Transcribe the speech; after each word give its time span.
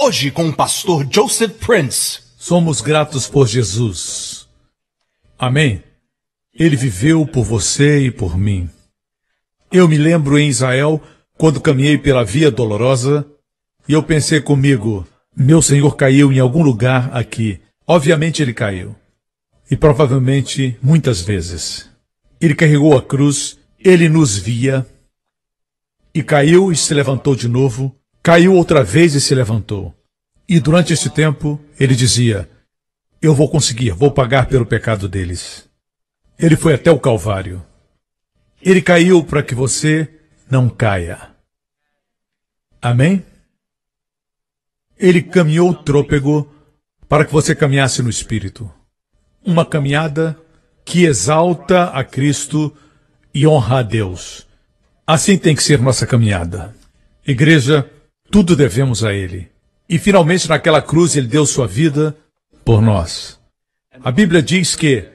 Hoje 0.00 0.30
com 0.30 0.48
o 0.48 0.54
pastor 0.54 1.04
Joseph 1.10 1.54
Prince. 1.58 2.20
Somos 2.38 2.80
gratos 2.80 3.26
por 3.26 3.48
Jesus. 3.48 4.46
Amém. 5.36 5.82
Ele 6.54 6.76
viveu 6.76 7.26
por 7.26 7.42
você 7.42 8.06
e 8.06 8.10
por 8.12 8.38
mim. 8.38 8.70
Eu 9.72 9.88
me 9.88 9.98
lembro 9.98 10.38
em 10.38 10.48
Israel, 10.48 11.02
quando 11.36 11.60
caminhei 11.60 11.98
pela 11.98 12.24
via 12.24 12.48
dolorosa, 12.48 13.26
e 13.88 13.92
eu 13.92 14.00
pensei 14.00 14.40
comigo, 14.40 15.04
meu 15.36 15.60
Senhor 15.60 15.96
caiu 15.96 16.32
em 16.32 16.38
algum 16.38 16.62
lugar 16.62 17.10
aqui. 17.12 17.60
Obviamente 17.84 18.40
ele 18.40 18.54
caiu. 18.54 18.94
E 19.68 19.76
provavelmente 19.76 20.78
muitas 20.80 21.22
vezes. 21.22 21.90
Ele 22.40 22.54
carregou 22.54 22.96
a 22.96 23.02
cruz, 23.02 23.58
ele 23.80 24.08
nos 24.08 24.38
via, 24.38 24.86
e 26.14 26.22
caiu 26.22 26.70
e 26.70 26.76
se 26.76 26.94
levantou 26.94 27.34
de 27.34 27.48
novo, 27.48 27.97
caiu 28.28 28.52
outra 28.52 28.84
vez 28.84 29.14
e 29.14 29.22
se 29.22 29.34
levantou. 29.34 29.94
E 30.46 30.60
durante 30.60 30.92
esse 30.92 31.08
tempo, 31.08 31.58
ele 31.80 31.94
dizia: 31.94 32.46
Eu 33.22 33.34
vou 33.34 33.48
conseguir, 33.48 33.92
vou 33.92 34.10
pagar 34.10 34.48
pelo 34.48 34.66
pecado 34.66 35.08
deles. 35.08 35.66
Ele 36.38 36.54
foi 36.54 36.74
até 36.74 36.90
o 36.90 37.00
Calvário. 37.00 37.64
Ele 38.60 38.82
caiu 38.82 39.24
para 39.24 39.42
que 39.42 39.54
você 39.54 40.06
não 40.50 40.68
caia. 40.68 41.30
Amém? 42.82 43.24
Ele 44.98 45.22
caminhou 45.22 45.72
trôpego 45.72 46.52
para 47.08 47.24
que 47.24 47.32
você 47.32 47.54
caminhasse 47.54 48.02
no 48.02 48.10
Espírito. 48.10 48.70
Uma 49.42 49.64
caminhada 49.64 50.38
que 50.84 51.06
exalta 51.06 51.84
a 51.84 52.04
Cristo 52.04 52.76
e 53.32 53.46
honra 53.46 53.78
a 53.78 53.82
Deus. 53.82 54.46
Assim 55.06 55.38
tem 55.38 55.56
que 55.56 55.62
ser 55.62 55.80
nossa 55.80 56.06
caminhada. 56.06 56.76
Igreja, 57.26 57.90
tudo 58.30 58.54
devemos 58.56 59.04
a 59.04 59.12
Ele. 59.12 59.50
E 59.88 59.98
finalmente 59.98 60.48
naquela 60.48 60.82
cruz 60.82 61.16
Ele 61.16 61.26
deu 61.26 61.46
sua 61.46 61.66
vida 61.66 62.16
por 62.64 62.82
nós. 62.82 63.38
A 64.04 64.12
Bíblia 64.12 64.42
diz 64.42 64.76
que 64.76 65.08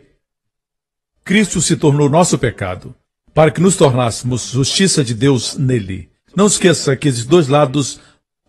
Cristo 1.23 1.61
se 1.61 1.77
tornou 1.77 2.09
nosso 2.09 2.37
pecado 2.37 2.95
para 3.33 3.49
que 3.49 3.61
nos 3.61 3.77
tornássemos 3.77 4.49
justiça 4.49 5.03
de 5.03 5.13
Deus 5.13 5.55
nele. 5.55 6.09
Não 6.35 6.47
esqueça 6.47 6.95
que 6.95 7.07
existem 7.07 7.29
dois 7.29 7.47
lados 7.47 7.99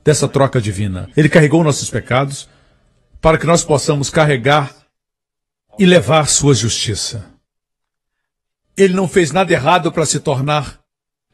dessa 0.04 0.26
troca 0.28 0.60
divina. 0.60 1.08
Ele 1.16 1.28
carregou 1.28 1.62
nossos 1.62 1.88
pecados 1.88 2.48
para 3.20 3.38
que 3.38 3.46
nós 3.46 3.64
possamos 3.64 4.10
carregar 4.10 4.74
e 5.78 5.86
levar 5.86 6.28
sua 6.28 6.54
justiça. 6.54 7.24
Ele 8.76 8.92
não 8.92 9.08
fez 9.08 9.30
nada 9.30 9.52
errado 9.52 9.92
para 9.92 10.04
se 10.04 10.18
tornar 10.18 10.80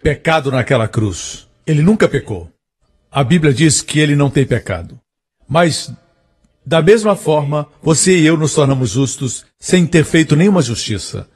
pecado 0.03 0.51
naquela 0.51 0.87
cruz. 0.87 1.49
Ele 1.67 1.83
nunca 1.83 2.09
pecou. 2.09 2.51
A 3.11 3.25
Bíblia 3.25 3.53
diz 3.53 3.83
que 3.83 3.99
ele 3.99 4.15
não 4.15 4.31
tem 4.31 4.47
pecado. 4.47 5.01
Mas, 5.49 5.93
da 6.65 6.81
mesma 6.81 7.17
forma, 7.17 7.67
você 7.83 8.17
e 8.17 8.27
eu 8.27 8.37
nos 8.37 8.55
tornamos 8.55 8.91
justos 8.91 9.45
sem 9.59 9.85
ter 9.85 10.05
feito 10.05 10.37
nenhuma 10.37 10.63
justiça. 10.63 11.29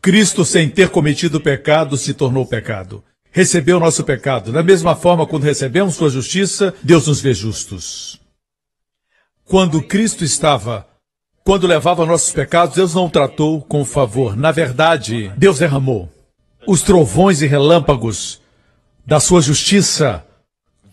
Cristo, 0.00 0.44
sem 0.44 0.68
ter 0.68 0.88
cometido 0.88 1.40
pecado, 1.40 1.98
se 1.98 2.14
tornou 2.14 2.46
pecado. 2.46 3.04
Recebeu 3.30 3.78
nosso 3.78 4.02
pecado. 4.02 4.50
Da 4.50 4.62
mesma 4.62 4.96
forma, 4.96 5.26
quando 5.26 5.44
recebemos 5.44 5.94
sua 5.94 6.08
justiça, 6.08 6.74
Deus 6.82 7.06
nos 7.06 7.20
vê 7.20 7.34
justos. 7.34 8.18
Quando 9.44 9.82
Cristo 9.82 10.24
estava, 10.24 10.86
quando 11.44 11.66
levava 11.66 12.06
nossos 12.06 12.32
pecados, 12.32 12.76
Deus 12.76 12.94
não 12.94 13.06
o 13.06 13.10
tratou 13.10 13.60
com 13.60 13.84
favor. 13.84 14.34
Na 14.34 14.52
verdade, 14.52 15.30
Deus 15.36 15.58
derramou 15.58 16.10
os 16.66 16.80
trovões 16.80 17.42
e 17.42 17.46
relâmpagos 17.46 18.40
da 19.06 19.20
sua 19.20 19.42
justiça 19.42 20.24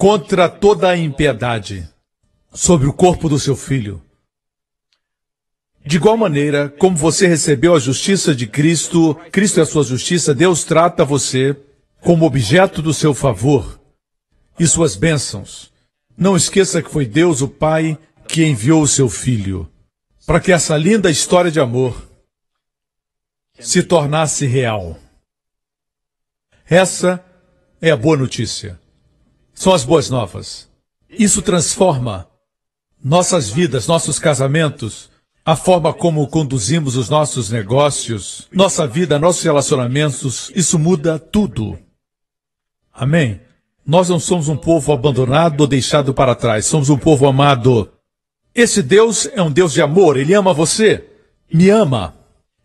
contra 0.01 0.49
toda 0.49 0.89
a 0.89 0.97
impiedade 0.97 1.87
sobre 2.51 2.87
o 2.87 2.93
corpo 2.93 3.29
do 3.29 3.37
seu 3.37 3.55
filho. 3.55 4.01
De 5.85 5.97
igual 5.97 6.17
maneira, 6.17 6.69
como 6.69 6.97
você 6.97 7.27
recebeu 7.27 7.75
a 7.75 7.79
justiça 7.79 8.33
de 8.33 8.47
Cristo, 8.47 9.13
Cristo 9.31 9.59
é 9.59 9.61
a 9.61 9.65
sua 9.67 9.83
justiça, 9.83 10.33
Deus 10.33 10.63
trata 10.63 11.05
você 11.05 11.55
como 12.01 12.25
objeto 12.25 12.81
do 12.81 12.95
seu 12.95 13.13
favor 13.13 13.79
e 14.59 14.65
suas 14.65 14.95
bênçãos. 14.95 15.71
Não 16.17 16.35
esqueça 16.35 16.81
que 16.81 16.89
foi 16.89 17.05
Deus, 17.05 17.41
o 17.41 17.47
Pai, 17.47 17.95
que 18.27 18.43
enviou 18.43 18.81
o 18.81 18.87
seu 18.87 19.07
Filho, 19.07 19.71
para 20.25 20.39
que 20.39 20.51
essa 20.51 20.75
linda 20.75 21.11
história 21.11 21.51
de 21.51 21.59
amor 21.59 22.09
se 23.59 23.83
tornasse 23.83 24.47
real. 24.47 24.97
Essa 26.65 27.23
é 27.79 27.91
a 27.91 27.95
boa 27.95 28.17
notícia. 28.17 28.81
São 29.61 29.75
as 29.75 29.83
boas 29.83 30.09
novas. 30.09 30.67
Isso 31.07 31.39
transforma 31.39 32.27
nossas 33.03 33.47
vidas, 33.47 33.85
nossos 33.85 34.17
casamentos, 34.17 35.11
a 35.45 35.55
forma 35.55 35.93
como 35.93 36.27
conduzimos 36.27 36.95
os 36.95 37.09
nossos 37.09 37.51
negócios, 37.51 38.47
nossa 38.51 38.87
vida, 38.87 39.19
nossos 39.19 39.43
relacionamentos, 39.43 40.51
isso 40.55 40.79
muda 40.79 41.19
tudo. 41.19 41.77
Amém? 42.91 43.39
Nós 43.85 44.09
não 44.09 44.19
somos 44.19 44.49
um 44.49 44.57
povo 44.57 44.91
abandonado 44.93 45.61
ou 45.61 45.67
deixado 45.67 46.11
para 46.11 46.33
trás, 46.33 46.65
somos 46.65 46.89
um 46.89 46.97
povo 46.97 47.27
amado. 47.27 47.87
Esse 48.55 48.81
Deus 48.81 49.29
é 49.31 49.43
um 49.43 49.51
Deus 49.51 49.73
de 49.73 49.81
amor, 49.83 50.17
ele 50.17 50.33
ama 50.33 50.55
você, 50.55 51.07
me 51.53 51.69
ama. 51.69 52.15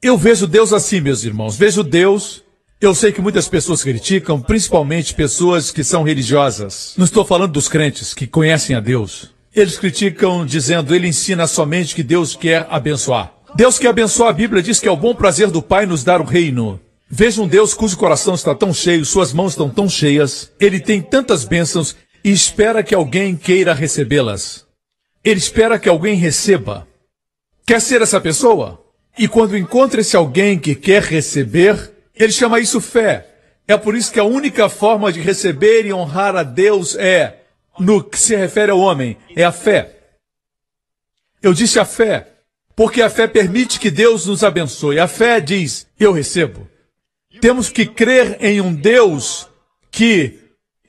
Eu 0.01 0.17
vejo 0.17 0.47
Deus 0.47 0.73
assim, 0.73 1.03
meus 1.03 1.25
irmãos, 1.25 1.59
vejo 1.59 1.83
Deus. 1.83 2.43
Eu 2.87 2.95
sei 2.95 3.11
que 3.11 3.21
muitas 3.21 3.49
pessoas 3.49 3.83
criticam, 3.83 4.41
principalmente 4.41 5.13
pessoas 5.13 5.73
que 5.73 5.83
são 5.83 6.05
religiosas. 6.05 6.95
Não 6.97 7.05
estou 7.05 7.25
falando 7.25 7.51
dos 7.51 7.67
crentes 7.67 8.15
que 8.15 8.29
conhecem 8.29 8.77
a 8.77 8.81
Deus. 8.81 9.35
Eles 9.53 9.77
criticam 9.77 10.47
dizendo, 10.47 10.95
ele 10.95 11.09
ensina 11.09 11.49
somente 11.49 11.97
que 11.97 12.05
Deus 12.05 12.37
quer 12.37 12.65
abençoar. 12.71 13.33
Deus 13.57 13.77
que 13.77 13.89
abençoa 13.89 14.31
a 14.31 14.33
Bíblia 14.33 14.63
diz 14.63 14.79
que 14.79 14.87
é 14.87 14.91
o 14.91 14.97
bom 14.97 15.17
prazer 15.17 15.51
do 15.51 15.61
Pai 15.61 15.85
nos 15.85 16.05
dar 16.05 16.21
o 16.21 16.25
reino. 16.25 16.79
Veja 17.11 17.43
um 17.43 17.49
Deus 17.49 17.75
cujo 17.75 17.97
coração 17.97 18.37
está 18.37 18.55
tão 18.55 18.73
cheio, 18.73 19.05
suas 19.05 19.33
mãos 19.33 19.55
estão 19.55 19.69
tão 19.69 19.89
cheias, 19.89 20.53
ele 20.61 20.79
tem 20.79 21.03
tantas 21.03 21.45
bênçãos 21.45 21.97
e 22.23 22.31
espera 22.31 22.85
que 22.85 22.95
alguém 22.95 23.35
queira 23.35 23.75
recebê-las. 23.75 24.65
Ele 25.25 25.41
espera 25.41 25.77
que 25.77 25.89
alguém 25.89 26.15
receba. 26.15 26.87
Quer 27.67 27.81
ser 27.81 28.01
essa 28.01 28.21
pessoa? 28.21 28.81
E 29.19 29.27
quando 29.27 29.59
encontra 29.59 30.03
esse 30.03 30.17
alguém 30.17 30.57
que 30.57 30.77
quer 30.77 31.03
receber, 31.03 31.96
ele 32.17 32.33
chama 32.33 32.61
isso 32.61 32.81
fé. 32.81 33.27
É 33.69 33.77
por 33.77 33.95
isso 33.95 34.13
que 34.13 34.21
a 34.21 34.25
única 34.25 34.69
forma 34.69 35.13
de 35.13 35.21
receber 35.21 35.85
e 35.87 35.93
honrar 35.93 36.37
a 36.37 36.43
Deus 36.43 36.97
é 36.97 37.43
no 37.79 38.03
que 38.03 38.19
se 38.19 38.35
refere 38.37 38.71
ao 38.71 38.79
homem 38.79 39.17
é 39.35 39.45
a 39.45 39.53
fé. 39.53 39.93
Eu 41.43 41.53
disse 41.53 41.79
a 41.79 41.85
fé, 41.85 42.29
porque 42.75 43.03
a 43.03 43.11
fé 43.11 43.27
permite 43.27 43.79
que 43.79 43.91
Deus 43.91 44.27
nos 44.27 44.43
abençoe. 44.43 44.99
A 44.99 45.09
fé 45.09 45.41
diz, 45.41 45.87
eu 45.99 46.13
recebo. 46.13 46.69
Temos 47.41 47.69
que 47.69 47.87
crer 47.87 48.39
em 48.41 48.61
um 48.61 48.75
Deus 48.75 49.49
que, 49.91 50.39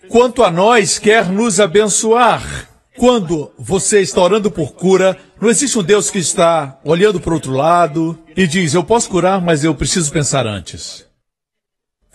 quanto 0.07 0.43
a 0.43 0.51
nós, 0.51 0.97
quer 0.97 1.29
nos 1.29 1.59
abençoar. 1.59 2.69
Quando 2.97 3.51
você 3.57 4.01
está 4.01 4.21
orando 4.21 4.49
por 4.49 4.73
cura, 4.73 5.17
não 5.39 5.49
existe 5.49 5.77
um 5.77 5.83
Deus 5.83 6.09
que 6.09 6.17
está 6.17 6.79
olhando 6.83 7.19
para 7.19 7.31
o 7.31 7.35
outro 7.35 7.51
lado 7.51 8.17
e 8.35 8.47
diz, 8.47 8.73
eu 8.73 8.83
posso 8.83 9.09
curar, 9.09 9.39
mas 9.39 9.63
eu 9.63 9.75
preciso 9.75 10.11
pensar 10.11 10.47
antes. 10.47 11.06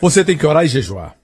Você 0.03 0.25
tem 0.25 0.37
que 0.37 0.45
orar 0.45 0.65
e 0.65 0.69
jejuar. 0.69 1.15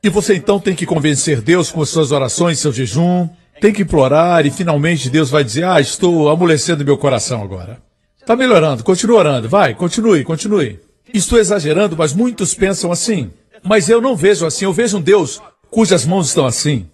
E 0.00 0.08
você 0.08 0.36
então 0.36 0.60
tem 0.60 0.76
que 0.76 0.86
convencer 0.86 1.40
Deus 1.40 1.72
com 1.72 1.82
as 1.82 1.88
suas 1.88 2.12
orações, 2.12 2.60
seu 2.60 2.72
jejum, 2.72 3.28
tem 3.60 3.72
que 3.72 3.82
implorar 3.82 4.46
e 4.46 4.50
finalmente 4.52 5.10
Deus 5.10 5.28
vai 5.28 5.42
dizer: 5.42 5.64
Ah, 5.64 5.80
estou 5.80 6.28
amolecendo 6.28 6.84
meu 6.84 6.96
coração 6.96 7.42
agora. 7.42 7.82
Está 8.16 8.36
melhorando, 8.36 8.84
continue 8.84 9.16
orando, 9.16 9.48
vai, 9.48 9.74
continue, 9.74 10.22
continue. 10.22 10.78
Estou 11.12 11.36
exagerando, 11.40 11.96
mas 11.96 12.12
muitos 12.12 12.54
pensam 12.54 12.92
assim. 12.92 13.32
Mas 13.60 13.88
eu 13.88 14.00
não 14.00 14.14
vejo 14.14 14.46
assim, 14.46 14.64
eu 14.64 14.72
vejo 14.72 14.98
um 14.98 15.02
Deus 15.02 15.42
cujas 15.68 16.06
mãos 16.06 16.28
estão 16.28 16.46
assim. 16.46 16.88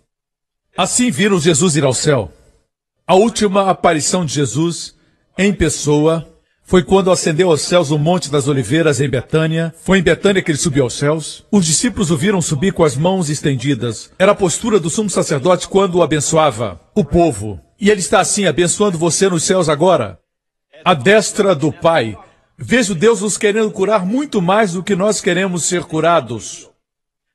Assim 0.74 1.10
viram 1.10 1.38
Jesus 1.38 1.76
ir 1.76 1.84
ao 1.84 1.92
céu. 1.92 2.32
A 3.06 3.14
última 3.14 3.68
aparição 3.68 4.24
de 4.24 4.32
Jesus 4.32 4.94
em 5.36 5.52
pessoa 5.52 6.31
foi 6.64 6.82
quando 6.82 7.10
ascendeu 7.10 7.50
aos 7.50 7.60
céus 7.60 7.90
o 7.90 7.98
Monte 7.98 8.30
das 8.30 8.48
Oliveiras 8.48 9.00
em 9.00 9.08
Betânia. 9.08 9.74
Foi 9.82 9.98
em 9.98 10.02
Betânia 10.02 10.40
que 10.40 10.50
ele 10.50 10.58
subiu 10.58 10.84
aos 10.84 10.94
céus. 10.94 11.44
Os 11.50 11.66
discípulos 11.66 12.10
o 12.10 12.16
viram 12.16 12.40
subir 12.40 12.72
com 12.72 12.84
as 12.84 12.96
mãos 12.96 13.28
estendidas. 13.28 14.10
Era 14.18 14.32
a 14.32 14.34
postura 14.34 14.80
do 14.80 14.88
sumo 14.88 15.10
sacerdote 15.10 15.68
quando 15.68 16.02
abençoava 16.02 16.80
o 16.94 17.04
povo. 17.04 17.60
E 17.78 17.90
ele 17.90 18.00
está 18.00 18.20
assim, 18.20 18.46
abençoando 18.46 18.96
você 18.96 19.28
nos 19.28 19.42
céus 19.42 19.68
agora. 19.68 20.18
A 20.84 20.94
destra 20.94 21.54
do 21.54 21.72
Pai. 21.72 22.16
Vejo 22.56 22.94
Deus 22.94 23.20
nos 23.20 23.36
querendo 23.36 23.70
curar 23.70 24.06
muito 24.06 24.40
mais 24.40 24.72
do 24.72 24.82
que 24.82 24.94
nós 24.94 25.20
queremos 25.20 25.64
ser 25.64 25.82
curados. 25.82 26.70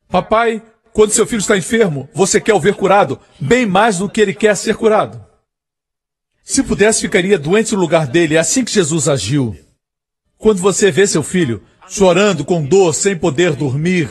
Papai, 0.10 0.64
quando 0.94 1.12
seu 1.12 1.28
filho 1.28 1.42
está 1.42 1.58
enfermo, 1.58 2.10
você 2.14 2.40
quer 2.40 2.54
o 2.54 2.60
ver 2.60 2.76
curado 2.76 3.20
bem 3.40 3.66
mais 3.66 4.00
do 4.00 4.10
que 4.10 4.22
ele 4.22 4.34
quer 4.34 4.56
ser 4.56 4.76
curado. 4.76 5.27
Se 6.48 6.64
pudesse, 6.64 7.02
ficaria 7.02 7.38
doente 7.38 7.76
no 7.76 7.82
lugar 7.82 8.08
dele. 8.08 8.36
É 8.36 8.40
assim 8.40 8.64
que 8.64 8.72
Jesus 8.72 9.10
agiu. 9.10 9.54
Quando 10.38 10.60
você 10.60 10.90
vê 10.90 11.06
seu 11.06 11.22
filho 11.22 11.62
chorando 11.90 12.46
com 12.46 12.64
dor, 12.64 12.94
sem 12.94 13.18
poder 13.18 13.54
dormir, 13.54 14.10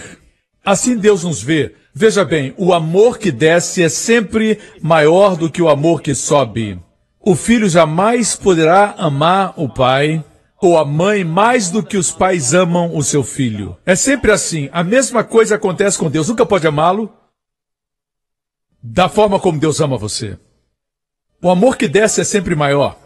assim 0.62 0.99
Deus 0.99 1.25
nos 1.25 1.43
vê. 1.43 1.75
Veja 1.94 2.27
bem, 2.27 2.53
o 2.59 2.75
amor 2.75 3.17
que 3.17 3.33
desce 3.33 3.83
é 3.83 3.88
sempre 3.88 4.59
maior 4.83 5.35
do 5.35 5.50
que 5.50 5.62
o 5.62 5.69
amor 5.71 6.03
que 6.03 6.15
sobe. 6.15 6.79
O 7.19 7.35
filho 7.35 7.71
jamais 7.71 8.37
poderá 8.37 8.94
amar 8.99 9.55
o 9.56 9.67
pai 9.67 10.23
ou 10.61 10.77
a 10.77 10.85
mãe 10.85 11.25
mais 11.25 11.71
do 11.71 11.82
que 11.82 11.97
os 11.97 12.11
pais 12.11 12.53
amam 12.53 12.94
o 12.94 13.03
seu 13.03 13.25
filho. 13.25 13.79
É 13.87 13.97
sempre 13.97 14.31
assim. 14.31 14.69
A 14.73 14.85
mesma 14.85 15.25
coisa 15.25 15.55
acontece 15.55 15.97
com 15.97 16.11
Deus. 16.11 16.29
Nunca 16.29 16.44
pode 16.44 16.67
amá-lo 16.67 17.11
da 18.82 19.09
forma 19.09 19.41
como 19.41 19.59
Deus 19.59 19.81
ama 19.81 19.97
você. 19.97 20.39
O 21.43 21.50
amor 21.50 21.77
que 21.77 21.88
desce 21.88 22.21
é 22.21 22.25
sempre 22.25 22.55
maior. 22.55 22.99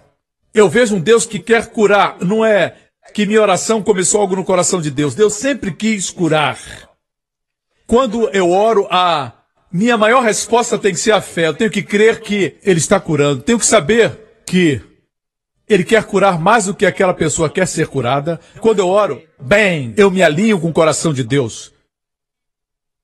Eu 0.55 0.69
vejo 0.69 0.97
um 0.97 1.00
Deus 1.00 1.27
que 1.27 1.38
quer 1.38 1.67
curar. 1.67 2.19
Não 2.21 2.44
é 2.44 2.77
que 3.12 3.27
minha 3.27 3.43
oração 3.43 3.82
começou 3.82 4.21
algo 4.21 4.37
no 4.37 4.44
coração 4.44 4.81
de 4.81 4.91
Deus. 4.91 5.15
Deus 5.15 5.35
sempre 5.35 5.73
quis 5.73 6.11
curar. 6.11 6.59
Quando 7.87 8.29
eu 8.31 8.50
oro, 8.50 8.87
a 8.91 9.32
minha 9.73 9.97
maior 9.97 10.23
resposta 10.23 10.79
tem 10.79 10.93
que 10.93 11.00
ser 11.00 11.12
a 11.12 11.21
fé. 11.21 11.49
Eu 11.49 11.55
tenho 11.55 11.71
que 11.71 11.82
crer 11.82 12.21
que 12.21 12.56
Ele 12.62 12.79
está 12.79 13.00
curando. 13.00 13.43
Tenho 13.43 13.59
que 13.59 13.67
saber 13.67 14.43
que 14.47 14.81
Ele 15.69 15.85
quer 15.85 16.05
curar 16.05 16.38
mais 16.38 16.67
do 16.67 16.75
que 16.75 16.87
aquela 16.87 17.15
pessoa 17.15 17.50
quer 17.50 17.67
ser 17.67 17.88
curada. 17.88 18.41
Quando 18.61 18.79
eu 18.79 18.88
oro, 18.88 19.23
bem, 19.41 19.93
eu 19.97 20.11
me 20.11 20.23
alinho 20.23 20.61
com 20.61 20.69
o 20.71 20.73
coração 20.73 21.12
de 21.12 21.25
Deus. 21.25 21.73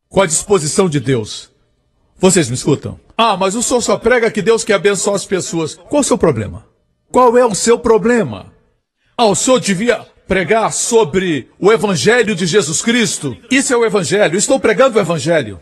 Com 0.09 0.21
a 0.21 0.27
disposição 0.27 0.89
de 0.89 1.01
Deus. 1.01 1.51
Vocês 2.19 2.49
me 2.49 2.55
escutam? 2.55 3.06
Ah, 3.17 3.37
mas 3.37 3.55
o 3.55 3.63
senhor 3.63 3.81
só 3.81 3.97
prega 3.97 4.31
que 4.31 4.43
Deus 4.43 4.63
quer 4.63 4.75
abençoar 4.75 5.17
as 5.17 5.25
pessoas. 5.25 5.75
Qual 5.75 6.01
o 6.01 6.05
seu 6.05 6.19
problema? 6.19 6.67
Qual 7.11 7.37
é 7.39 7.45
o 7.45 7.55
seu 7.55 7.79
problema? 7.79 8.53
Ah, 9.17 9.27
o 9.27 9.35
senhor 9.35 9.59
devia 9.59 10.07
pregar 10.29 10.73
sobre 10.73 11.49
o 11.59 11.73
Evangelho 11.73 12.35
de 12.35 12.47
Jesus 12.47 12.83
Cristo. 12.83 13.37
Isso 13.51 13.73
é 13.73 13.77
o 13.77 13.85
Evangelho. 13.85 14.37
Estou 14.37 14.61
pregando 14.61 14.99
o 14.99 15.01
Evangelho. 15.01 15.61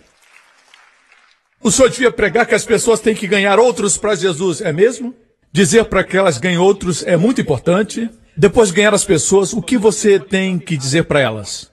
O 1.63 1.71
senhor 1.71 1.89
devia 1.89 2.11
pregar 2.11 2.47
que 2.47 2.55
as 2.55 2.65
pessoas 2.65 3.01
têm 3.01 3.15
que 3.15 3.27
ganhar 3.27 3.59
outros 3.59 3.97
para 3.97 4.15
Jesus, 4.15 4.61
é 4.61 4.73
mesmo? 4.73 5.15
Dizer 5.53 5.85
para 5.85 6.03
que 6.03 6.17
elas 6.17 6.39
ganhem 6.39 6.59
outros 6.59 7.03
é 7.07 7.17
muito 7.17 7.41
importante. 7.41 8.11
Depois 8.37 8.69
de 8.69 8.75
ganhar 8.75 8.93
as 8.93 9.05
pessoas, 9.05 9.53
o 9.53 9.63
que 9.63 9.79
você 9.79 10.19
tem 10.19 10.59
que 10.59 10.77
dizer 10.77 11.05
para 11.05 11.21
elas? 11.21 11.71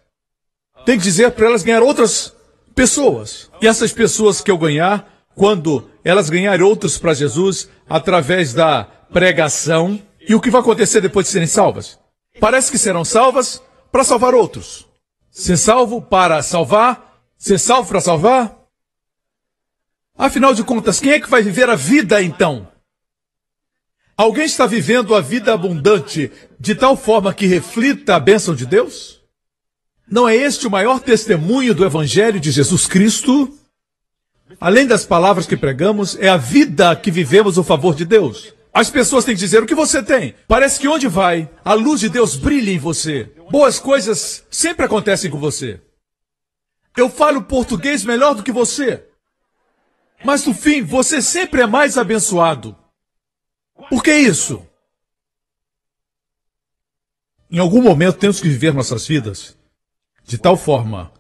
Tem 0.86 0.98
que 0.98 1.04
dizer 1.04 1.32
para 1.32 1.48
elas 1.48 1.64
ganhar 1.64 1.82
outras 1.82 2.34
pessoas. 2.76 3.50
E 3.62 3.68
essas 3.68 3.92
pessoas 3.92 4.42
que 4.42 4.52
eu 4.52 4.58
ganhar, 4.58 5.11
quando 5.36 5.90
elas 6.04 6.30
ganharem 6.30 6.66
outros 6.66 6.98
para 6.98 7.14
Jesus, 7.14 7.70
através 7.90 8.54
da 8.54 8.84
pregação, 9.12 10.02
e 10.28 10.36
o 10.36 10.42
que 10.42 10.50
vai 10.50 10.62
acontecer 10.62 11.02
depois 11.02 11.26
de 11.26 11.32
serem 11.32 11.48
salvas? 11.48 12.00
Parece 12.40 12.72
que 12.72 12.78
serão 12.78 13.04
salvas 13.04 13.62
para 13.92 14.04
salvar 14.04 14.34
outros. 14.34 14.88
Ser 15.30 15.58
salvo 15.58 16.02
para 16.02 16.42
salvar? 16.42 17.24
Ser 17.38 17.58
salvo 17.58 17.90
para 17.90 18.02
salvar? 18.02 18.58
Afinal 20.18 20.54
de 20.54 20.64
contas, 20.64 21.00
quem 21.00 21.14
é 21.14 21.20
que 21.20 21.30
vai 21.30 21.42
viver 21.42 21.70
a 21.70 21.76
vida 21.76 22.22
então? 22.22 22.68
Alguém 24.16 24.46
está 24.46 24.68
vivendo 24.68 25.16
a 25.16 25.22
vida 25.22 25.54
abundante 25.54 26.32
de 26.60 26.76
tal 26.76 26.96
forma 26.96 27.34
que 27.34 27.48
reflita 27.48 28.16
a 28.16 28.20
bênção 28.20 28.54
de 28.54 28.66
Deus? 28.66 29.20
Não 30.08 30.28
é 30.28 30.36
este 30.36 30.68
o 30.68 30.72
maior 30.72 31.00
testemunho 31.00 31.74
do 31.74 31.86
Evangelho 31.86 32.40
de 32.40 32.52
Jesus 32.52 32.86
Cristo? 32.86 33.58
Além 34.60 34.86
das 34.86 35.06
palavras 35.06 35.46
que 35.46 35.58
pregamos, 35.58 36.18
é 36.20 36.30
a 36.30 36.38
vida 36.38 36.96
que 36.96 37.12
vivemos 37.12 37.58
o 37.58 37.64
favor 37.64 37.96
de 37.96 38.06
Deus. 38.06 38.54
As 38.74 38.90
pessoas 38.90 39.26
têm 39.26 39.36
que 39.36 39.42
dizer 39.42 39.62
o 39.62 39.66
que 39.66 39.76
você 39.76 40.02
tem. 40.02 40.34
Parece 40.48 40.80
que 40.80 40.88
onde 40.88 41.08
vai, 41.08 41.50
a 41.64 41.74
luz 41.74 42.00
de 42.00 42.10
Deus 42.10 42.36
brilha 42.36 42.72
em 42.72 42.80
você. 42.80 43.32
Boas 43.50 43.80
coisas 43.80 44.46
sempre 44.50 44.86
acontecem 44.86 45.30
com 45.30 45.40
você. 45.40 45.82
Eu 46.96 47.10
falo 47.10 47.44
português 47.44 48.06
melhor 48.06 48.34
do 48.34 48.44
que 48.44 48.52
você. 48.52 49.06
Mas 50.24 50.46
no 50.46 50.54
fim, 50.54 50.84
você 50.84 51.22
sempre 51.22 51.62
é 51.62 51.68
mais 51.68 51.98
abençoado. 51.98 52.76
Por 53.90 54.04
que 54.04 54.14
isso? 54.14 54.66
Em 57.50 57.60
algum 57.60 57.82
momento 57.82 58.20
temos 58.20 58.40
que 58.40 58.48
viver 58.48 58.74
nossas 58.74 59.06
vidas 59.06 59.58
de 60.24 60.38
tal 60.38 60.56
forma 60.56 61.12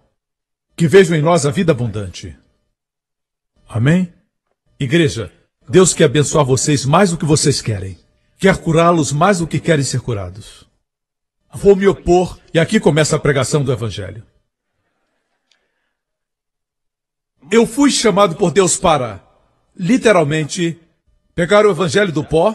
que 0.75 0.87
vejam 0.87 1.17
em 1.17 1.21
nós 1.21 1.45
a 1.45 1.51
vida 1.51 1.73
abundante. 1.73 2.37
Amém? 3.73 4.13
Igreja, 4.77 5.31
Deus 5.69 5.93
quer 5.93 6.03
abençoar 6.03 6.43
vocês 6.43 6.83
mais 6.83 7.11
do 7.11 7.17
que 7.17 7.23
vocês 7.23 7.61
querem. 7.61 7.97
Quer 8.37 8.57
curá-los 8.57 9.13
mais 9.13 9.39
do 9.39 9.47
que 9.47 9.61
querem 9.61 9.85
ser 9.85 10.01
curados. 10.01 10.67
Vou 11.53 11.73
me 11.73 11.87
opor, 11.87 12.37
e 12.53 12.59
aqui 12.59 12.81
começa 12.81 13.15
a 13.15 13.19
pregação 13.19 13.63
do 13.63 13.71
Evangelho. 13.71 14.25
Eu 17.49 17.65
fui 17.65 17.89
chamado 17.89 18.35
por 18.35 18.51
Deus 18.51 18.75
para, 18.75 19.25
literalmente, 19.73 20.77
pegar 21.33 21.65
o 21.65 21.71
Evangelho 21.71 22.11
do 22.11 22.25
pó, 22.25 22.53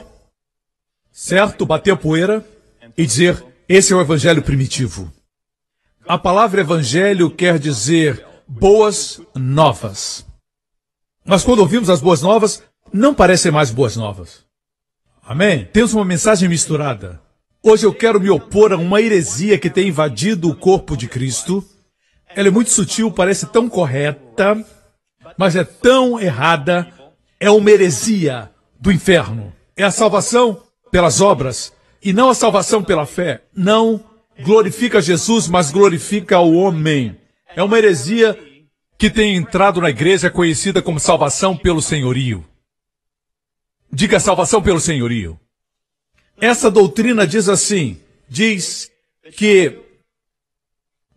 certo? 1.11 1.65
Bater 1.65 1.93
a 1.93 1.97
poeira 1.97 2.47
e 2.97 3.07
dizer: 3.07 3.43
esse 3.67 3.91
é 3.91 3.97
o 3.97 4.03
Evangelho 4.03 4.43
primitivo. 4.43 5.11
A 6.07 6.19
palavra 6.19 6.61
Evangelho 6.61 7.31
quer 7.31 7.59
dizer 7.59 8.23
boas 8.47 9.19
novas. 9.35 10.26
Mas 11.27 11.43
quando 11.43 11.59
ouvimos 11.59 11.91
as 11.91 12.01
boas 12.01 12.23
novas, 12.23 12.63
não 12.93 13.13
parecem 13.13 13.51
mais 13.51 13.71
boas 13.71 13.97
novas. 13.97 14.45
Amém? 15.25 15.69
Temos 15.73 15.93
uma 15.93 16.05
mensagem 16.05 16.49
misturada. 16.49 17.21
Hoje 17.61 17.85
eu 17.85 17.93
quero 17.93 18.21
me 18.21 18.31
opor 18.31 18.73
a 18.73 18.77
uma 18.77 19.03
heresia 19.03 19.59
que 19.59 19.69
tem 19.69 19.89
invadido 19.89 20.49
o 20.49 20.55
corpo 20.55 20.97
de 20.97 21.09
Cristo. 21.09 21.65
Ela 22.35 22.47
é 22.47 22.51
muito 22.51 22.71
sutil, 22.71 23.11
parece 23.11 23.47
tão 23.47 23.69
correta, 23.69 24.65
mas 25.37 25.57
é 25.57 25.65
tão 25.65 26.21
errada. 26.21 26.87
É 27.41 27.51
uma 27.51 27.71
heresia 27.71 28.49
do 28.79 28.93
inferno. 28.93 29.53
É 29.77 29.83
a 29.83 29.91
salvação 29.91 30.63
pelas 30.93 31.21
obras 31.21 31.73
e 32.01 32.13
não 32.13 32.31
a 32.31 32.35
salvação 32.35 32.85
pela 32.85 33.05
fé. 33.05 33.43
Não 33.53 34.01
glorifica 34.45 35.03
Jesus, 35.03 35.49
mas 35.49 35.73
glorifica 35.73 36.39
o 36.39 36.55
homem. 36.55 37.17
É 37.57 37.65
uma 37.65 37.79
heresia 37.79 38.39
que 38.99 39.11
tem 39.11 39.37
entrado 39.37 39.81
na 39.81 39.91
igreja 39.91 40.31
conhecida 40.31 40.81
como 40.81 40.99
salvação 40.99 41.57
pelo 41.57 41.83
senhorio. 41.83 42.45
Diga 43.93 44.19
salvação 44.19 44.63
pelo 44.63 44.81
senhorio. 44.81 45.39
Essa 46.41 46.71
doutrina 46.71 47.27
diz 47.27 47.49
assim: 47.49 48.01
diz 48.29 48.91
que, 49.37 49.79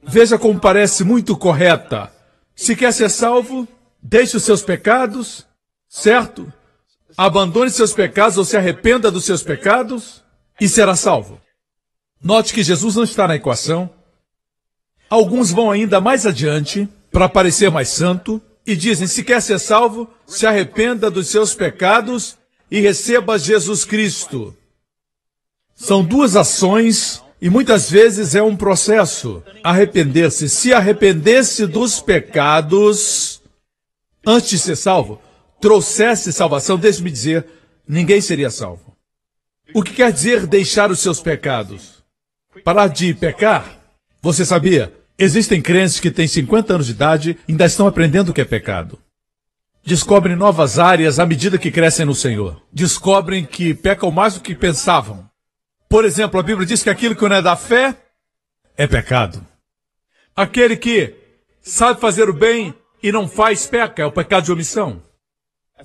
veja 0.04 0.38
como 0.38 0.60
parece 0.60 1.04
muito 1.04 1.36
correta. 1.36 2.12
Se 2.56 2.76
quer 2.76 2.92
ser 2.92 3.10
salvo, 3.10 3.68
deixe 4.02 4.36
os 4.36 4.44
seus 4.44 4.62
pecados, 4.62 5.46
certo? 5.88 6.52
Abandone 7.18 7.70
seus 7.70 7.94
pecados 7.94 8.38
ou 8.38 8.45
se 8.45 8.56
arrependa 8.56 9.09
dos 9.09 9.26
seus 9.26 9.42
pecados 9.42 10.24
e 10.59 10.68
será 10.68 10.95
salvo. 10.95 11.40
Note 12.21 12.54
que 12.54 12.64
Jesus 12.64 12.95
não 12.95 13.04
está 13.04 13.28
na 13.28 13.36
equação. 13.36 13.90
Alguns 15.09 15.52
vão 15.52 15.71
ainda 15.71 16.00
mais 16.00 16.26
adiante 16.26 16.88
para 17.11 17.30
parecer 17.30 17.69
mais 17.69 17.89
santo 17.89 18.42
e 18.66 18.75
dizem: 18.75 19.07
se 19.07 19.23
quer 19.23 19.42
ser 19.42 19.59
salvo, 19.59 20.07
se 20.25 20.45
arrependa 20.45 21.09
dos 21.09 21.28
seus 21.28 21.54
pecados 21.54 22.37
e 22.69 22.80
receba 22.80 23.39
Jesus 23.39 23.83
Cristo. 23.85 24.56
São 25.75 26.04
duas 26.04 26.35
ações 26.35 27.23
e 27.42 27.49
muitas 27.49 27.89
vezes 27.89 28.35
é 28.35 28.44
um 28.44 28.56
processo. 28.56 29.42
Arrepender-se. 29.63 30.49
Se 30.49 30.73
arrependesse 30.73 31.66
dos 31.66 31.99
pecados 32.01 33.42
antes 34.25 34.49
de 34.49 34.59
ser 34.59 34.75
salvo, 34.75 35.21
trouxesse 35.61 36.33
salvação, 36.33 36.78
deixe-me 36.78 37.09
dizer, 37.09 37.45
ninguém 37.87 38.21
seria 38.21 38.49
salvo. 38.49 38.95
O 39.73 39.81
que 39.81 39.94
quer 39.94 40.11
dizer 40.11 40.45
deixar 40.45 40.92
os 40.92 40.99
seus 40.99 41.21
pecados? 41.21 42.04
Parar 42.63 42.87
de 42.87 43.13
pecar? 43.13 43.80
Você 44.21 44.44
sabia? 44.44 44.94
Existem 45.19 45.61
crentes 45.61 45.99
que 45.99 46.09
têm 46.09 46.28
50 46.28 46.73
anos 46.73 46.85
de 46.88 46.94
idade 46.94 47.38
e 47.47 47.52
ainda 47.52 47.66
estão 47.66 47.85
aprendendo 47.85 48.30
o 48.30 48.33
que 48.33 48.42
é 48.42 48.45
pecado 48.45 48.97
descobrem 49.90 50.35
novas 50.35 50.78
áreas 50.78 51.19
à 51.19 51.26
medida 51.26 51.57
que 51.57 51.71
crescem 51.71 52.06
no 52.06 52.14
Senhor. 52.14 52.61
Descobrem 52.71 53.44
que 53.44 53.73
pecam 53.73 54.11
mais 54.11 54.35
do 54.35 54.42
que 54.42 54.54
pensavam. 54.54 55.28
Por 55.90 56.06
exemplo, 56.06 56.40
a 56.40 56.44
Bíblia 56.44 56.68
diz 56.68 56.83
que 56.83 56.90
aquilo 56.90 57.16
que 57.16 57.28
não 57.28 57.35
é 57.35 57.42
da 57.42 57.56
fé 57.56 57.95
é 58.78 58.85
pecado. 58.85 59.45
Aquele 60.35 60.78
que 60.78 61.16
sabe 61.61 61.99
fazer 61.99 62.30
o 62.30 62.33
bem 62.33 62.73
e 63.02 63.11
não 63.11 63.28
faz 63.28 63.66
peca 63.66 64.04
é 64.04 64.06
o 64.06 64.11
pecado 64.11 64.45
de 64.45 64.52
omissão. 64.52 65.02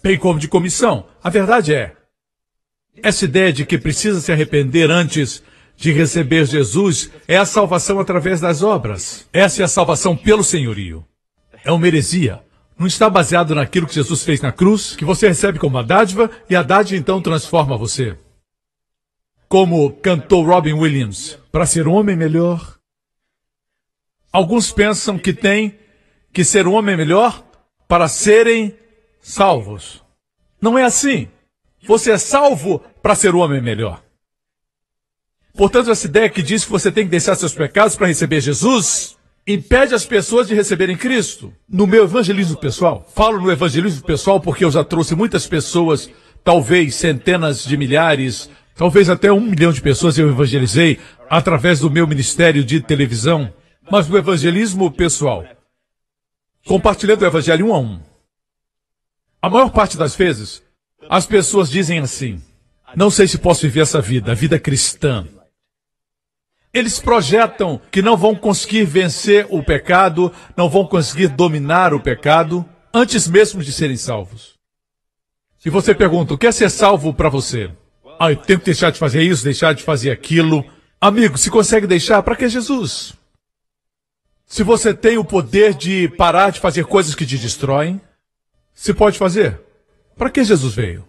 Bem 0.03 0.19
como 0.19 0.39
de 0.39 0.49
comissão. 0.49 1.07
A 1.23 1.31
verdade 1.31 1.75
é, 1.75 1.97
essa 3.03 3.25
ideia 3.25 3.53
de 3.53 3.65
que 3.65 3.79
precisa 3.79 4.21
se 4.21 4.31
arrepender 4.31 4.91
antes 4.91 5.43
de 5.77 5.93
receber 5.93 6.47
Jesus 6.47 7.11
é 7.27 7.37
a 7.37 7.45
salvação 7.45 7.99
através 8.01 8.41
das 8.41 8.63
obras. 8.63 9.27
Essa 9.33 9.63
é 9.63 9.65
a 9.65 9.69
salvação 9.69 10.17
pelo 10.17 10.45
senhorio. 10.45 11.05
É 11.65 11.73
uma 11.73 11.87
heresia 11.87 12.43
não 12.79 12.87
está 12.87 13.09
baseado 13.09 13.55
naquilo 13.55 13.87
que 13.87 13.95
Jesus 13.95 14.25
fez 14.25 14.41
na 14.41 14.51
cruz, 14.51 14.97
que 14.97 15.05
você 15.05 15.29
recebe 15.29 15.59
como 15.59 15.77
uma 15.77 15.85
dádiva 15.85 16.31
e 16.51 16.57
a 16.57 16.63
dádiva 16.63 17.01
então 17.01 17.23
transforma 17.23 17.77
você. 17.77 18.17
Como 19.49 19.93
cantou 19.93 20.45
Robin 20.45 20.73
Williams, 20.73 21.39
para 21.53 21.67
ser 21.67 21.87
um 21.87 21.95
homem 21.95 22.17
melhor. 22.17 22.77
Alguns 24.33 24.73
pensam 24.73 25.17
que 25.17 25.33
tem 25.33 25.79
que 26.33 26.45
ser 26.45 26.67
um 26.67 26.75
homem 26.75 26.97
melhor 26.97 27.45
para 27.87 28.09
serem 28.09 28.77
salvos. 29.21 30.03
Não 30.61 30.77
é 30.77 30.83
assim. 30.83 31.29
Você 31.87 32.11
é 32.11 32.19
salvo 32.19 32.81
para 33.01 33.15
ser 33.15 33.35
um 33.35 33.39
homem 33.39 33.61
melhor. 33.61 34.03
Portanto, 35.57 35.91
essa 35.91 36.07
ideia 36.07 36.29
que 36.29 36.43
diz 36.43 36.65
que 36.65 36.71
você 36.71 36.91
tem 36.91 37.05
que 37.05 37.11
deixar 37.11 37.37
seus 37.37 37.55
pecados 37.55 37.95
para 37.95 38.09
receber 38.09 38.41
Jesus, 38.41 39.17
impede 39.47 39.95
as 39.95 40.05
pessoas 40.05 40.49
de 40.49 40.55
receberem 40.55 40.97
Cristo. 40.97 41.53
No 41.69 41.87
meu 41.87 42.05
evangelismo 42.05 42.57
pessoal, 42.57 43.09
falo 43.15 43.41
no 43.41 43.53
evangelismo 43.53 44.05
pessoal 44.05 44.41
porque 44.41 44.65
eu 44.65 44.71
já 44.71 44.83
trouxe 44.83 45.15
muitas 45.15 45.47
pessoas, 45.47 46.11
talvez 46.43 46.97
centenas 46.97 47.65
de 47.65 47.77
milhares, 47.77 48.51
talvez 48.75 49.09
até 49.09 49.31
um 49.31 49.41
milhão 49.41 49.73
de 49.73 49.81
pessoas 49.81 50.19
eu 50.19 50.29
evangelizei 50.29 50.99
através 51.31 51.81
do 51.81 51.91
meu 51.91 52.07
ministério 52.07 52.65
de 52.65 52.81
televisão. 52.81 53.53
Mas 53.89 54.09
no 54.09 54.19
evangelismo 54.19 54.91
pessoal, 54.91 55.45
compartilhando 56.67 57.23
o 57.23 57.27
evangelho 57.27 57.67
um 57.67 57.75
a 57.75 57.79
um, 57.79 58.01
a 59.41 59.49
maior 59.49 59.71
parte 59.71 59.97
das 59.97 60.17
vezes, 60.17 60.63
as 61.09 61.27
pessoas 61.27 61.71
dizem 61.71 62.01
assim: 62.01 62.43
não 62.97 63.11
sei 63.11 63.29
se 63.29 63.39
posso 63.39 63.63
viver 63.63 63.81
essa 63.81 64.01
vida, 64.01 64.33
a 64.33 64.35
vida 64.35 64.59
cristã. 64.59 65.29
Eles 66.75 66.99
projetam 66.99 67.81
que 67.93 68.03
não 68.03 68.17
vão 68.17 68.35
conseguir 68.35 68.85
vencer 68.85 69.47
o 69.49 69.63
pecado, 69.63 70.33
não 70.57 70.69
vão 70.69 70.85
conseguir 70.85 71.29
dominar 71.29 71.95
o 71.95 72.01
pecado, 72.01 72.69
antes 72.93 73.29
mesmo 73.29 73.63
de 73.63 73.73
serem 73.73 73.97
salvos. 73.97 74.55
E 75.65 75.71
você 75.71 75.95
pergunta, 75.95 76.35
o 76.35 76.39
que 76.39 76.49
é 76.49 76.53
ser 76.53 76.69
salvo 76.69 77.15
para 77.15 77.29
você? 77.29 77.71
Ah, 78.19 78.33
eu 78.33 78.37
tenho 78.37 78.59
que 78.59 78.65
deixar 78.65 78.91
de 78.91 78.99
fazer 78.99 79.23
isso, 79.23 79.45
deixar 79.45 79.73
de 79.73 79.85
fazer 79.85 80.11
aquilo. 80.11 80.65
Amigo, 81.01 81.39
se 81.39 81.49
consegue 81.49 81.87
deixar, 81.87 82.23
para 82.25 82.35
que 82.35 82.49
Jesus? 82.49 83.15
Se 84.45 84.65
você 84.65 84.93
tem 84.93 85.17
o 85.17 85.25
poder 85.25 85.75
de 85.75 86.09
parar 86.09 86.51
de 86.51 86.61
fazer 86.61 86.85
coisas 86.87 87.15
que 87.15 87.25
te 87.25 87.39
destroem, 87.39 88.01
se 88.75 88.93
pode 88.93 89.17
fazer. 89.17 89.61
Para 90.17 90.29
que 90.29 90.43
Jesus 90.43 90.75
veio? 90.75 91.07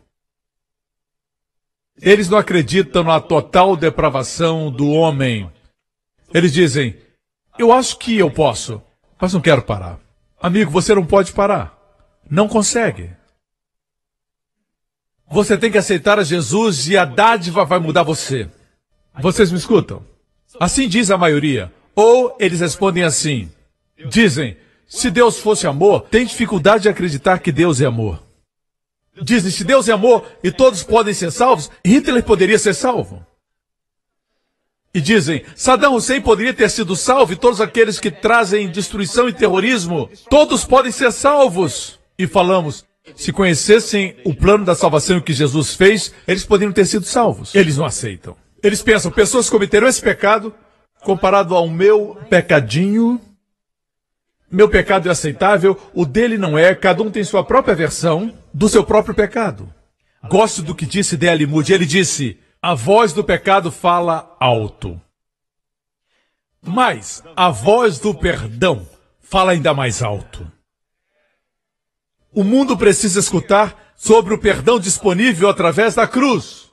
Eles 1.99 2.29
não 2.29 2.37
acreditam 2.37 3.03
na 3.03 3.19
total 3.19 3.75
depravação 3.75 4.71
do 4.71 4.89
homem. 4.89 5.51
Eles 6.33 6.51
dizem: 6.51 6.97
Eu 7.57 7.71
acho 7.71 7.97
que 7.97 8.17
eu 8.17 8.29
posso, 8.29 8.81
mas 9.19 9.33
não 9.33 9.41
quero 9.41 9.61
parar. 9.61 9.99
Amigo, 10.41 10.71
você 10.71 10.93
não 10.93 11.05
pode 11.05 11.31
parar. 11.31 11.75
Não 12.29 12.47
consegue. 12.47 13.11
Você 15.31 15.57
tem 15.57 15.71
que 15.71 15.77
aceitar 15.77 16.19
a 16.19 16.23
Jesus 16.23 16.87
e 16.87 16.97
a 16.97 17.05
dádiva 17.05 17.65
vai 17.65 17.79
mudar 17.79 18.03
você. 18.03 18.49
Vocês 19.19 19.51
me 19.51 19.57
escutam? 19.57 20.05
Assim 20.59 20.87
diz 20.87 21.09
a 21.09 21.17
maioria. 21.17 21.71
Ou 21.95 22.35
eles 22.39 22.59
respondem 22.59 23.03
assim: 23.03 23.49
Dizem, 24.09 24.57
se 24.87 25.09
Deus 25.09 25.39
fosse 25.39 25.65
amor, 25.65 26.01
tem 26.09 26.25
dificuldade 26.25 26.83
de 26.83 26.89
acreditar 26.89 27.39
que 27.39 27.51
Deus 27.51 27.81
é 27.81 27.85
amor. 27.85 28.21
Dizem, 29.21 29.49
se 29.49 29.63
Deus 29.63 29.87
é 29.87 29.93
amor 29.93 30.25
e 30.43 30.51
todos 30.51 30.83
podem 30.83 31.13
ser 31.13 31.31
salvos, 31.31 31.71
Hitler 31.83 32.23
poderia 32.23 32.59
ser 32.59 32.73
salvo. 32.73 33.24
E 34.95 35.01
dizem, 35.01 35.43
Saddam 35.57 35.93
Hussein 35.93 36.21
poderia 36.21 36.53
ter 36.53 36.69
sido 36.69 36.95
salvo 36.95 37.33
e 37.33 37.35
todos 37.35 37.59
aqueles 37.59 37.99
que 37.99 38.09
trazem 38.09 38.69
destruição 38.69 39.27
e 39.27 39.33
terrorismo, 39.33 40.09
todos 40.29 40.63
podem 40.63 40.89
ser 40.89 41.11
salvos. 41.11 41.99
E 42.17 42.25
falamos, 42.25 42.85
se 43.13 43.33
conhecessem 43.33 44.15
o 44.23 44.33
plano 44.33 44.63
da 44.63 44.73
salvação 44.73 45.19
que 45.19 45.33
Jesus 45.33 45.75
fez, 45.75 46.13
eles 46.25 46.45
poderiam 46.45 46.71
ter 46.71 46.85
sido 46.85 47.05
salvos. 47.05 47.53
Eles 47.53 47.75
não 47.75 47.83
aceitam. 47.83 48.37
Eles 48.63 48.81
pensam, 48.81 49.11
pessoas 49.11 49.49
cometeram 49.49 49.85
esse 49.85 50.01
pecado, 50.01 50.55
comparado 51.01 51.53
ao 51.55 51.67
meu 51.67 52.17
pecadinho, 52.29 53.19
meu 54.49 54.69
pecado 54.69 55.09
é 55.09 55.11
aceitável, 55.11 55.77
o 55.93 56.05
dele 56.05 56.37
não 56.37 56.57
é, 56.57 56.73
cada 56.73 57.03
um 57.03 57.11
tem 57.11 57.25
sua 57.25 57.43
própria 57.43 57.75
versão 57.75 58.33
do 58.53 58.69
seu 58.69 58.85
próprio 58.85 59.13
pecado. 59.13 59.69
Gosto 60.29 60.61
do 60.61 60.73
que 60.73 60.85
disse 60.85 61.17
D.L. 61.17 61.45
Moody. 61.47 61.73
Ele 61.73 61.85
disse: 61.85 62.39
a 62.65 62.73
voz 62.73 63.13
do 63.13 63.23
pecado 63.23 63.71
fala 63.71 64.35
alto. 64.39 64.99
Mas 66.63 67.23
a 67.35 67.51
voz 67.51 67.99
do 67.99 68.11
perdão 68.11 68.89
fala 69.21 69.51
ainda 69.51 69.71
mais 69.71 70.01
alto. 70.01 70.51
O 72.33 72.43
mundo 72.43 72.75
precisa 72.75 73.19
escutar 73.19 73.93
sobre 73.95 74.33
o 74.33 74.39
perdão 74.39 74.79
disponível 74.79 75.47
através 75.47 75.93
da 75.93 76.07
cruz. 76.07 76.71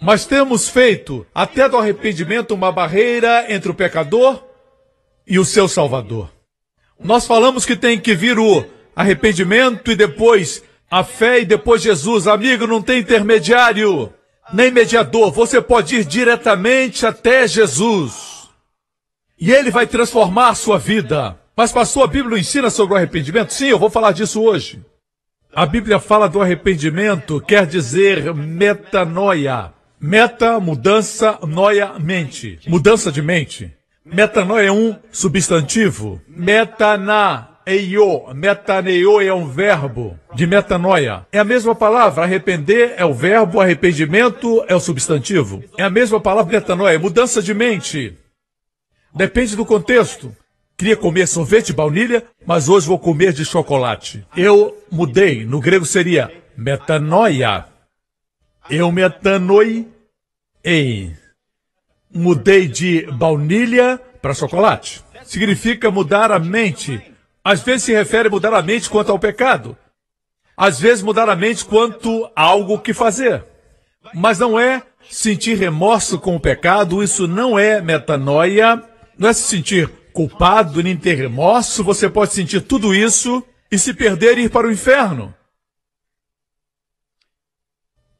Mas 0.00 0.26
temos 0.26 0.68
feito, 0.68 1.26
até 1.34 1.68
do 1.68 1.76
arrependimento, 1.76 2.54
uma 2.54 2.70
barreira 2.70 3.52
entre 3.52 3.68
o 3.68 3.74
pecador 3.74 4.40
e 5.26 5.40
o 5.40 5.44
seu 5.44 5.66
Salvador. 5.66 6.30
Nós 7.00 7.26
falamos 7.26 7.66
que 7.66 7.74
tem 7.74 7.98
que 7.98 8.14
vir 8.14 8.38
o 8.38 8.64
arrependimento 8.94 9.90
e 9.90 9.96
depois 9.96 10.62
a 10.88 11.02
fé 11.02 11.40
e 11.40 11.44
depois 11.44 11.82
Jesus. 11.82 12.28
Amigo, 12.28 12.64
não 12.64 12.80
tem 12.80 13.00
intermediário, 13.00 14.14
nem 14.52 14.70
mediador. 14.70 15.30
Você 15.32 15.60
pode 15.60 15.96
ir 15.96 16.04
diretamente 16.04 17.06
até 17.06 17.46
Jesus. 17.46 18.48
E 19.38 19.50
ele 19.50 19.70
vai 19.70 19.86
transformar 19.86 20.48
a 20.50 20.54
sua 20.54 20.78
vida. 20.78 21.38
Mas 21.56 21.72
pastor, 21.72 22.04
a 22.04 22.06
Bíblia 22.06 22.38
ensina 22.38 22.70
sobre 22.70 22.94
o 22.94 22.96
arrependimento? 22.96 23.52
Sim, 23.52 23.66
eu 23.66 23.78
vou 23.78 23.90
falar 23.90 24.12
disso 24.12 24.42
hoje. 24.42 24.80
A 25.54 25.66
Bíblia 25.66 25.98
fala 25.98 26.28
do 26.28 26.40
arrependimento, 26.40 27.40
quer 27.40 27.66
dizer 27.66 28.32
metanoia. 28.34 29.72
Meta, 30.00 30.58
mudança, 30.60 31.38
noia, 31.46 31.98
mente. 31.98 32.58
Mudança 32.66 33.12
de 33.12 33.20
mente. 33.20 33.70
Metanoia 34.04 34.68
é 34.68 34.72
um 34.72 34.96
substantivo. 35.12 36.20
Metanaeio. 36.26 37.49
Metaneio 38.34 39.20
é 39.20 39.32
um 39.32 39.46
verbo 39.46 40.18
de 40.34 40.46
metanoia. 40.46 41.26
É 41.30 41.38
a 41.38 41.44
mesma 41.44 41.74
palavra. 41.74 42.24
Arrepender 42.24 42.94
é 42.96 43.04
o 43.04 43.14
verbo, 43.14 43.60
arrependimento 43.60 44.64
é 44.66 44.74
o 44.74 44.80
substantivo. 44.80 45.62
É 45.76 45.82
a 45.82 45.90
mesma 45.90 46.20
palavra 46.20 46.52
metanoia. 46.52 46.98
Mudança 46.98 47.42
de 47.42 47.54
mente. 47.54 48.16
Depende 49.14 49.56
do 49.56 49.66
contexto. 49.66 50.34
Queria 50.76 50.96
comer 50.96 51.26
sorvete 51.26 51.66
de 51.66 51.72
baunilha, 51.74 52.24
mas 52.46 52.68
hoje 52.68 52.86
vou 52.86 52.98
comer 52.98 53.32
de 53.32 53.44
chocolate. 53.44 54.26
Eu 54.36 54.76
mudei. 54.90 55.44
No 55.44 55.60
grego 55.60 55.84
seria 55.84 56.32
metanoia. 56.56 57.66
Eu 58.68 58.90
metanoi 58.90 59.86
ei 60.62 61.14
mudei 62.12 62.66
de 62.66 63.06
baunilha 63.12 64.00
para 64.20 64.34
chocolate. 64.34 65.02
Significa 65.24 65.90
mudar 65.90 66.32
a 66.32 66.38
mente. 66.38 67.00
Às 67.42 67.62
vezes 67.62 67.84
se 67.84 67.92
refere 67.92 68.28
a 68.28 68.30
mudar 68.30 68.52
a 68.52 68.62
mente 68.62 68.88
quanto 68.88 69.10
ao 69.10 69.18
pecado. 69.18 69.76
Às 70.56 70.78
vezes 70.78 71.02
mudar 71.02 71.28
a 71.28 71.36
mente 71.36 71.64
quanto 71.64 72.30
a 72.36 72.42
algo 72.42 72.78
que 72.78 72.92
fazer. 72.92 73.44
Mas 74.14 74.38
não 74.38 74.58
é 74.58 74.82
sentir 75.10 75.56
remorso 75.56 76.18
com 76.18 76.36
o 76.36 76.40
pecado, 76.40 77.02
isso 77.02 77.26
não 77.26 77.58
é 77.58 77.80
metanoia, 77.80 78.82
não 79.18 79.28
é 79.28 79.32
se 79.32 79.42
sentir 79.42 79.88
culpado 80.12 80.82
nem 80.82 80.96
ter 80.96 81.14
remorso, 81.14 81.84
você 81.84 82.08
pode 82.08 82.32
sentir 82.32 82.60
tudo 82.60 82.94
isso 82.94 83.42
e 83.70 83.78
se 83.78 83.94
perder 83.94 84.36
e 84.36 84.42
ir 84.42 84.50
para 84.50 84.66
o 84.66 84.72
inferno. 84.72 85.34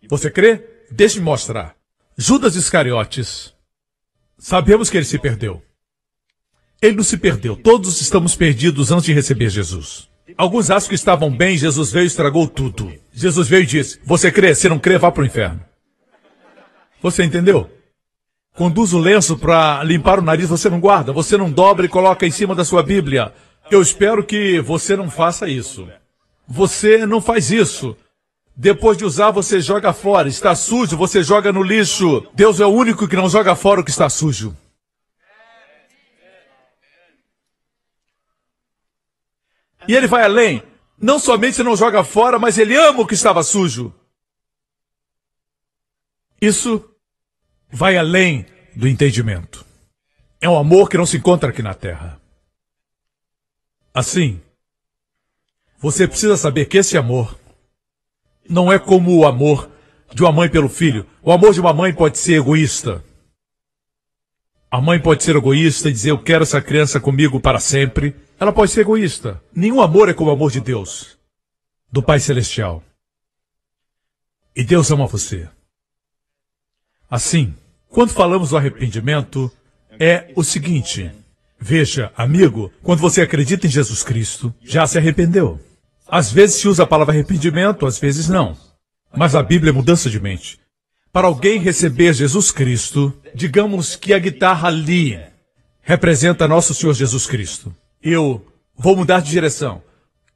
Você 0.09 0.31
crê? 0.31 0.65
Deixe-me 0.91 1.25
mostrar. 1.25 1.77
Judas 2.17 2.57
Iscariotes 2.57 3.55
Sabemos 4.41 4.89
que 4.89 4.97
ele 4.97 5.05
se 5.05 5.19
perdeu. 5.19 5.63
Ele 6.81 6.97
não 6.97 7.05
se 7.05 7.19
perdeu. 7.19 7.57
Todos 7.57 8.01
estamos 8.01 8.35
perdidos 8.35 8.91
antes 8.91 9.05
de 9.05 9.13
receber 9.13 9.51
Jesus. 9.51 10.09
Alguns 10.37 10.71
acham 10.71 10.89
que 10.89 10.95
estavam 10.95 11.31
bem, 11.31 11.59
Jesus 11.59 11.93
veio 11.93 12.05
e 12.05 12.07
estragou 12.07 12.49
tudo. 12.49 12.93
Jesus 13.13 13.49
veio 13.49 13.65
e 13.65 13.67
disse: 13.67 14.01
Você 14.05 14.33
crê? 14.33 14.55
Se 14.55 14.69
não 14.69 14.79
crê, 14.79 14.97
vá 14.97 15.11
para 15.11 15.23
o 15.23 15.27
inferno. 15.27 15.61
Você 17.03 17.25
entendeu? 17.25 17.71
Conduz 18.55 18.93
o 18.93 18.99
lenço 18.99 19.37
para 19.37 19.83
limpar 19.85 20.19
o 20.19 20.23
nariz, 20.23 20.49
você 20.49 20.69
não 20.69 20.81
guarda, 20.81 21.13
você 21.13 21.37
não 21.37 21.51
dobra 21.51 21.87
e 21.87 21.89
coloca 21.89 22.27
em 22.27 22.31
cima 22.31 22.55
da 22.55 22.65
sua 22.65 22.83
Bíblia. 22.83 23.33
Eu 23.71 23.81
espero 23.81 24.25
que 24.25 24.61
você 24.61 24.97
não 24.97 25.11
faça 25.11 25.49
isso. 25.49 25.87
Você 26.49 27.07
não 27.07 27.21
faz 27.21 27.51
isso. 27.51 27.97
Depois 28.57 28.99
de 28.99 29.05
usar, 29.05 29.31
você 29.31 29.61
joga 29.61 29.93
fora. 29.93 30.29
Está 30.29 30.55
sujo, 30.55 30.97
você 30.97 31.23
joga 31.23 31.53
no 31.53 31.63
lixo. 31.63 32.27
Deus 32.35 32.61
é 32.61 32.67
o 32.67 32.71
único 32.71 33.07
que 33.07 33.17
não 33.17 33.29
joga 33.29 33.55
fora 33.55 33.81
o 33.81 33.85
que 33.85 33.91
está 33.91 34.09
sujo. 34.09 34.55
E 39.87 39.95
ele 39.95 40.07
vai 40.07 40.25
além. 40.25 40.63
Não 40.99 41.19
somente 41.19 41.63
não 41.63 41.77
joga 41.77 42.05
fora, 42.05 42.39
mas 42.39 42.59
ele 42.59 42.77
ama 42.77 43.01
o 43.01 43.07
que 43.07 43.15
estava 43.15 43.43
sujo. 43.43 43.95
Isso 46.41 46.85
vai 47.71 47.97
além 47.97 48.47
do 48.75 48.89
entendimento. 48.89 49.65
É 50.41 50.49
um 50.49 50.59
amor 50.59 50.89
que 50.89 50.97
não 50.97 51.07
se 51.07 51.17
encontra 51.17 51.51
aqui 51.51 51.63
na 51.63 51.75
terra. 51.75 52.21
Assim, 53.93 54.41
você 55.79 56.07
precisa 56.07 56.37
saber 56.37 56.67
que 56.67 56.79
esse 56.79 56.97
amor 56.97 57.39
não 58.49 58.73
é 58.73 58.79
como 58.79 59.17
o 59.17 59.27
amor 59.27 59.71
de 60.15 60.23
uma 60.23 60.33
mãe 60.33 60.49
pelo 60.49 60.69
filho. 60.69 61.07
O 61.23 61.33
amor 61.33 61.53
de 61.53 61.61
uma 61.61 61.73
mãe 61.73 61.93
pode 61.93 62.19
ser 62.19 62.35
egoísta. 62.35 63.05
A 64.71 64.81
mãe 64.81 65.01
pode 65.01 65.23
ser 65.23 65.37
egoísta 65.37 65.89
e 65.89 65.93
dizer: 65.93 66.11
Eu 66.11 66.23
quero 66.23 66.43
essa 66.43 66.61
criança 66.61 67.01
comigo 67.01 67.41
para 67.41 67.59
sempre. 67.59 68.15
Ela 68.41 68.55
pode 68.55 68.73
ser 68.73 68.81
egoísta. 68.81 69.39
Nenhum 69.55 69.83
amor 69.83 70.09
é 70.09 70.15
como 70.15 70.31
o 70.31 70.33
amor 70.33 70.51
de 70.51 70.63
Deus, 70.63 71.19
do 71.93 72.03
Pai 72.03 72.19
Celestial. 72.19 72.83
E 74.57 74.65
Deus 74.65 74.91
ama 74.91 75.07
você. 75.07 75.47
Assim, 77.11 77.55
quando 77.87 78.15
falamos 78.15 78.49
do 78.49 78.57
arrependimento, 78.57 79.53
é 79.99 80.33
o 80.35 80.43
seguinte: 80.43 81.13
veja, 81.59 82.11
amigo, 82.17 82.73
quando 82.83 83.01
você 83.01 83.21
acredita 83.21 83.67
em 83.67 83.71
Jesus 83.71 84.03
Cristo, 84.03 84.55
já 84.63 84.87
se 84.87 84.97
arrependeu. 84.97 85.61
Às 86.09 86.33
vezes 86.33 86.57
se 86.57 86.67
usa 86.67 86.85
a 86.85 86.87
palavra 86.87 87.13
arrependimento, 87.13 87.85
às 87.85 87.99
vezes 87.99 88.27
não. 88.27 88.57
Mas 89.15 89.35
a 89.35 89.43
Bíblia 89.43 89.71
é 89.71 89.73
mudança 89.73 90.09
de 90.09 90.19
mente. 90.19 90.59
Para 91.13 91.27
alguém 91.27 91.59
receber 91.59 92.15
Jesus 92.15 92.51
Cristo, 92.51 93.13
digamos 93.35 93.97
que 93.97 94.15
a 94.15 94.19
guitarra 94.19 94.69
ali 94.69 95.21
representa 95.83 96.49
nosso 96.49 96.73
Senhor 96.73 96.95
Jesus 96.95 97.27
Cristo. 97.27 97.75
Eu 98.03 98.45
vou 98.77 98.97
mudar 98.97 99.21
de 99.21 99.31
direção. 99.31 99.83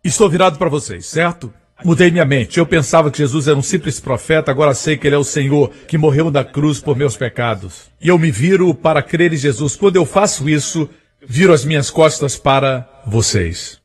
Estou 0.02 0.28
virado 0.28 0.58
para 0.58 0.68
vocês, 0.68 1.06
certo? 1.06 1.52
Mudei 1.82 2.10
minha 2.10 2.24
mente. 2.24 2.58
Eu 2.58 2.66
pensava 2.66 3.10
que 3.10 3.18
Jesus 3.18 3.48
era 3.48 3.56
um 3.56 3.62
simples 3.62 3.98
profeta, 3.98 4.50
agora 4.50 4.74
sei 4.74 4.96
que 4.96 5.06
ele 5.06 5.16
é 5.16 5.18
o 5.18 5.24
Senhor 5.24 5.70
que 5.88 5.98
morreu 5.98 6.30
na 6.30 6.44
cruz 6.44 6.78
por 6.78 6.96
meus 6.96 7.16
pecados. 7.16 7.90
E 8.00 8.08
eu 8.08 8.18
me 8.18 8.30
viro 8.30 8.74
para 8.74 9.02
crer 9.02 9.32
em 9.32 9.36
Jesus. 9.36 9.76
Quando 9.76 9.96
eu 9.96 10.04
faço 10.04 10.48
isso, 10.48 10.88
viro 11.26 11.52
as 11.52 11.64
minhas 11.64 11.90
costas 11.90 12.36
para 12.36 12.88
vocês. 13.06 13.80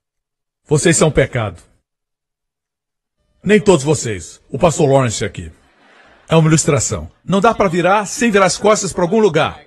Vocês 0.67 0.97
são 0.97 1.09
pecado. 1.09 1.61
Nem 3.43 3.59
todos 3.59 3.83
vocês. 3.83 4.41
O 4.49 4.59
pastor 4.59 4.89
Lawrence 4.89 5.23
aqui. 5.23 5.51
É 6.27 6.35
uma 6.35 6.47
ilustração. 6.47 7.09
Não 7.25 7.41
dá 7.41 7.53
para 7.55 7.69
virar 7.69 8.05
sem 8.05 8.29
virar 8.29 8.45
as 8.45 8.57
costas 8.57 8.93
para 8.93 9.03
algum 9.03 9.19
lugar. 9.19 9.61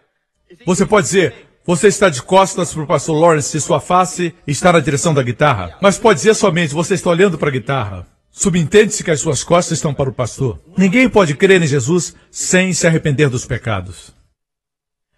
Você 0.65 0.87
pode 0.87 1.07
dizer, 1.07 1.35
você 1.65 1.89
está 1.89 2.09
de 2.09 2.23
costas 2.23 2.75
para 2.75 2.83
o 2.83 2.87
pastor 2.87 3.19
Lawrence 3.19 3.57
e 3.57 3.61
sua 3.61 3.81
face 3.81 4.35
está 4.47 4.73
na 4.73 4.81
direção 4.81 5.15
da 5.15 5.23
guitarra. 5.23 5.77
Mas 5.81 5.97
pode 5.97 6.19
dizer 6.19 6.35
somente, 6.35 6.75
você 6.75 6.95
está 6.95 7.11
olhando 7.11 7.39
para 7.39 7.49
a 7.49 7.53
guitarra. 7.53 8.07
Subentende-se 8.31 9.05
que 9.05 9.11
as 9.11 9.21
suas 9.21 9.45
costas 9.45 9.79
estão 9.79 9.95
para 9.95 10.11
o 10.11 10.13
pastor. 10.13 10.59
Ninguém 10.77 11.09
pode 11.09 11.35
crer 11.35 11.63
em 11.63 11.67
Jesus 11.67 12.17
sem 12.31 12.73
se 12.73 12.87
arrepender 12.87 13.29
dos 13.29 13.45
pecados. 13.45 14.13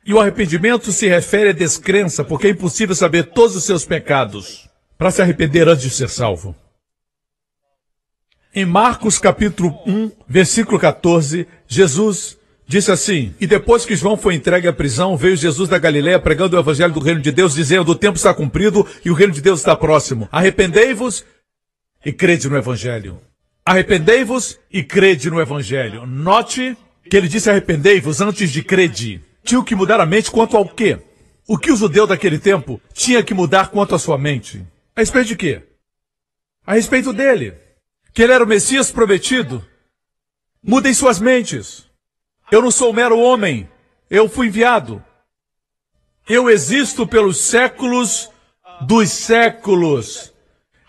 E 0.05 0.13
o 0.13 0.21
arrependimento 0.21 0.93
se 0.93 1.09
refere 1.09 1.51
à 1.51 1.53
descrença, 1.53 2.23
porque 2.23 2.49
é 2.49 2.51
impossível 2.51 2.95
saber 2.95 3.31
todos 3.33 3.57
os 3.57 3.65
seus 3.65 3.87
pecados 3.87 4.69
para 4.99 5.11
se 5.11 5.23
arrepender 5.23 5.67
antes 5.67 5.85
de 5.85 5.91
ser 5.91 6.11
salvo. 6.11 6.55
Em 8.55 8.67
Marcos 8.67 9.19
capítulo 9.19 9.81
1, 9.87 10.11
versículo 10.29 10.79
14, 10.79 11.49
Jesus 11.67 12.37
disse 12.67 12.91
assim: 12.91 13.35
E 13.41 13.47
depois 13.47 13.85
que 13.85 13.97
João 13.97 14.17
foi 14.17 14.35
entregue 14.35 14.69
à 14.69 14.73
prisão, 14.73 15.17
veio 15.17 15.37
Jesus 15.37 15.69
da 15.69 15.79
Galiléia 15.79 16.19
pregando 16.19 16.57
o 16.57 16.61
evangelho 16.61 16.93
do 16.93 17.01
reino 17.01 17.21
de 17.21 17.31
Deus, 17.31 17.55
dizendo: 17.55 17.91
O 17.91 17.95
tempo 17.95 18.17
está 18.17 18.33
cumprido 18.33 18.87
e 19.05 19.11
o 19.11 19.15
reino 19.15 19.33
de 19.33 19.41
Deus 19.41 19.61
está 19.61 19.77
próximo. 19.77 20.29
Arrependei-vos 20.31 21.25
e 22.05 22.13
crede 22.13 22.49
no 22.49 22.57
evangelho. 22.57 23.21
Arrependei-vos 23.65 24.59
e 24.71 24.83
crede 24.83 25.31
no 25.31 25.41
evangelho. 25.41 26.07
Note 26.07 26.77
que 27.09 27.17
ele 27.17 27.29
disse 27.29 27.49
arrependei-vos 27.49 28.21
antes 28.21 28.51
de 28.51 28.63
crede. 28.63 29.23
Tinha 29.43 29.63
que 29.63 29.75
mudar 29.75 30.01
a 30.01 30.07
mente 30.07 30.31
quanto 30.31 30.57
ao 30.57 30.69
quê? 30.69 30.99
O 31.47 31.59
que 31.59 31.71
o 31.71 31.77
judeu 31.77 32.07
daquele 32.07 32.39
tempo 32.39 32.81
tinha 32.93 33.23
que 33.23 33.35
mudar 33.35 33.71
quanto 33.71 33.95
à 33.95 33.99
sua 33.99 34.17
mente? 34.17 34.65
A 34.97 35.01
respeito 35.01 35.29
de 35.29 35.37
quê? 35.37 35.63
A 36.67 36.75
respeito 36.75 37.13
dele. 37.13 37.55
Que 38.13 38.23
ele 38.23 38.33
era 38.33 38.45
o 38.45 38.47
Messias 38.47 38.91
prometido. 38.91 39.65
Mudem 40.63 40.95
suas 40.95 41.21
mentes. 41.21 41.87
Eu 42.51 42.63
não 42.63 42.71
sou 42.71 42.93
mero 42.93 43.19
homem. 43.19 43.69
Eu 44.11 44.29
fui 44.29 44.49
enviado. 44.49 45.03
Eu 46.29 46.49
existo 46.49 47.07
pelos 47.07 47.39
séculos 47.39 48.31
dos 48.81 49.11
séculos. 49.11 50.33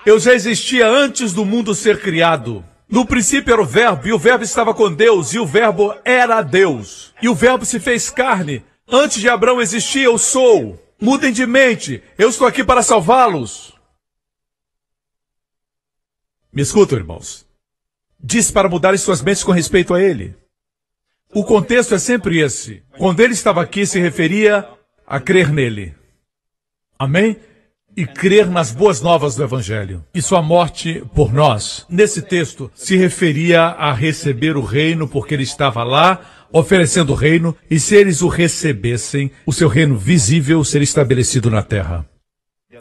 Eu 0.05 0.19
já 0.19 0.33
existia 0.33 0.87
antes 0.87 1.33
do 1.33 1.45
mundo 1.45 1.73
ser 1.73 2.01
criado. 2.01 2.63
No 2.87 3.05
princípio 3.05 3.51
era 3.51 3.61
o 3.61 3.65
Verbo, 3.65 4.07
e 4.07 4.13
o 4.13 4.19
Verbo 4.19 4.43
estava 4.43 4.73
com 4.73 4.93
Deus, 4.93 5.33
e 5.33 5.39
o 5.39 5.45
Verbo 5.45 5.95
era 6.05 6.41
Deus. 6.43 7.13
E 7.21 7.27
o 7.27 7.33
Verbo 7.33 7.65
se 7.65 7.79
fez 7.79 8.09
carne. 8.09 8.63
Antes 8.87 9.19
de 9.19 9.27
Abraão 9.27 9.59
existir, 9.59 10.03
eu 10.03 10.17
sou. 10.17 10.79
Mudem 11.01 11.33
de 11.33 11.45
mente. 11.45 12.03
Eu 12.17 12.29
estou 12.29 12.45
aqui 12.47 12.63
para 12.63 12.83
salvá-los. 12.83 13.73
Me 16.53 16.61
escutam, 16.61 16.97
irmãos. 16.97 17.45
Diz 18.19 18.51
para 18.51 18.69
mudarem 18.69 18.97
suas 18.97 19.21
mentes 19.21 19.43
com 19.43 19.51
respeito 19.51 19.93
a 19.93 20.01
ele. 20.01 20.35
O 21.35 21.43
contexto 21.43 21.93
é 21.93 21.99
sempre 21.99 22.39
esse. 22.39 22.81
Quando 22.97 23.19
ele 23.19 23.33
estava 23.33 23.61
aqui, 23.61 23.85
se 23.85 23.99
referia 23.99 24.65
a 25.05 25.19
crer 25.19 25.51
nele. 25.51 25.93
Amém? 26.97 27.35
E 27.93 28.05
crer 28.05 28.49
nas 28.49 28.71
boas 28.71 29.01
novas 29.01 29.35
do 29.35 29.43
Evangelho. 29.43 30.01
E 30.13 30.21
sua 30.21 30.41
morte 30.41 31.03
por 31.13 31.33
nós, 31.33 31.85
nesse 31.89 32.21
texto, 32.21 32.71
se 32.73 32.95
referia 32.95 33.63
a 33.63 33.91
receber 33.91 34.55
o 34.55 34.61
reino, 34.61 35.09
porque 35.09 35.33
ele 35.33 35.43
estava 35.43 35.83
lá, 35.83 36.21
oferecendo 36.53 37.11
o 37.11 37.17
reino, 37.17 37.53
e 37.69 37.81
se 37.81 37.95
eles 37.97 38.21
o 38.21 38.29
recebessem, 38.29 39.29
o 39.45 39.51
seu 39.51 39.67
reino 39.67 39.97
visível 39.97 40.63
seria 40.63 40.85
estabelecido 40.85 41.51
na 41.51 41.61
terra. 41.61 42.05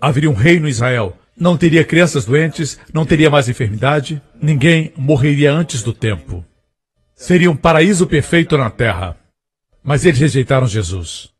Haveria 0.00 0.30
um 0.30 0.34
reino 0.34 0.68
em 0.68 0.70
Israel. 0.70 1.18
Não 1.36 1.56
teria 1.56 1.82
crianças 1.82 2.24
doentes, 2.24 2.78
não 2.92 3.04
teria 3.04 3.28
mais 3.28 3.48
enfermidade, 3.48 4.22
ninguém 4.40 4.92
morreria 4.96 5.52
antes 5.52 5.82
do 5.82 5.92
tempo. 5.92 6.44
Seria 7.14 7.50
um 7.50 7.56
paraíso 7.56 8.06
perfeito 8.06 8.56
na 8.56 8.70
terra. 8.70 9.16
Mas 9.82 10.04
eles 10.04 10.18
rejeitaram 10.18 10.66
Jesus. 10.66 11.32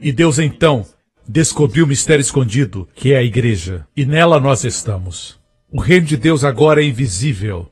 E 0.00 0.12
Deus 0.12 0.38
então 0.38 0.86
descobriu 1.28 1.84
o 1.84 1.88
mistério 1.88 2.20
escondido, 2.20 2.88
que 2.94 3.12
é 3.12 3.18
a 3.18 3.22
igreja, 3.22 3.86
e 3.96 4.04
nela 4.04 4.40
nós 4.40 4.64
estamos. 4.64 5.38
O 5.70 5.80
reino 5.80 6.06
de 6.06 6.16
Deus 6.16 6.42
agora 6.42 6.82
é 6.82 6.86
invisível, 6.86 7.70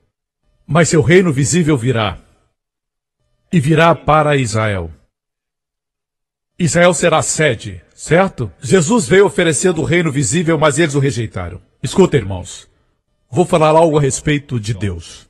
mas 0.66 0.88
seu 0.88 1.02
reino 1.02 1.32
visível 1.32 1.76
virá. 1.76 2.18
E 3.50 3.58
virá 3.58 3.94
para 3.94 4.36
Israel. 4.36 4.92
Israel 6.58 6.92
será 6.92 7.22
sede, 7.22 7.82
certo? 7.94 8.52
Jesus 8.60 9.08
veio 9.08 9.26
oferecendo 9.26 9.80
o 9.80 9.84
reino 9.84 10.12
visível, 10.12 10.58
mas 10.58 10.78
eles 10.78 10.94
o 10.94 11.00
rejeitaram. 11.00 11.60
Escuta, 11.82 12.16
irmãos. 12.16 12.68
Vou 13.30 13.44
falar 13.44 13.70
algo 13.70 13.98
a 13.98 14.00
respeito 14.00 14.60
de 14.60 14.74
Deus. 14.74 15.27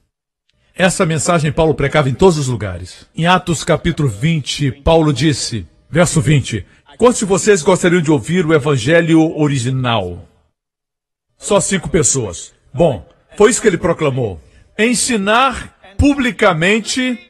Essa 0.78 1.04
mensagem 1.04 1.50
Paulo 1.50 1.74
pregava 1.74 2.08
em 2.08 2.14
todos 2.14 2.38
os 2.38 2.46
lugares. 2.46 3.04
Em 3.12 3.26
Atos 3.26 3.64
capítulo 3.64 4.08
20, 4.08 4.70
Paulo 4.70 5.12
disse, 5.12 5.66
verso 5.90 6.20
20, 6.20 6.64
Quantos 6.96 7.18
de 7.18 7.24
vocês 7.24 7.62
gostariam 7.62 8.00
de 8.00 8.12
ouvir 8.12 8.46
o 8.46 8.54
evangelho 8.54 9.36
original? 9.36 10.24
Só 11.36 11.58
cinco 11.58 11.88
pessoas. 11.88 12.54
Bom, 12.72 13.04
foi 13.36 13.50
isso 13.50 13.60
que 13.60 13.66
ele 13.66 13.76
proclamou. 13.76 14.40
Ensinar 14.78 15.76
publicamente 15.98 17.28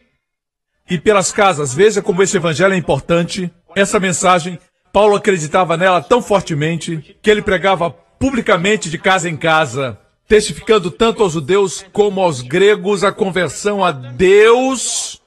e 0.90 0.98
pelas 0.98 1.32
casas. 1.32 1.72
Veja 1.72 2.02
como 2.02 2.22
esse 2.22 2.36
evangelho 2.36 2.74
é 2.74 2.76
importante. 2.76 3.50
Essa 3.74 3.98
mensagem, 3.98 4.58
Paulo 4.92 5.16
acreditava 5.16 5.74
nela 5.74 6.02
tão 6.02 6.20
fortemente 6.20 7.16
que 7.22 7.30
ele 7.30 7.40
pregava 7.40 7.90
publicamente 7.90 8.90
de 8.90 8.98
casa 8.98 9.26
em 9.26 9.38
casa 9.38 9.98
testificando 10.28 10.90
tanto 10.90 11.22
aos 11.22 11.32
judeus 11.32 11.84
como 11.90 12.20
aos 12.20 12.42
gregos 12.42 13.02
a 13.02 13.10
conversão 13.10 13.82
a 13.82 13.90
Deus 13.90 15.20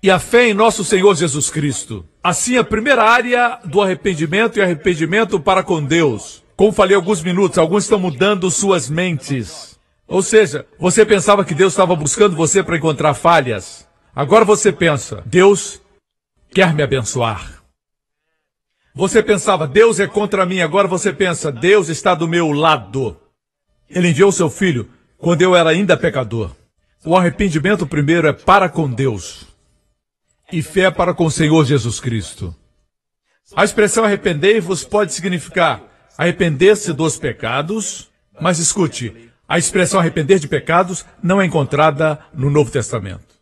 e 0.00 0.10
a 0.10 0.20
fé 0.20 0.48
em 0.48 0.54
nosso 0.54 0.84
Senhor 0.84 1.14
Jesus 1.16 1.50
Cristo. 1.50 2.06
Assim, 2.22 2.56
a 2.56 2.64
primeira 2.64 3.02
área 3.02 3.58
do 3.64 3.82
arrependimento 3.82 4.58
e 4.58 4.62
arrependimento 4.62 5.40
para 5.40 5.64
com 5.64 5.84
Deus. 5.84 6.44
Como 6.56 6.72
falei 6.72 6.94
alguns 6.94 7.22
minutos, 7.22 7.58
alguns 7.58 7.84
estão 7.84 7.98
mudando 7.98 8.50
suas 8.50 8.88
mentes. 8.88 9.78
Ou 10.06 10.22
seja, 10.22 10.64
você 10.78 11.04
pensava 11.04 11.44
que 11.44 11.54
Deus 11.54 11.72
estava 11.72 11.96
buscando 11.96 12.36
você 12.36 12.62
para 12.62 12.76
encontrar 12.76 13.14
falhas. 13.14 13.86
Agora 14.14 14.44
você 14.44 14.70
pensa, 14.70 15.22
Deus 15.26 15.80
quer 16.52 16.72
me 16.72 16.82
abençoar. 16.82 17.62
Você 18.94 19.22
pensava, 19.22 19.66
Deus 19.66 20.00
é 20.00 20.06
contra 20.06 20.44
mim. 20.44 20.60
Agora 20.60 20.88
você 20.88 21.12
pensa, 21.12 21.50
Deus 21.52 21.88
está 21.88 22.14
do 22.14 22.28
meu 22.28 22.50
lado. 22.50 23.19
Ele 23.90 24.08
enviou 24.08 24.30
seu 24.30 24.48
filho 24.48 24.88
quando 25.18 25.42
eu 25.42 25.54
era 25.54 25.70
ainda 25.70 25.96
pecador. 25.96 26.52
O 27.04 27.16
arrependimento 27.16 27.86
primeiro 27.86 28.28
é 28.28 28.32
para 28.32 28.68
com 28.68 28.88
Deus 28.88 29.46
e 30.52 30.62
fé 30.62 30.90
para 30.90 31.12
com 31.14 31.26
o 31.26 31.30
Senhor 31.30 31.64
Jesus 31.64 32.00
Cristo. 32.00 32.54
A 33.54 33.64
expressão 33.64 34.04
arrependei-vos 34.04 34.84
pode 34.84 35.12
significar 35.12 35.82
arrepender-se 36.16 36.92
dos 36.92 37.16
pecados, 37.16 38.10
mas 38.40 38.58
escute, 38.58 39.30
a 39.48 39.58
expressão 39.58 39.98
arrepender 39.98 40.38
de 40.38 40.46
pecados 40.46 41.04
não 41.22 41.40
é 41.40 41.46
encontrada 41.46 42.18
no 42.32 42.50
Novo 42.50 42.70
Testamento. 42.70 43.34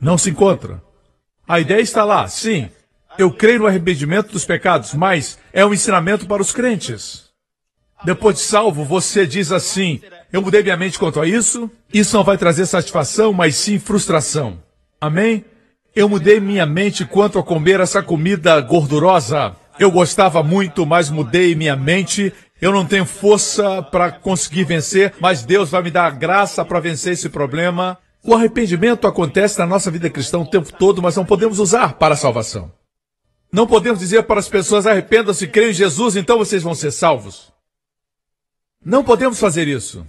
Não 0.00 0.18
se 0.18 0.30
encontra. 0.30 0.82
A 1.46 1.60
ideia 1.60 1.80
está 1.80 2.04
lá, 2.04 2.28
sim. 2.28 2.68
Eu 3.16 3.32
creio 3.32 3.60
no 3.60 3.66
arrependimento 3.66 4.32
dos 4.32 4.44
pecados, 4.44 4.94
mas 4.94 5.38
é 5.52 5.64
um 5.64 5.72
ensinamento 5.72 6.26
para 6.26 6.42
os 6.42 6.52
crentes. 6.52 7.27
Depois 8.04 8.36
de 8.36 8.42
salvo, 8.42 8.84
você 8.84 9.26
diz 9.26 9.50
assim: 9.50 10.00
Eu 10.32 10.42
mudei 10.42 10.62
minha 10.62 10.76
mente 10.76 10.98
quanto 10.98 11.20
a 11.20 11.26
isso. 11.26 11.70
Isso 11.92 12.16
não 12.16 12.24
vai 12.24 12.38
trazer 12.38 12.66
satisfação, 12.66 13.32
mas 13.32 13.56
sim 13.56 13.78
frustração. 13.78 14.58
Amém? 15.00 15.44
Eu 15.94 16.08
mudei 16.08 16.38
minha 16.38 16.64
mente 16.64 17.04
quanto 17.04 17.38
a 17.38 17.42
comer 17.42 17.80
essa 17.80 18.02
comida 18.02 18.60
gordurosa. 18.60 19.56
Eu 19.78 19.90
gostava 19.90 20.42
muito, 20.42 20.84
mas 20.84 21.10
mudei 21.10 21.54
minha 21.54 21.76
mente 21.76 22.32
Eu 22.60 22.72
não 22.72 22.84
tenho 22.84 23.06
força 23.06 23.80
para 23.82 24.10
conseguir 24.10 24.64
vencer, 24.64 25.14
mas 25.20 25.44
Deus 25.44 25.70
vai 25.70 25.80
me 25.80 25.92
dar 25.92 26.10
graça 26.10 26.64
para 26.64 26.80
vencer 26.80 27.12
esse 27.12 27.28
problema. 27.28 27.96
O 28.24 28.34
arrependimento 28.34 29.06
acontece 29.06 29.58
na 29.60 29.66
nossa 29.66 29.90
vida 29.92 30.10
cristã 30.10 30.38
o 30.38 30.46
tempo 30.46 30.72
todo, 30.72 31.00
mas 31.00 31.16
não 31.16 31.24
podemos 31.24 31.60
usar 31.60 31.94
para 31.94 32.14
a 32.14 32.16
salvação. 32.16 32.72
Não 33.52 33.66
podemos 33.66 34.00
dizer 34.00 34.24
para 34.24 34.40
as 34.40 34.48
pessoas 34.48 34.86
arrependam-se, 34.86 35.46
creiam 35.46 35.70
em 35.70 35.74
Jesus, 35.74 36.16
então 36.16 36.36
vocês 36.36 36.62
vão 36.62 36.74
ser 36.74 36.90
salvos. 36.90 37.52
Não 38.84 39.04
podemos 39.04 39.38
fazer 39.38 39.68
isso. 39.68 40.06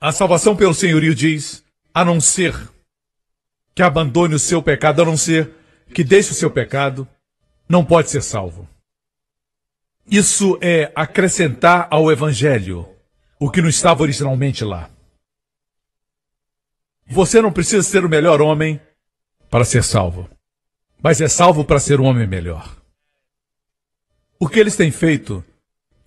A 0.00 0.12
salvação 0.12 0.56
pelo 0.56 0.74
senhorio 0.74 1.14
diz, 1.14 1.64
a 1.92 2.04
não 2.04 2.20
ser 2.20 2.54
que 3.74 3.82
abandone 3.82 4.34
o 4.34 4.38
seu 4.38 4.62
pecado, 4.62 5.02
a 5.02 5.04
não 5.04 5.16
ser 5.16 5.52
que 5.92 6.04
deixe 6.04 6.32
o 6.32 6.34
seu 6.34 6.50
pecado, 6.50 7.08
não 7.68 7.84
pode 7.84 8.10
ser 8.10 8.22
salvo. 8.22 8.68
Isso 10.06 10.58
é 10.60 10.92
acrescentar 10.94 11.88
ao 11.90 12.10
Evangelho 12.10 12.88
o 13.38 13.50
que 13.50 13.62
não 13.62 13.68
estava 13.68 14.02
originalmente 14.02 14.64
lá. 14.64 14.90
Você 17.06 17.40
não 17.40 17.52
precisa 17.52 17.82
ser 17.82 18.04
o 18.04 18.08
melhor 18.08 18.40
homem 18.40 18.80
para 19.50 19.64
ser 19.64 19.82
salvo, 19.82 20.28
mas 21.02 21.20
é 21.20 21.28
salvo 21.28 21.64
para 21.64 21.80
ser 21.80 22.00
um 22.00 22.04
homem 22.04 22.26
melhor. 22.26 22.76
O 24.38 24.48
que 24.48 24.58
eles 24.58 24.76
têm 24.76 24.90
feito, 24.90 25.44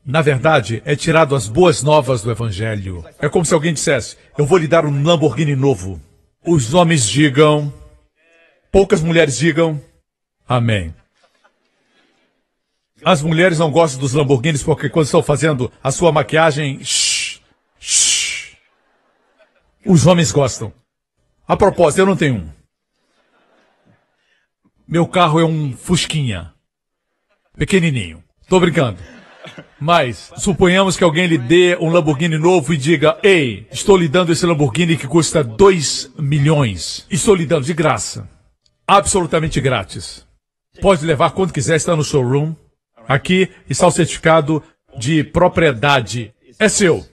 na 0.07 0.21
verdade, 0.21 0.81
é 0.85 0.95
tirado 0.95 1.35
as 1.35 1.49
boas 1.49 1.83
novas 1.83 2.21
do 2.21 2.31
Evangelho. 2.31 3.03
É 3.19 3.27
como 3.27 3.43
se 3.43 3.53
alguém 3.53 3.73
dissesse: 3.73 4.15
Eu 4.37 4.45
vou 4.45 4.57
lhe 4.57 4.67
dar 4.67 4.85
um 4.85 5.03
Lamborghini 5.03 5.53
novo. 5.53 5.99
Os 6.45 6.73
homens 6.73 7.05
digam, 7.05 7.73
poucas 8.71 9.01
mulheres 9.01 9.37
digam, 9.37 9.81
Amém. 10.47 10.95
As 13.03 13.21
mulheres 13.21 13.59
não 13.59 13.69
gostam 13.69 13.99
dos 13.99 14.13
Lamborghinis 14.13 14.63
porque 14.63 14.89
quando 14.89 15.05
estão 15.05 15.21
fazendo 15.21 15.69
a 15.83 15.91
sua 15.91 16.09
maquiagem, 16.11 16.81
shh, 16.83 17.41
shh. 17.77 18.55
os 19.85 20.07
homens 20.07 20.31
gostam. 20.31 20.71
A 21.45 21.57
propósito, 21.57 21.99
eu 21.99 22.05
não 22.05 22.15
tenho 22.15 22.35
um. 22.35 22.49
Meu 24.87 25.05
carro 25.05 25.39
é 25.39 25.43
um 25.43 25.75
Fusquinha. 25.75 26.53
Pequenininho. 27.57 28.23
Tô 28.47 28.57
brincando. 28.57 29.16
Mas, 29.79 30.31
suponhamos 30.37 30.97
que 30.97 31.03
alguém 31.03 31.27
lhe 31.27 31.37
dê 31.37 31.77
um 31.79 31.89
Lamborghini 31.89 32.37
novo 32.37 32.73
e 32.73 32.77
diga, 32.77 33.17
ei, 33.23 33.67
estou 33.71 33.97
lhe 33.97 34.07
dando 34.07 34.31
esse 34.31 34.45
Lamborghini 34.45 34.97
que 34.97 35.07
custa 35.07 35.43
2 35.43 36.13
milhões. 36.17 37.05
Estou 37.09 37.35
lhe 37.35 37.45
dando 37.45 37.65
de 37.65 37.73
graça. 37.73 38.29
Absolutamente 38.87 39.61
grátis. 39.61 40.25
Pode 40.81 41.05
levar 41.05 41.31
quando 41.31 41.53
quiser, 41.53 41.75
está 41.75 41.95
no 41.95 42.03
showroom. 42.03 42.55
Aqui 43.07 43.49
está 43.69 43.87
o 43.87 43.91
certificado 43.91 44.63
de 44.97 45.23
propriedade. 45.23 46.33
É 46.59 46.67
seu. 46.67 47.05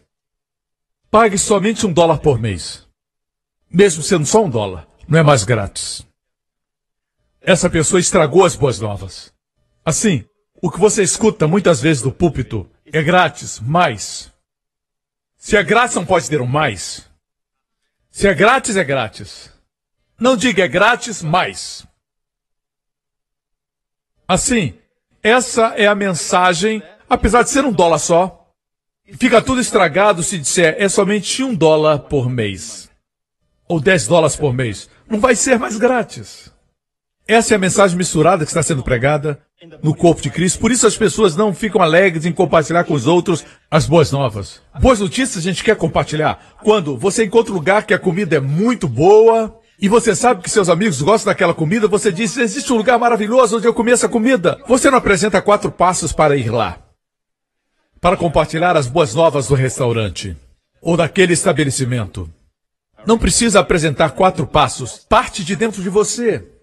Pague 1.11 1.39
somente 1.39 1.87
um 1.87 1.93
dólar 1.93 2.19
por 2.19 2.41
mês. 2.41 2.87
Mesmo 3.71 4.03
sendo 4.03 4.27
só 4.27 4.45
um 4.45 4.51
dólar, 4.51 4.87
não 5.09 5.19
é 5.19 5.23
mais 5.23 5.45
grátis. 5.45 6.07
Essa 7.41 7.69
pessoa 7.69 8.01
estragou 8.01 8.45
as 8.45 8.57
boas 8.57 8.81
novas. 8.81 9.33
Assim, 9.85 10.25
o 10.65 10.71
que 10.71 10.81
você 10.81 11.03
escuta 11.03 11.47
muitas 11.47 11.79
vezes 11.83 12.03
do 12.03 12.11
púlpito 12.11 12.67
é 12.87 13.03
grátis, 13.03 13.61
mais. 13.61 14.33
Se 15.37 15.59
é 15.59 15.63
grátis, 15.63 15.95
não 15.95 16.07
pode 16.07 16.27
ter 16.27 16.41
um 16.41 16.47
mais. 16.47 17.05
Se 18.11 18.27
é 18.27 18.33
grátis, 18.33 18.75
é 18.75 18.83
grátis. 18.83 19.53
Não 20.19 20.35
diga 20.35 20.65
é 20.65 20.69
grátis, 20.69 21.23
mais. 21.23 21.87
Assim, 24.27 24.73
essa 25.23 25.75
é 25.77 25.87
a 25.87 25.95
mensagem, 25.95 26.83
apesar 27.11 27.43
de 27.43 27.51
ser 27.51 27.67
um 27.67 27.73
dólar 27.73 27.99
só. 27.99 28.51
Fica 29.19 29.43
tudo 29.43 29.61
estragado 29.61 30.23
se 30.23 30.39
disser 30.39 30.77
é 30.79 30.89
somente 30.89 31.43
um 31.43 31.55
dólar 31.55 31.99
por 31.99 32.31
mês. 32.31 32.89
Ou 33.69 33.79
dez 33.79 34.07
dólares 34.07 34.35
por 34.35 34.55
mês. 34.55 34.89
Não 35.07 35.21
vai 35.21 35.37
ser 35.37 35.59
mais 35.59 35.77
grátis. 35.77 36.51
Essa 37.29 37.53
é 37.53 37.57
a 37.57 37.61
mensagem 37.61 37.99
misturada 37.99 38.47
que 38.47 38.51
está 38.51 38.63
sendo 38.63 38.83
pregada 38.83 39.45
no 39.83 39.95
corpo 39.95 40.21
de 40.21 40.31
Cristo. 40.31 40.59
Por 40.59 40.71
isso 40.71 40.87
as 40.87 40.97
pessoas 40.97 41.37
não 41.37 41.55
ficam 41.55 41.81
alegres 41.81 42.27
em 42.27 42.33
compartilhar 42.33 42.85
com 42.85 42.95
os 42.95 43.07
outros 43.07 43.45
as 43.71 43.87
boas 43.87 44.11
novas. 44.11 44.61
Boas 44.81 45.01
notícias 45.01 45.39
a 45.39 45.41
gente 45.41 45.65
quer 45.65 45.77
compartilhar. 45.77 46.57
Quando 46.63 46.97
você 46.97 47.25
encontra 47.25 47.53
um 47.53 47.57
lugar 47.57 47.87
que 47.87 47.95
a 47.95 47.99
comida 47.99 48.37
é 48.37 48.41
muito 48.41 48.89
boa, 48.89 49.59
e 49.81 49.89
você 49.89 50.15
sabe 50.15 50.43
que 50.43 50.51
seus 50.51 50.69
amigos 50.69 51.03
gostam 51.03 51.33
daquela 51.33 51.55
comida, 51.55 51.89
você 51.89 52.13
diz: 52.13 52.37
existe 52.37 52.73
um 52.73 52.77
lugar 52.77 52.99
maravilhoso 52.99 53.57
onde 53.57 53.67
eu 53.67 53.75
comi 53.75 53.93
essa 53.93 54.09
comida. 54.09 54.61
Você 54.69 54.91
não 54.91 54.99
apresenta 54.99 55.43
quatro 55.43 55.71
passos 55.71 56.13
para 56.13 56.37
ir 56.37 56.51
lá. 56.51 56.79
Para 58.01 58.17
compartilhar 58.17 58.77
as 58.77 58.87
boas 58.87 59.15
novas 59.15 59.49
do 59.49 59.55
restaurante 59.55 60.37
ou 60.81 60.97
daquele 60.97 61.33
estabelecimento. 61.33 62.31
Não 63.07 63.19
precisa 63.19 63.61
apresentar 63.61 64.11
quatro 64.11 64.47
passos. 64.47 65.05
Parte 65.09 65.45
de 65.45 65.57
dentro 65.57 65.83
de 65.83 65.89
você. 65.89 66.54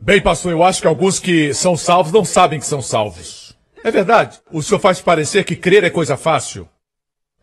Bem, 0.00 0.20
pastor, 0.20 0.52
eu 0.52 0.62
acho 0.62 0.80
que 0.80 0.86
alguns 0.86 1.18
que 1.18 1.52
são 1.52 1.76
salvos 1.76 2.12
não 2.12 2.24
sabem 2.24 2.60
que 2.60 2.66
são 2.66 2.80
salvos. 2.80 3.56
É 3.82 3.90
verdade. 3.90 4.40
O 4.50 4.62
senhor 4.62 4.78
faz 4.78 5.00
parecer 5.00 5.44
que 5.44 5.56
crer 5.56 5.84
é 5.84 5.90
coisa 5.90 6.16
fácil. 6.16 6.68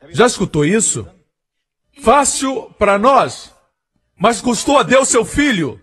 Já 0.09 0.25
escutou 0.25 0.65
isso? 0.65 1.07
Fácil 2.01 2.73
para 2.77 2.97
nós, 2.97 3.53
mas 4.17 4.41
custou 4.41 4.77
a 4.77 4.83
Deus 4.83 5.09
seu 5.09 5.25
filho. 5.25 5.81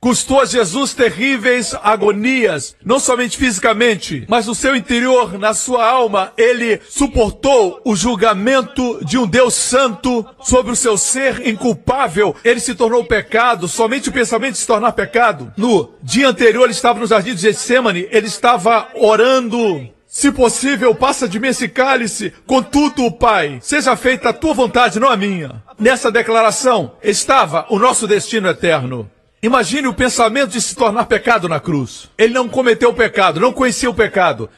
Custou 0.00 0.40
a 0.40 0.44
Jesus 0.44 0.94
terríveis 0.94 1.74
agonias, 1.82 2.76
não 2.84 3.00
somente 3.00 3.36
fisicamente, 3.36 4.24
mas 4.28 4.46
no 4.46 4.54
seu 4.54 4.76
interior, 4.76 5.38
na 5.38 5.54
sua 5.54 5.88
alma, 5.88 6.32
ele 6.36 6.80
suportou 6.88 7.80
o 7.84 7.96
julgamento 7.96 9.04
de 9.04 9.18
um 9.18 9.26
Deus 9.26 9.54
santo 9.54 10.24
sobre 10.40 10.70
o 10.70 10.76
seu 10.76 10.96
ser 10.96 11.46
inculpável. 11.46 12.36
Ele 12.44 12.60
se 12.60 12.74
tornou 12.74 13.04
pecado, 13.04 13.66
somente 13.66 14.10
o 14.10 14.12
pensamento 14.12 14.52
de 14.52 14.58
se 14.58 14.66
tornar 14.66 14.92
pecado. 14.92 15.52
No 15.56 15.94
dia 16.02 16.28
anterior, 16.28 16.64
ele 16.64 16.72
estava 16.72 17.00
no 17.00 17.06
jardim 17.06 17.34
de 17.34 17.40
Getsemane, 17.40 18.06
ele 18.10 18.26
estava 18.26 18.88
orando 18.94 19.88
se 20.06 20.30
possível, 20.32 20.94
passa 20.94 21.28
de 21.28 21.38
mim 21.38 21.48
esse 21.48 21.68
cálice. 21.68 22.32
Contudo, 22.46 23.10
Pai, 23.10 23.58
seja 23.60 23.96
feita 23.96 24.28
a 24.28 24.32
tua 24.32 24.54
vontade, 24.54 24.98
não 25.00 25.10
a 25.10 25.16
minha. 25.16 25.62
Nessa 25.78 26.10
declaração 26.10 26.92
estava 27.02 27.66
o 27.68 27.78
nosso 27.78 28.06
destino 28.06 28.48
eterno. 28.48 29.10
Imagine 29.42 29.86
o 29.86 29.94
pensamento 29.94 30.52
de 30.52 30.60
se 30.60 30.74
tornar 30.74 31.06
pecado 31.06 31.48
na 31.48 31.60
cruz. 31.60 32.10
Ele 32.16 32.32
não 32.32 32.48
cometeu 32.48 32.90
o 32.90 32.94
pecado, 32.94 33.40
não 33.40 33.52
conhecia 33.52 33.90
o 33.90 33.94
pecado. 33.94 34.48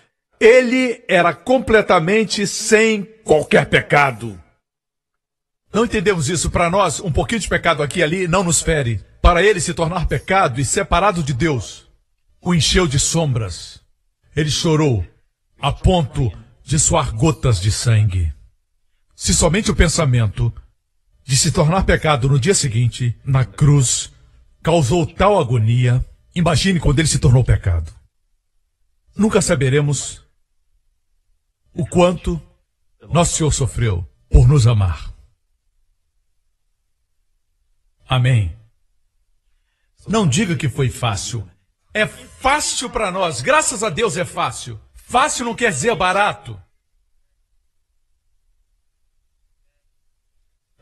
Ele 0.41 1.03
era 1.09 1.35
completamente 1.35 2.47
sem 2.47 3.03
qualquer 3.25 3.67
pecado. 3.67 4.41
Não 5.73 5.85
entendemos 5.85 6.29
isso. 6.29 6.51
Para 6.51 6.71
nós, 6.71 7.01
um 7.01 7.11
pouquinho 7.11 7.41
de 7.41 7.49
pecado 7.49 7.83
aqui 7.83 8.01
e 8.01 8.03
ali 8.03 8.29
não 8.29 8.45
nos 8.45 8.63
fere. 8.63 9.05
Para 9.21 9.43
ele 9.43 9.61
se 9.61 9.75
tornar 9.75 10.07
pecado 10.07 10.61
e 10.61 10.65
separado 10.65 11.23
de 11.23 11.35
Deus, 11.35 11.87
o 12.41 12.55
encheu 12.55 12.87
de 12.87 12.99
sombras. 12.99 13.81
Ele 14.35 14.51
chorou, 14.51 15.05
a 15.61 15.73
ponto 15.73 16.33
de 16.63 16.79
suar 16.79 17.13
gotas 17.13 17.61
de 17.61 17.73
sangue. 17.73 18.33
Se 19.15 19.35
somente 19.35 19.71
o 19.71 19.77
pensamento 19.77 20.53
de 21.25 21.37
se 21.37 21.51
tornar 21.51 21.85
pecado 21.85 22.29
no 22.29 22.39
dia 22.39 22.55
seguinte, 22.55 23.19
na 23.25 23.45
cruz, 23.45 24.13
causou 24.63 25.07
tal 25.07 25.39
agonia, 25.39 26.05
imagine 26.35 26.81
quando 26.81 26.99
ele 26.99 27.09
se 27.09 27.19
tornou 27.19 27.45
pecado. 27.45 27.93
Nunca 29.17 29.41
saberemos 29.43 30.25
o 31.75 31.87
quanto 31.87 32.41
nosso 33.11 33.37
Senhor 33.37 33.53
sofreu 33.53 34.09
por 34.31 34.47
nos 34.49 34.67
amar. 34.67 35.13
Amém. 38.09 38.57
Não 40.07 40.27
diga 40.27 40.57
que 40.57 40.69
foi 40.69 40.89
fácil. 40.89 41.49
É 41.93 42.07
fácil 42.07 42.89
para 42.89 43.11
nós. 43.11 43.41
Graças 43.41 43.83
a 43.83 43.91
Deus 43.91 44.17
é 44.17 44.25
fácil. 44.25 44.81
Fácil 44.95 45.45
não 45.45 45.55
quer 45.55 45.71
dizer 45.71 45.95
barato. 45.95 46.61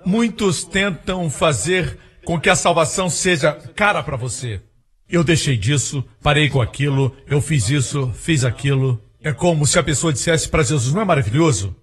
Muitos 0.05 0.63
tentam 0.63 1.29
fazer 1.29 1.99
com 2.27 2.41
que 2.41 2.51
a 2.51 2.57
salvação 2.57 3.09
seja 3.09 3.53
cara 3.53 4.03
para 4.03 4.17
você. 4.17 4.61
Eu 5.09 5.23
deixei 5.23 5.57
disso, 5.57 6.05
parei 6.21 6.51
com 6.51 6.61
aquilo, 6.61 7.17
eu 7.29 7.41
fiz 7.41 7.71
isso, 7.71 8.11
fiz 8.15 8.45
aquilo. 8.45 9.01
É 9.23 9.33
como 9.33 9.65
se 9.65 9.79
a 9.79 9.83
pessoa 9.83 10.13
dissesse 10.13 10.49
para 10.49 10.65
Jesus: 10.65 10.93
Não 10.93 11.03
é 11.03 11.05
maravilhoso? 11.05 11.75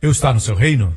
Eu 0.00 0.12
estar 0.12 0.32
no 0.32 0.38
seu 0.38 0.54
reino? 0.54 0.96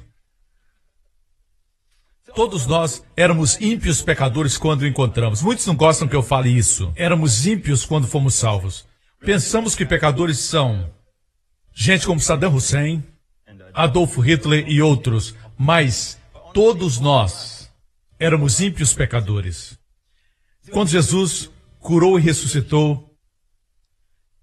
Todos 2.35 2.67
nós 2.67 3.03
éramos 3.17 3.59
ímpios 3.59 4.03
pecadores 4.03 4.57
quando 4.57 4.87
encontramos. 4.87 5.41
Muitos 5.41 5.65
não 5.65 5.75
gostam 5.75 6.07
que 6.07 6.15
eu 6.15 6.23
fale 6.23 6.55
isso. 6.55 6.93
Éramos 6.95 7.47
ímpios 7.47 7.83
quando 7.83 8.07
fomos 8.07 8.35
salvos. 8.35 8.85
Pensamos 9.19 9.75
que 9.75 9.85
pecadores 9.85 10.37
são 10.37 10.87
gente 11.73 12.05
como 12.05 12.19
Saddam 12.19 12.53
Hussein, 12.53 13.03
Adolfo 13.73 14.21
Hitler 14.21 14.65
e 14.69 14.81
outros, 14.81 15.35
mas 15.57 16.17
todos 16.53 16.99
nós 16.99 17.50
éramos 18.21 18.61
ímpios 18.61 18.93
pecadores. 18.93 19.79
Quando 20.69 20.89
Jesus 20.89 21.49
curou 21.79 22.19
e 22.19 22.21
ressuscitou, 22.21 23.09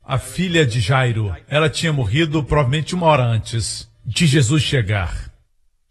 a 0.02 0.18
filha 0.18 0.66
de 0.66 0.80
Jairo. 0.80 1.32
Ela 1.46 1.70
tinha 1.70 1.92
morrido 1.92 2.42
provavelmente 2.42 2.94
uma 2.94 3.06
hora 3.06 3.24
antes 3.24 3.88
de 4.04 4.26
Jesus 4.26 4.62
chegar. 4.62 5.32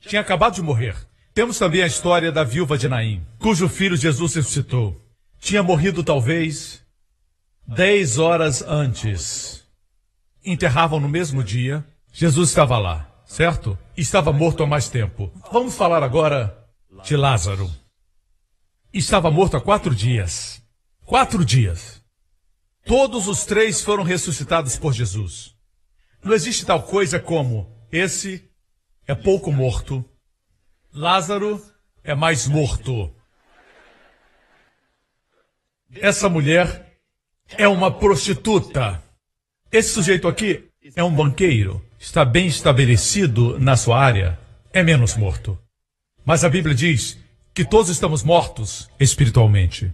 Tinha 0.01 0.19
acabado 0.19 0.55
de 0.55 0.61
morrer. 0.61 0.95
Temos 1.33 1.57
também 1.57 1.81
a 1.81 1.87
história 1.87 2.31
da 2.31 2.43
viúva 2.43 2.77
de 2.77 2.89
Naim, 2.89 3.23
cujo 3.39 3.69
filho 3.69 3.95
Jesus 3.95 4.35
ressuscitou. 4.35 4.99
Tinha 5.39 5.63
morrido 5.63 6.03
talvez 6.03 6.81
dez 7.65 8.17
horas 8.17 8.63
antes. 8.63 9.63
Enterravam 10.43 10.99
no 10.99 11.07
mesmo 11.07 11.41
dia. 11.41 11.85
Jesus 12.11 12.49
estava 12.49 12.77
lá, 12.79 13.07
certo? 13.25 13.77
Estava 13.95 14.33
morto 14.33 14.63
há 14.63 14.67
mais 14.67 14.89
tempo. 14.89 15.31
Vamos 15.53 15.75
falar 15.75 16.03
agora 16.03 16.56
de 17.03 17.15
Lázaro. 17.15 17.69
Estava 18.93 19.29
morto 19.31 19.57
há 19.57 19.61
quatro 19.61 19.93
dias. 19.93 20.61
Quatro 21.05 21.43
dias. 21.43 22.01
Todos 22.85 23.27
os 23.27 23.45
três 23.45 23.81
foram 23.81 24.03
ressuscitados 24.03 24.77
por 24.77 24.93
Jesus. 24.93 25.55
Não 26.23 26.33
existe 26.33 26.65
tal 26.65 26.83
coisa 26.83 27.19
como 27.19 27.69
esse 27.91 28.49
é 29.07 29.15
pouco 29.15 29.51
morto, 29.51 30.03
Lázaro 30.93 31.61
é 32.03 32.15
mais 32.15 32.47
morto. 32.47 33.13
Essa 35.95 36.27
mulher 36.27 36.97
é 37.57 37.67
uma 37.67 37.91
prostituta. 37.91 39.01
Esse 39.71 39.89
sujeito 39.89 40.27
aqui 40.27 40.69
é 40.95 41.03
um 41.03 41.13
banqueiro, 41.13 41.85
está 41.99 42.25
bem 42.25 42.47
estabelecido 42.47 43.59
na 43.59 43.77
sua 43.77 43.99
área, 43.99 44.39
é 44.73 44.83
menos 44.83 45.15
morto. 45.15 45.57
Mas 46.27 46.43
a 46.43 46.49
Bíblia 46.49 46.75
diz 46.75 47.17
que 47.53 47.63
todos 47.63 47.87
estamos 47.87 48.21
mortos 48.21 48.89
espiritualmente. 48.99 49.93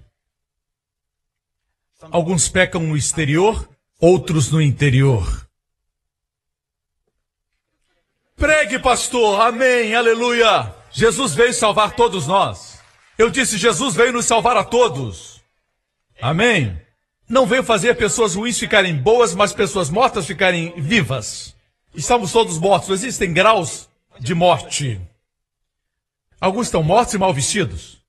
Alguns 2.02 2.50
pecam 2.50 2.82
no 2.82 2.98
exterior, 2.98 3.70
outros 4.02 4.50
no 4.50 4.60
interior. 4.60 5.48
Pregue, 8.36 8.80
pastor. 8.80 9.42
Amém. 9.42 9.94
Aleluia. 9.94 10.74
Jesus 10.92 11.36
veio 11.36 11.54
salvar 11.54 11.96
todos 11.96 12.26
nós. 12.26 12.82
Eu 13.16 13.30
disse, 13.30 13.56
Jesus 13.60 13.94
veio 13.94 14.12
nos 14.12 14.26
salvar 14.26 14.58
a 14.58 14.64
todos. 14.64 15.40
Amém. 16.20 16.82
Não 17.30 17.46
veio 17.46 17.64
fazer 17.64 17.94
pessoas 17.94 18.34
ruins 18.34 18.58
ficarem 18.58 18.98
boas, 18.98 19.36
mas 19.36 19.54
pessoas 19.54 19.88
mortas 19.88 20.26
ficarem 20.26 20.82
vivas. 20.82 21.56
Estamos 21.94 22.32
todos 22.32 22.58
mortos. 22.58 22.90
Existem 22.90 23.32
graus 23.32 23.88
de 24.20 24.34
morte. 24.34 25.00
Alguns 26.44 26.68
estão 26.68 26.84
mortos 26.84 27.14
e 27.14 27.18
mal 27.18 27.34
vestidos. 27.34 28.02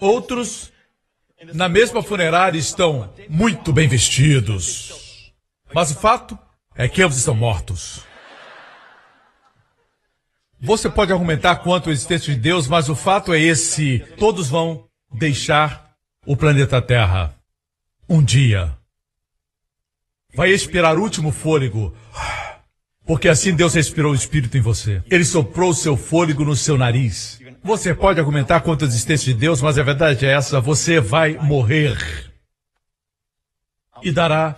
Outros, 0.00 0.72
na 1.52 1.68
mesma 1.68 2.02
funerária, 2.02 2.58
estão 2.58 3.14
muito 3.28 3.72
bem 3.72 3.86
vestidos. 3.86 5.32
Mas 5.72 5.92
o 5.92 5.94
fato 5.94 6.36
é 6.74 6.88
que 6.88 7.00
eles 7.00 7.16
estão 7.16 7.32
mortos. 7.32 8.00
Você 10.60 10.90
pode 10.90 11.12
argumentar 11.12 11.54
quanto 11.58 11.90
à 11.90 11.92
existência 11.92 12.34
de 12.34 12.40
Deus, 12.40 12.66
mas 12.66 12.88
o 12.88 12.96
fato 12.96 13.32
é 13.32 13.40
esse: 13.40 14.00
todos 14.18 14.48
vão 14.48 14.88
deixar 15.12 15.94
o 16.26 16.36
planeta 16.36 16.82
Terra. 16.82 17.36
Um 18.08 18.20
dia. 18.20 18.76
Vai 20.34 20.50
expirar 20.50 20.98
o 20.98 21.02
último 21.02 21.30
fôlego. 21.30 21.94
Porque 23.06 23.28
assim 23.28 23.54
Deus 23.54 23.74
respirou 23.74 24.10
o 24.10 24.16
Espírito 24.16 24.56
em 24.56 24.60
você. 24.60 25.04
Ele 25.08 25.24
soprou 25.24 25.70
o 25.70 25.74
seu 25.74 25.96
fôlego 25.96 26.44
no 26.44 26.56
seu 26.56 26.76
nariz. 26.76 27.43
Você 27.64 27.94
pode 27.94 28.20
argumentar 28.20 28.60
quanto 28.60 28.84
à 28.84 28.86
existência 28.86 29.32
de 29.32 29.40
Deus, 29.40 29.62
mas 29.62 29.78
a 29.78 29.82
verdade 29.82 30.26
é 30.26 30.32
essa: 30.32 30.60
você 30.60 31.00
vai 31.00 31.38
morrer. 31.38 31.96
E 34.02 34.12
dará 34.12 34.56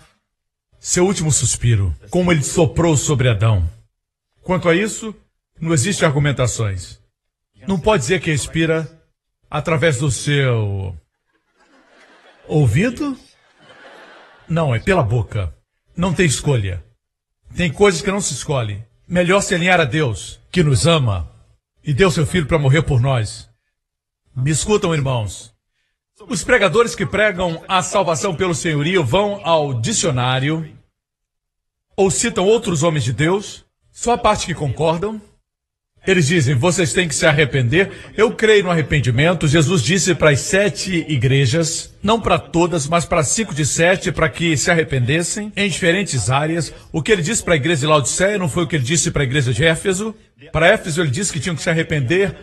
seu 0.81 1.07
último 1.07 1.31
suspiro, 1.31 1.95
como 2.11 2.33
ele 2.33 2.43
soprou 2.43 2.97
sobre 2.97 3.29
Adão. 3.29 3.71
Quanto 4.43 4.69
a 4.69 4.75
isso, 4.75 5.15
não 5.61 5.73
existe 5.73 6.05
argumentações. 6.05 6.99
Não 7.69 7.79
pode 7.79 8.03
dizer 8.03 8.21
que 8.21 8.33
respira 8.33 8.91
através 9.49 9.99
do 9.99 10.11
seu 10.11 10.97
ouvido? 12.49 13.17
Não, 14.49 14.75
é 14.75 14.81
pela 14.81 15.05
boca. 15.05 15.55
Não 15.97 16.13
tem 16.13 16.27
escolha. 16.27 16.85
Tem 17.55 17.73
coisas 17.73 18.03
que 18.03 18.11
não 18.11 18.21
se 18.21 18.35
escolhe. 18.35 18.85
Melhor 19.07 19.43
se 19.43 19.55
alinhar 19.55 19.81
a 19.81 19.85
Deus, 19.85 20.41
que 20.51 20.65
nos 20.65 20.89
ama 20.89 21.36
e 21.87 21.95
deu 21.95 22.11
seu 22.11 22.27
filho 22.27 22.47
para 22.47 22.59
morrer 22.59 22.83
por 22.83 23.01
nós. 23.01 23.49
Me 24.35 24.51
escutam, 24.51 24.93
irmãos. 24.93 25.55
Os 26.29 26.43
pregadores 26.43 26.97
que 26.97 27.07
pregam 27.07 27.63
a 27.69 27.81
salvação 27.81 28.35
pelo 28.35 28.55
senhorio 28.55 29.05
vão 29.05 29.41
ao 29.45 29.73
dicionário 29.73 30.77
ou 31.97 32.11
citam 32.11 32.45
outros 32.45 32.83
homens 32.83 33.05
de 33.05 33.13
Deus, 33.13 33.65
só 33.93 34.13
a 34.13 34.19
parte 34.19 34.47
que 34.47 34.55
concordam, 34.55 35.21
eles 36.07 36.27
dizem, 36.27 36.55
vocês 36.55 36.93
têm 36.93 37.09
que 37.09 37.15
se 37.15 37.27
arrepender. 37.27 37.91
Eu 38.17 38.31
creio 38.31 38.65
no 38.65 38.71
arrependimento. 38.71 39.49
Jesus 39.49 39.83
disse 39.83 40.15
para 40.15 40.31
as 40.31 40.41
sete 40.41 41.05
igrejas, 41.09 41.95
não 42.03 42.21
para 42.21 42.39
todas, 42.39 42.87
mas 42.87 43.05
para 43.05 43.25
cinco 43.25 43.55
de 43.55 43.67
sete, 43.67 44.13
para 44.13 44.29
que 44.29 44.57
se 44.57 44.71
arrependessem 44.71 45.53
em 45.57 45.69
diferentes 45.69 46.31
áreas. 46.31 46.73
O 46.93 47.03
que 47.03 47.11
ele 47.11 47.23
disse 47.23 47.43
para 47.43 47.55
a 47.55 47.57
igreja 47.57 47.81
de 47.81 47.87
Laodiceia 47.87 48.39
não 48.39 48.49
foi 48.49 48.63
o 48.63 48.67
que 48.67 48.77
ele 48.77 48.85
disse 48.85 49.11
para 49.11 49.23
a 49.23 49.25
igreja 49.25 49.53
de 49.53 49.65
Éfeso. 49.65 50.15
Para 50.53 50.69
Éfeso 50.69 51.01
ele 51.01 51.11
disse 51.11 51.33
que 51.33 51.41
tinham 51.41 51.57
que 51.57 51.63
se 51.63 51.71
arrepender 51.71 52.37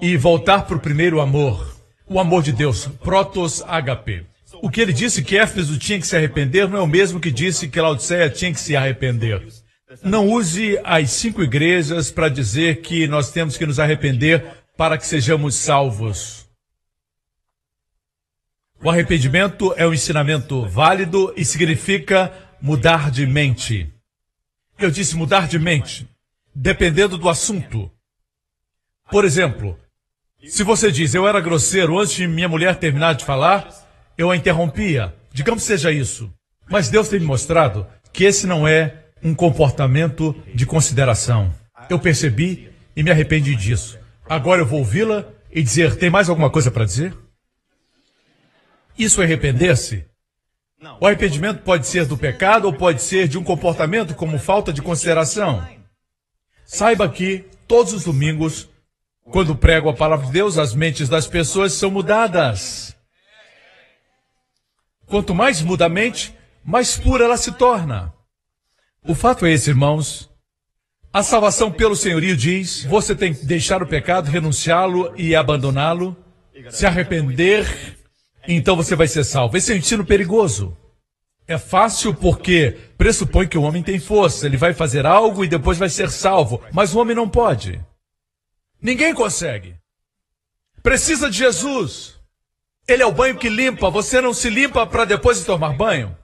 e 0.00 0.16
voltar 0.16 0.62
para 0.62 0.76
o 0.76 0.80
primeiro 0.80 1.20
amor. 1.20 1.76
O 2.08 2.18
amor 2.18 2.42
de 2.42 2.52
Deus, 2.52 2.88
protos 3.02 3.62
HP. 3.62 4.24
O 4.60 4.70
que 4.70 4.80
ele 4.80 4.92
disse 4.92 5.22
que 5.22 5.36
Éfeso 5.36 5.78
tinha 5.78 5.98
que 5.98 6.06
se 6.06 6.16
arrepender 6.16 6.68
não 6.68 6.78
é 6.78 6.82
o 6.82 6.86
mesmo 6.86 7.18
que 7.18 7.30
disse 7.30 7.68
que 7.68 7.80
Laodiceia 7.80 8.28
tinha 8.28 8.52
que 8.52 8.60
se 8.60 8.76
arrepender. 8.76 9.42
Não 10.02 10.28
use 10.28 10.78
as 10.84 11.10
cinco 11.10 11.42
igrejas 11.42 12.10
para 12.10 12.28
dizer 12.28 12.80
que 12.80 13.06
nós 13.06 13.30
temos 13.30 13.56
que 13.56 13.66
nos 13.66 13.78
arrepender 13.78 14.44
para 14.76 14.96
que 14.96 15.06
sejamos 15.06 15.56
salvos. 15.56 16.48
O 18.82 18.90
arrependimento 18.90 19.74
é 19.76 19.86
um 19.86 19.92
ensinamento 19.92 20.66
válido 20.66 21.32
e 21.36 21.44
significa 21.44 22.32
mudar 22.60 23.10
de 23.10 23.26
mente. 23.26 23.92
Eu 24.78 24.90
disse 24.90 25.14
mudar 25.14 25.46
de 25.46 25.58
mente, 25.58 26.08
dependendo 26.54 27.18
do 27.18 27.28
assunto. 27.28 27.90
Por 29.10 29.24
exemplo, 29.24 29.78
se 30.44 30.64
você 30.64 30.90
diz 30.90 31.14
eu 31.14 31.28
era 31.28 31.40
grosseiro 31.40 31.98
antes 31.98 32.14
de 32.14 32.26
minha 32.26 32.48
mulher 32.48 32.76
terminar 32.76 33.14
de 33.14 33.24
falar, 33.24 33.68
eu 34.16 34.30
a 34.30 34.36
interrompia. 34.36 35.14
Digamos 35.32 35.62
que 35.62 35.68
seja 35.68 35.92
isso. 35.92 36.32
Mas 36.68 36.88
Deus 36.88 37.08
tem 37.08 37.20
me 37.20 37.26
mostrado 37.26 37.86
que 38.12 38.24
esse 38.24 38.46
não 38.46 38.66
é 38.66 39.01
um 39.22 39.34
comportamento 39.34 40.34
de 40.54 40.66
consideração. 40.66 41.54
Eu 41.88 41.98
percebi 41.98 42.70
e 42.96 43.02
me 43.02 43.10
arrependi 43.10 43.54
disso. 43.54 43.98
Agora 44.28 44.62
eu 44.62 44.66
vou 44.66 44.80
ouvi-la 44.80 45.26
e 45.50 45.62
dizer: 45.62 45.96
tem 45.96 46.10
mais 46.10 46.28
alguma 46.28 46.50
coisa 46.50 46.70
para 46.70 46.84
dizer? 46.84 47.16
Isso 48.98 49.20
é 49.20 49.24
arrepender-se? 49.24 50.04
O 51.00 51.06
arrependimento 51.06 51.62
pode 51.62 51.86
ser 51.86 52.06
do 52.06 52.18
pecado 52.18 52.64
ou 52.64 52.72
pode 52.72 53.02
ser 53.02 53.28
de 53.28 53.38
um 53.38 53.44
comportamento 53.44 54.14
como 54.14 54.38
falta 54.38 54.72
de 54.72 54.82
consideração. 54.82 55.66
Saiba 56.64 57.08
que, 57.08 57.44
todos 57.68 57.92
os 57.92 58.04
domingos, 58.04 58.68
quando 59.24 59.54
prego 59.54 59.88
a 59.88 59.94
palavra 59.94 60.26
de 60.26 60.32
Deus, 60.32 60.58
as 60.58 60.74
mentes 60.74 61.08
das 61.08 61.26
pessoas 61.26 61.72
são 61.72 61.90
mudadas. 61.90 62.96
Quanto 65.06 65.34
mais 65.34 65.62
muda 65.62 65.86
a 65.86 65.88
mente, 65.88 66.34
mais 66.64 66.96
pura 66.96 67.24
ela 67.24 67.36
se 67.36 67.52
torna. 67.52 68.12
O 69.04 69.14
fato 69.14 69.44
é 69.44 69.52
esse, 69.52 69.70
irmãos. 69.70 70.30
A 71.12 71.22
salvação 71.22 71.70
pelo 71.72 71.96
senhorio 71.96 72.36
diz: 72.36 72.84
você 72.84 73.14
tem 73.14 73.34
que 73.34 73.44
deixar 73.44 73.82
o 73.82 73.86
pecado, 73.86 74.30
renunciá-lo 74.30 75.12
e 75.16 75.34
abandoná-lo, 75.34 76.16
se 76.70 76.86
arrepender, 76.86 77.98
então 78.46 78.76
você 78.76 78.94
vai 78.94 79.08
ser 79.08 79.24
salvo. 79.24 79.56
Esse 79.56 79.72
é 79.72 79.74
um 79.74 79.78
ensino 79.78 80.04
perigoso. 80.04 80.76
É 81.46 81.58
fácil 81.58 82.14
porque 82.14 82.78
pressupõe 82.96 83.48
que 83.48 83.58
o 83.58 83.62
homem 83.62 83.82
tem 83.82 83.98
força, 83.98 84.46
ele 84.46 84.56
vai 84.56 84.72
fazer 84.72 85.04
algo 85.04 85.44
e 85.44 85.48
depois 85.48 85.76
vai 85.76 85.88
ser 85.88 86.08
salvo, 86.08 86.62
mas 86.72 86.94
o 86.94 87.00
homem 87.00 87.16
não 87.16 87.28
pode. 87.28 87.84
Ninguém 88.80 89.12
consegue. 89.12 89.74
Precisa 90.82 91.28
de 91.28 91.38
Jesus. 91.38 92.14
Ele 92.86 93.02
é 93.02 93.06
o 93.06 93.12
banho 93.12 93.36
que 93.36 93.48
limpa, 93.48 93.90
você 93.90 94.20
não 94.20 94.32
se 94.32 94.48
limpa 94.48 94.86
para 94.86 95.04
depois 95.04 95.38
de 95.38 95.44
tomar 95.44 95.76
banho. 95.76 96.16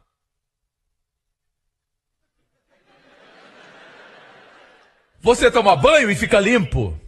Você 5.20 5.50
toma 5.50 5.76
banho 5.76 6.10
e 6.10 6.16
fica 6.16 6.38
limpo. 6.40 6.98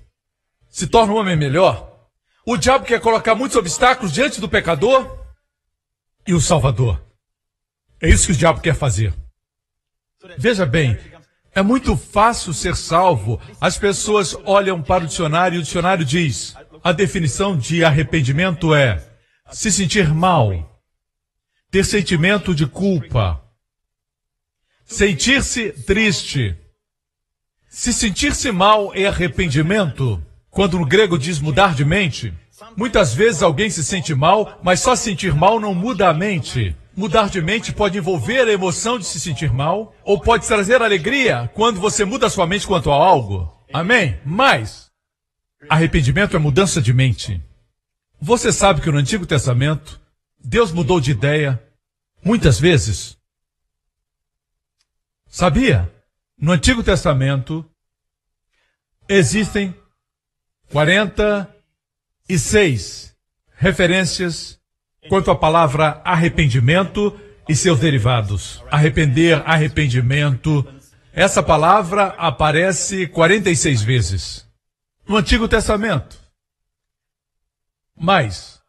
Se 0.68 0.86
torna 0.86 1.12
um 1.12 1.16
homem 1.16 1.36
melhor. 1.36 2.08
O 2.46 2.56
diabo 2.56 2.84
quer 2.84 3.00
colocar 3.00 3.34
muitos 3.34 3.56
obstáculos 3.56 4.12
diante 4.12 4.40
do 4.40 4.48
pecador 4.48 5.18
e 6.26 6.34
o 6.34 6.40
Salvador. 6.40 7.00
É 8.00 8.08
isso 8.08 8.26
que 8.26 8.32
o 8.32 8.36
diabo 8.36 8.60
quer 8.60 8.74
fazer. 8.74 9.12
Veja 10.36 10.66
bem, 10.66 10.98
é 11.54 11.62
muito 11.62 11.96
fácil 11.96 12.52
ser 12.52 12.76
salvo. 12.76 13.40
As 13.60 13.78
pessoas 13.78 14.34
olham 14.44 14.82
para 14.82 15.04
o 15.04 15.06
dicionário 15.06 15.56
e 15.56 15.60
o 15.60 15.62
dicionário 15.62 16.04
diz: 16.04 16.54
a 16.82 16.92
definição 16.92 17.56
de 17.56 17.84
arrependimento 17.84 18.74
é 18.74 19.06
se 19.50 19.70
sentir 19.70 20.12
mal, 20.12 20.80
ter 21.70 21.84
sentimento 21.84 22.54
de 22.54 22.66
culpa, 22.66 23.40
Sentir-se 24.90 25.70
triste. 25.70 26.56
Se 27.72 27.92
sentir-se 27.92 28.50
mal 28.50 28.92
é 28.96 29.06
arrependimento, 29.06 30.20
quando 30.50 30.76
no 30.76 30.84
grego 30.84 31.16
diz 31.16 31.38
mudar 31.38 31.72
de 31.72 31.84
mente, 31.84 32.34
muitas 32.76 33.14
vezes 33.14 33.44
alguém 33.44 33.70
se 33.70 33.84
sente 33.84 34.12
mal, 34.12 34.58
mas 34.60 34.80
só 34.80 34.96
sentir 34.96 35.32
mal 35.32 35.60
não 35.60 35.72
muda 35.72 36.08
a 36.08 36.12
mente. 36.12 36.76
Mudar 36.96 37.30
de 37.30 37.40
mente 37.40 37.72
pode 37.72 37.96
envolver 37.96 38.40
a 38.40 38.52
emoção 38.52 38.98
de 38.98 39.04
se 39.04 39.20
sentir 39.20 39.52
mal, 39.52 39.94
ou 40.02 40.20
pode 40.20 40.48
trazer 40.48 40.82
alegria 40.82 41.48
quando 41.54 41.80
você 41.80 42.04
muda 42.04 42.28
sua 42.28 42.44
mente 42.44 42.66
quanto 42.66 42.90
a 42.90 42.94
algo. 42.96 43.48
Amém? 43.72 44.18
Mas, 44.26 44.90
arrependimento 45.68 46.34
é 46.34 46.40
mudança 46.40 46.82
de 46.82 46.92
mente. 46.92 47.40
Você 48.20 48.50
sabe 48.50 48.80
que 48.80 48.90
no 48.90 48.98
Antigo 48.98 49.24
Testamento, 49.24 50.00
Deus 50.44 50.72
mudou 50.72 51.00
de 51.00 51.12
ideia 51.12 51.62
muitas 52.22 52.58
vezes. 52.58 53.16
Sabia? 55.28 55.88
No 56.40 56.52
Antigo 56.52 56.82
Testamento 56.82 57.68
existem 59.06 59.76
46 60.70 63.14
referências 63.56 64.58
quanto 65.10 65.30
à 65.30 65.36
palavra 65.36 66.00
arrependimento 66.02 67.14
e 67.46 67.54
seus 67.54 67.78
derivados. 67.78 68.64
Arrepender, 68.70 69.42
arrependimento. 69.44 70.66
Essa 71.12 71.42
palavra 71.42 72.14
aparece 72.16 73.06
46 73.06 73.82
vezes 73.82 74.48
no 75.06 75.18
Antigo 75.18 75.46
Testamento. 75.46 76.18
Mas, 77.94 78.62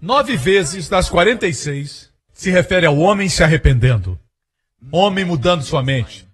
nove 0.00 0.34
vezes 0.34 0.88
das 0.88 1.10
46 1.10 2.10
se 2.32 2.50
refere 2.50 2.86
ao 2.86 2.96
homem 2.96 3.28
se 3.28 3.44
arrependendo. 3.44 4.18
Homem 4.90 5.26
mudando 5.26 5.62
sua 5.62 5.82
mente. 5.82 6.25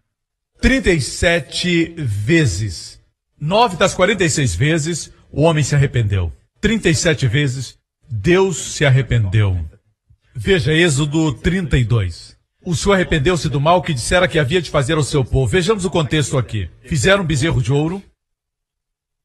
37 0.63 1.97
vezes. 1.99 3.01
Nove 3.39 3.77
das 3.77 3.95
46 3.95 4.55
vezes, 4.55 5.13
o 5.33 5.43
homem 5.43 5.65
se 5.65 5.75
arrependeu. 5.75 6.33
37 6.61 7.27
vezes, 7.27 7.77
Deus 8.09 8.75
se 8.75 8.85
arrependeu. 8.85 9.59
Veja 10.33 10.73
Êxodo 10.73 11.33
32. 11.35 12.37
O 12.65 12.77
Senhor 12.77 12.95
arrependeu-se 12.95 13.49
do 13.49 13.61
mal 13.61 13.83
que 13.83 13.93
dissera 13.93 14.29
que 14.29 14.39
havia 14.39 14.63
de 14.63 14.71
fazer 14.71 14.95
ao 14.95 15.03
seu 15.03 15.25
povo. 15.25 15.49
Vejamos 15.49 15.85
o 15.85 15.91
contexto 15.91 16.39
aqui. 16.39 16.71
Fizeram 16.85 17.25
um 17.25 17.27
bezerro 17.27 17.61
de 17.61 17.73
ouro, 17.73 18.01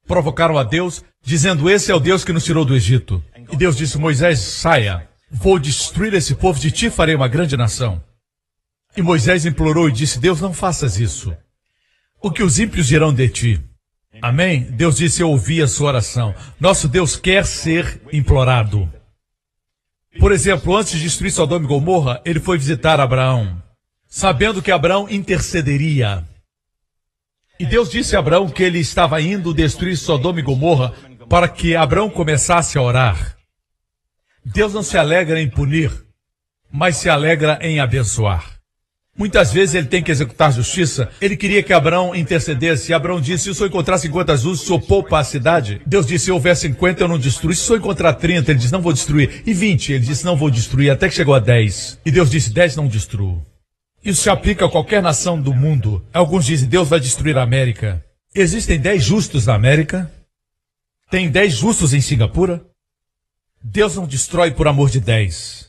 provocaram 0.07 0.57
a 0.57 0.63
Deus, 0.63 1.03
dizendo: 1.23 1.69
Esse 1.69 1.91
é 1.91 1.95
o 1.95 1.99
Deus 1.99 2.25
que 2.25 2.33
nos 2.33 2.43
tirou 2.43 2.65
do 2.65 2.75
Egito. 2.75 3.23
E 3.51 3.55
Deus 3.55 3.77
disse: 3.77 3.99
Moisés, 3.99 4.39
saia. 4.39 5.07
Vou 5.29 5.59
destruir 5.59 6.15
esse 6.15 6.33
povo, 6.33 6.59
de 6.59 6.71
ti 6.71 6.89
farei 6.89 7.13
uma 7.13 7.27
grande 7.27 7.55
nação. 7.55 8.01
E 8.97 9.01
Moisés 9.03 9.45
implorou 9.45 9.87
e 9.87 9.91
disse: 9.91 10.19
Deus, 10.19 10.41
não 10.41 10.51
faças 10.51 10.99
isso. 10.99 11.31
O 12.19 12.31
que 12.31 12.41
os 12.41 12.57
ímpios 12.57 12.87
dirão 12.87 13.13
de 13.13 13.29
ti? 13.29 13.61
Amém? 14.19 14.61
Deus 14.71 14.97
disse: 14.97 15.21
Eu 15.21 15.29
ouvi 15.29 15.61
a 15.61 15.67
sua 15.67 15.89
oração. 15.89 16.33
Nosso 16.59 16.87
Deus 16.87 17.15
quer 17.15 17.45
ser 17.45 18.01
implorado. 18.11 18.91
Por 20.19 20.31
exemplo, 20.31 20.75
antes 20.75 20.93
de 20.93 21.01
destruir 21.01 21.29
Sodoma 21.29 21.63
e 21.63 21.67
Gomorra, 21.67 22.19
ele 22.25 22.39
foi 22.39 22.57
visitar 22.57 22.99
Abraão, 22.99 23.61
sabendo 24.07 24.63
que 24.63 24.71
Abraão 24.71 25.07
intercederia. 25.07 26.25
E 27.59 27.67
Deus 27.67 27.91
disse 27.91 28.15
a 28.15 28.19
Abraão 28.19 28.49
que 28.49 28.63
ele 28.63 28.79
estava 28.79 29.21
indo 29.21 29.53
destruir 29.53 29.95
Sodoma 29.95 30.39
e 30.39 30.43
Gomorra 30.43 30.91
para 31.29 31.47
que 31.47 31.75
Abraão 31.75 32.09
começasse 32.09 32.79
a 32.79 32.81
orar. 32.81 33.37
Deus 34.43 34.73
não 34.73 34.81
se 34.81 34.97
alegra 34.97 35.39
em 35.39 35.47
punir, 35.47 35.91
mas 36.71 36.97
se 36.97 37.09
alegra 37.09 37.59
em 37.61 37.79
abençoar. 37.79 38.56
Muitas 39.17 39.51
vezes 39.51 39.73
ele 39.73 39.87
tem 39.87 40.03
que 40.03 40.11
executar 40.11 40.53
justiça. 40.53 41.09
Ele 41.19 41.35
queria 41.35 41.63
que 41.63 41.73
Abraão 41.73 42.15
intercedesse. 42.15 42.91
E 42.91 42.93
Abraão 42.93 43.19
disse: 43.19 43.45
se 43.45 43.49
o 43.49 43.55
senhor 43.55 43.69
encontrar 43.69 43.97
50 43.97 44.31
azuis, 44.31 44.61
o 44.61 44.65
senhor 44.65 44.79
poupa 44.79 45.19
a 45.19 45.23
cidade. 45.23 45.81
Deus 45.85 46.05
disse: 46.05 46.25
se 46.25 46.31
houver 46.31 46.55
50, 46.55 47.03
eu 47.03 47.07
não 47.07 47.17
destruo. 47.17 47.53
Se 47.53 47.63
o 47.63 47.65
senhor 47.65 47.79
encontrar 47.79 48.13
30, 48.13 48.51
ele 48.51 48.59
disse: 48.59 48.71
não 48.71 48.81
vou 48.81 48.93
destruir. 48.93 49.41
E 49.45 49.53
20, 49.53 49.93
ele 49.93 50.05
disse: 50.05 50.23
não 50.23 50.37
vou 50.37 50.51
destruir. 50.51 50.91
Até 50.91 51.09
que 51.09 51.15
chegou 51.15 51.33
a 51.33 51.39
10. 51.39 51.99
E 52.05 52.11
Deus 52.11 52.29
disse: 52.29 52.51
10 52.51 52.75
não 52.75 52.87
destruo. 52.87 53.43
Isso 54.05 54.21
se 54.21 54.29
aplica 54.29 54.65
a 54.65 54.69
qualquer 54.69 55.01
nação 55.01 55.41
do 55.41 55.53
mundo. 55.53 56.05
Alguns 56.13 56.45
dizem: 56.45 56.69
Deus 56.69 56.87
vai 56.87 56.99
destruir 56.99 57.37
a 57.37 57.43
América. 57.43 58.03
Existem 58.35 58.79
10 58.79 59.03
justos 59.03 59.47
na 59.47 59.55
América? 59.55 60.11
Tem 61.09 61.27
10 61.27 61.53
justos 61.53 61.93
em 61.93 62.01
Singapura? 62.01 62.63
Deus 63.63 63.95
não 63.95 64.05
destrói 64.05 64.51
por 64.51 64.67
amor 64.67 64.91
de 64.91 64.99
10. 64.99 65.66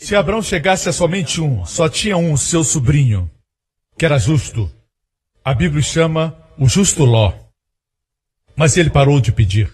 Se 0.00 0.14
Abraão 0.14 0.40
chegasse 0.40 0.88
a 0.88 0.92
somente 0.92 1.40
um, 1.40 1.66
só 1.66 1.88
tinha 1.88 2.16
um, 2.16 2.36
seu 2.36 2.62
sobrinho, 2.62 3.28
que 3.98 4.04
era 4.04 4.16
justo. 4.16 4.72
A 5.44 5.52
Bíblia 5.52 5.82
chama 5.82 6.38
o 6.56 6.68
justo 6.68 7.04
Ló. 7.04 7.34
Mas 8.54 8.76
ele 8.76 8.90
parou 8.90 9.20
de 9.20 9.32
pedir. 9.32 9.72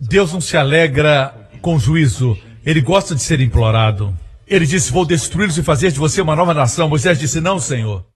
Deus 0.00 0.32
não 0.32 0.40
se 0.40 0.56
alegra 0.56 1.50
com 1.60 1.78
juízo, 1.78 2.36
ele 2.64 2.80
gosta 2.80 3.14
de 3.14 3.22
ser 3.22 3.40
implorado. 3.40 4.18
Ele 4.46 4.64
disse: 4.64 4.90
Vou 4.90 5.04
destruí-los 5.04 5.58
e 5.58 5.62
fazer 5.62 5.92
de 5.92 5.98
você 5.98 6.22
uma 6.22 6.34
nova 6.34 6.54
nação. 6.54 6.88
Moisés 6.88 7.18
disse: 7.18 7.38
Não, 7.38 7.58
Senhor. 7.58 8.06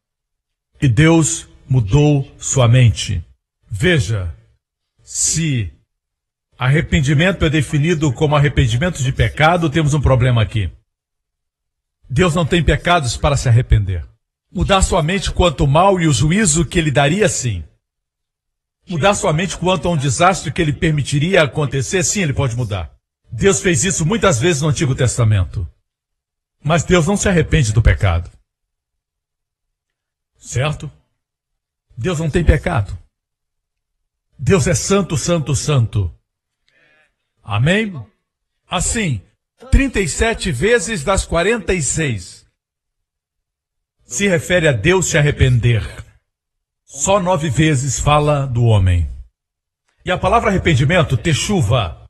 E 0.81 0.89
Deus 0.89 1.47
mudou 1.69 2.27
sua 2.39 2.67
mente. 2.67 3.23
Veja, 3.71 4.35
se 5.03 5.71
arrependimento 6.59 7.45
é 7.45 7.51
definido 7.51 8.11
como 8.11 8.35
arrependimento 8.35 9.03
de 9.03 9.13
pecado, 9.13 9.69
temos 9.69 9.93
um 9.93 10.01
problema 10.01 10.41
aqui. 10.41 10.71
Deus 12.09 12.35
não 12.35 12.47
tem 12.47 12.63
pecados 12.63 13.17
para 13.17 13.37
se 13.37 13.49
arrepender. 13.49 14.07
Mudar 14.51 14.83
sua 14.83 15.03
mente 15.03 15.31
quanto 15.31 15.65
ao 15.65 15.67
mal 15.67 16.01
e 16.01 16.07
o 16.07 16.13
juízo 16.13 16.65
que 16.65 16.79
ele 16.79 16.91
daria, 16.91 17.29
sim. 17.29 17.65
Mudar 18.89 19.15
sua 19.15 19.33
mente 19.33 19.57
quanto 19.57 19.89
a 19.89 19.91
um 19.91 19.97
desastre 19.97 20.53
que 20.53 20.63
ele 20.63 20.73
permitiria 20.73 21.43
acontecer, 21.43 22.05
sim, 22.05 22.23
ele 22.23 22.33
pode 22.33 22.57
mudar. 22.57 22.95
Deus 23.31 23.61
fez 23.61 23.85
isso 23.85 24.07
muitas 24.07 24.39
vezes 24.39 24.63
no 24.63 24.69
Antigo 24.69 24.95
Testamento. 24.95 25.69
Mas 26.63 26.85
Deus 26.85 27.07
não 27.07 27.17
se 27.17 27.29
arrepende 27.29 27.73
do 27.73 27.83
pecado. 27.83 28.31
Certo? 30.39 30.91
Deus 31.97 32.21
não 32.21 32.31
tem 32.31 32.45
pecado. 32.45 32.97
Deus 34.39 34.67
é 34.67 34.75
santo, 34.75 35.17
santo, 35.17 35.57
santo. 35.57 36.15
Amém? 37.43 38.01
Assim, 38.69 39.23
37 39.71 40.53
vezes 40.53 41.05
das 41.05 41.25
46 41.25 42.47
se 44.05 44.29
refere 44.29 44.69
a 44.69 44.73
Deus 44.73 45.07
se 45.07 45.19
arrepender. 45.19 45.83
Só 46.85 47.21
nove 47.21 47.51
vezes 47.51 47.99
fala 47.99 48.47
do 48.47 48.65
homem. 48.65 49.11
E 50.05 50.11
a 50.11 50.17
palavra 50.17 50.51
arrependimento, 50.51 51.17
techuva, 51.17 52.07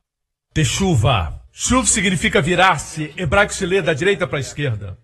techuva, 0.53 1.41
chuv 1.51 1.87
significa 1.87 2.39
virar-se, 2.39 3.11
hebraico 3.17 3.53
se 3.53 3.65
lê 3.65 3.81
da 3.81 3.93
direita 3.93 4.27
para 4.27 4.37
a 4.37 4.41
esquerda. 4.41 4.97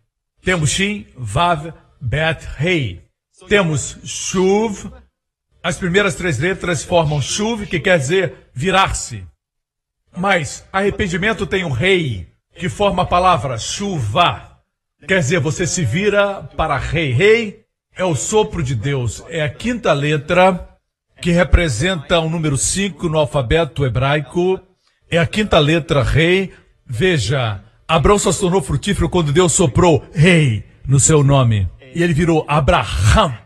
Temos 0.44 0.70
shin, 0.70 1.08
vav, 1.18 1.74
bet, 2.00 2.46
rei. 2.56 3.04
Temos 3.48 3.98
chuv, 4.04 4.92
as 5.64 5.78
primeiras 5.78 6.14
três 6.14 6.38
letras 6.38 6.84
formam 6.84 7.20
chuv, 7.20 7.66
que 7.66 7.80
quer 7.80 7.98
dizer 7.98 8.52
virar-se. 8.54 9.26
Mas 10.16 10.64
arrependimento 10.72 11.48
tem 11.48 11.66
um 11.66 11.72
rei, 11.72 12.33
que 12.56 12.70
forma 12.70 13.04
a 13.04 13.06
palavra 13.06 13.58
chuva. 13.58 14.60
Quer 15.08 15.20
dizer, 15.20 15.40
você 15.40 15.68
se 15.68 15.84
vira 15.84 16.44
para 16.56 16.78
rei. 16.78 17.12
Rei 17.12 17.66
é 17.96 18.04
o 18.04 18.16
sopro 18.16 18.64
de 18.64 18.76
Deus. 18.76 19.24
É 19.28 19.42
a 19.42 19.50
quinta 19.50 19.92
letra 19.94 20.70
que 21.22 21.32
representa 21.32 22.20
o 22.20 22.30
número 22.30 22.58
5 22.58 23.10
no 23.10 23.18
alfabeto 23.18 23.86
hebraico. 23.86 24.60
É 25.10 25.18
a 25.18 25.26
quinta 25.26 25.60
letra 25.60 26.04
rei. 26.04 26.54
Veja, 26.86 27.62
Abraão 27.88 28.18
só 28.18 28.32
se 28.32 28.40
tornou 28.40 28.62
frutífero 28.62 29.10
quando 29.10 29.34
Deus 29.34 29.54
soprou 29.54 30.04
rei 30.14 30.64
no 30.88 31.00
seu 31.00 31.24
nome. 31.24 31.70
E 31.94 32.02
ele 32.02 32.14
virou 32.14 32.46
Abraham 32.48 33.38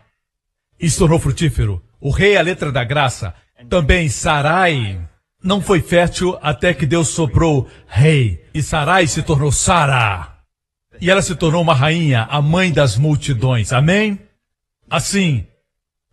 e 0.80 0.88
se 0.88 0.98
tornou 0.98 1.18
frutífero. 1.18 1.82
O 2.00 2.10
rei 2.10 2.34
é 2.34 2.38
a 2.38 2.42
letra 2.42 2.70
da 2.70 2.84
graça. 2.84 3.34
Também 3.68 4.08
Sarai 4.08 5.00
não 5.42 5.60
foi 5.60 5.80
fértil 5.80 6.38
até 6.42 6.74
que 6.74 6.86
Deus 6.86 7.08
soprou 7.08 7.68
rei. 7.86 8.44
E 8.52 8.62
Sarai 8.62 9.06
se 9.06 9.22
tornou 9.22 9.52
Sara. 9.52 10.36
E 11.00 11.10
ela 11.10 11.22
se 11.22 11.34
tornou 11.36 11.62
uma 11.62 11.74
rainha, 11.74 12.26
a 12.28 12.42
mãe 12.42 12.72
das 12.72 12.96
multidões. 12.96 13.72
Amém? 13.72 14.18
Assim, 14.90 15.46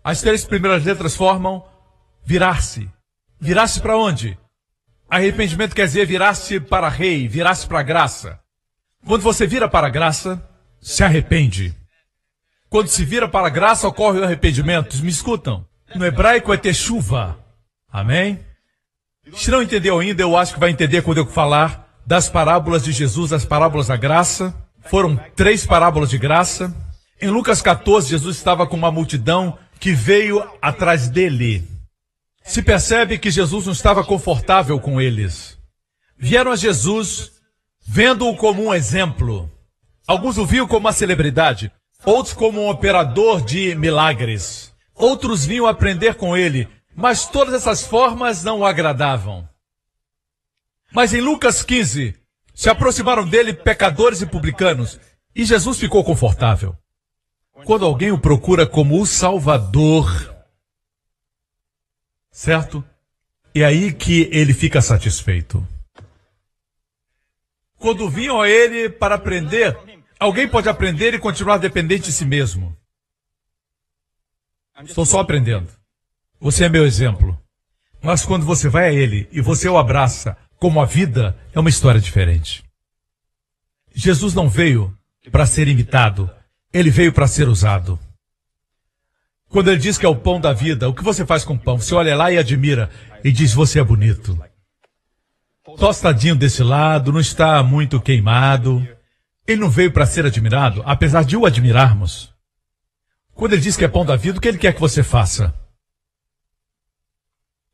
as 0.03 0.21
três 0.21 0.45
primeiras 0.45 0.83
letras 0.83 1.15
formam 1.15 1.65
virar-se. 2.23 2.89
Virar-se 3.39 3.81
para 3.81 3.97
onde? 3.97 4.37
Arrependimento 5.09 5.75
quer 5.75 5.85
dizer 5.87 6.05
virar-se 6.05 6.59
para 6.59 6.89
rei, 6.89 7.27
virar-se 7.27 7.67
para 7.67 7.81
graça. 7.81 8.39
Quando 9.05 9.21
você 9.21 9.47
vira 9.47 9.67
para 9.67 9.87
a 9.87 9.89
graça, 9.89 10.47
se 10.79 11.03
arrepende. 11.03 11.75
Quando 12.69 12.87
se 12.87 13.03
vira 13.03 13.27
para 13.27 13.47
a 13.47 13.51
graça, 13.51 13.87
ocorre 13.87 14.19
o 14.19 14.23
arrependimento. 14.23 14.97
Me 14.97 15.09
escutam? 15.09 15.65
No 15.95 16.05
hebraico 16.05 16.53
é 16.53 16.57
ter 16.57 16.73
chuva. 16.73 17.39
Amém? 17.91 18.44
Se 19.33 19.49
não 19.49 19.61
entendeu 19.61 19.99
ainda, 19.99 20.21
eu 20.21 20.37
acho 20.37 20.53
que 20.53 20.59
vai 20.59 20.69
entender 20.69 21.01
quando 21.01 21.17
eu 21.17 21.25
falar 21.25 21.89
das 22.05 22.29
parábolas 22.29 22.83
de 22.83 22.91
Jesus, 22.91 23.33
as 23.33 23.43
parábolas 23.43 23.87
da 23.87 23.97
graça. 23.97 24.53
Foram 24.85 25.19
três 25.35 25.65
parábolas 25.65 26.09
de 26.09 26.17
graça. 26.17 26.73
Em 27.19 27.29
Lucas 27.29 27.61
14, 27.61 28.09
Jesus 28.09 28.37
estava 28.37 28.67
com 28.67 28.75
uma 28.75 28.91
multidão 28.91 29.57
que 29.79 29.93
veio 29.93 30.43
atrás 30.61 31.09
dele. 31.09 31.67
Se 32.43 32.61
percebe 32.61 33.17
que 33.17 33.31
Jesus 33.31 33.65
não 33.65 33.73
estava 33.73 34.03
confortável 34.03 34.79
com 34.79 35.01
eles. 35.01 35.57
Vieram 36.17 36.51
a 36.51 36.55
Jesus 36.55 37.31
vendo-o 37.87 38.35
como 38.35 38.65
um 38.65 38.73
exemplo. 38.73 39.49
Alguns 40.07 40.37
o 40.37 40.45
viam 40.45 40.67
como 40.67 40.81
uma 40.81 40.93
celebridade, 40.93 41.71
outros 42.05 42.33
como 42.35 42.61
um 42.61 42.69
operador 42.69 43.41
de 43.43 43.73
milagres. 43.75 44.71
Outros 44.93 45.45
vinham 45.45 45.65
aprender 45.65 46.15
com 46.15 46.37
ele, 46.37 46.69
mas 46.95 47.27
todas 47.27 47.53
essas 47.53 47.83
formas 47.85 48.43
não 48.43 48.59
o 48.59 48.65
agradavam. 48.65 49.47
Mas 50.91 51.13
em 51.13 51.19
Lucas 51.19 51.61
15, 51.61 52.15
se 52.53 52.69
aproximaram 52.69 53.27
dele 53.27 53.53
pecadores 53.53 54.21
e 54.21 54.25
publicanos, 54.25 54.97
e 55.35 55.43
Jesus 55.43 55.77
ficou 55.77 56.03
confortável. 56.05 56.75
Quando 57.65 57.85
alguém 57.85 58.11
o 58.11 58.19
procura 58.19 58.65
como 58.65 59.01
o 59.01 59.05
Salvador, 59.05 60.33
certo? 62.31 62.83
É 63.53 63.63
aí 63.63 63.93
que 63.93 64.29
ele 64.31 64.53
fica 64.53 64.81
satisfeito. 64.81 65.65
Quando 67.77 68.09
vinham 68.09 68.41
a 68.41 68.49
ele 68.49 68.89
para 68.89 69.15
aprender, 69.15 69.77
alguém 70.17 70.47
pode 70.47 70.69
aprender 70.69 71.13
e 71.13 71.19
continuar 71.19 71.57
dependente 71.57 72.05
de 72.05 72.11
si 72.13 72.25
mesmo. 72.25 72.75
Estou 74.83 75.05
só 75.05 75.19
aprendendo. 75.19 75.69
Você 76.39 76.65
é 76.65 76.69
meu 76.69 76.85
exemplo. 76.85 77.39
Mas 78.01 78.25
quando 78.25 78.45
você 78.45 78.69
vai 78.69 78.89
a 78.89 78.93
ele 78.93 79.27
e 79.31 79.41
você 79.41 79.67
o 79.67 79.77
abraça 79.77 80.37
como 80.57 80.81
a 80.81 80.85
vida, 80.85 81.35
é 81.53 81.59
uma 81.59 81.69
história 81.69 81.99
diferente. 81.99 82.63
Jesus 83.93 84.33
não 84.33 84.49
veio 84.49 84.95
para 85.31 85.45
ser 85.45 85.67
imitado, 85.67 86.29
ele 86.71 86.89
veio 86.89 87.11
para 87.11 87.27
ser 87.27 87.47
usado. 87.47 87.99
Quando 89.49 89.71
ele 89.71 89.79
diz 89.79 89.97
que 89.97 90.05
é 90.05 90.09
o 90.09 90.15
pão 90.15 90.39
da 90.39 90.53
vida, 90.53 90.89
o 90.89 90.93
que 90.93 91.03
você 91.03 91.25
faz 91.25 91.43
com 91.43 91.53
o 91.53 91.59
pão? 91.59 91.79
Você 91.79 91.95
olha 91.95 92.15
lá 92.15 92.31
e 92.31 92.37
admira 92.37 92.89
e 93.23 93.31
diz: 93.31 93.53
Você 93.53 93.79
é 93.79 93.83
bonito. 93.83 94.37
Tostadinho 95.77 96.35
desse 96.35 96.61
lado, 96.61 97.11
não 97.11 97.19
está 97.19 97.63
muito 97.63 97.99
queimado. 97.99 98.85
Ele 99.47 99.61
não 99.61 99.69
veio 99.69 99.91
para 99.91 100.05
ser 100.05 100.25
admirado, 100.25 100.83
apesar 100.85 101.23
de 101.23 101.37
o 101.37 101.45
admirarmos. 101.45 102.33
Quando 103.33 103.53
ele 103.53 103.61
diz 103.61 103.77
que 103.77 103.85
é 103.85 103.87
pão 103.87 104.05
da 104.05 104.15
vida, 104.15 104.37
o 104.37 104.41
que 104.41 104.47
ele 104.47 104.57
quer 104.57 104.73
que 104.73 104.79
você 104.81 105.03
faça? 105.03 105.53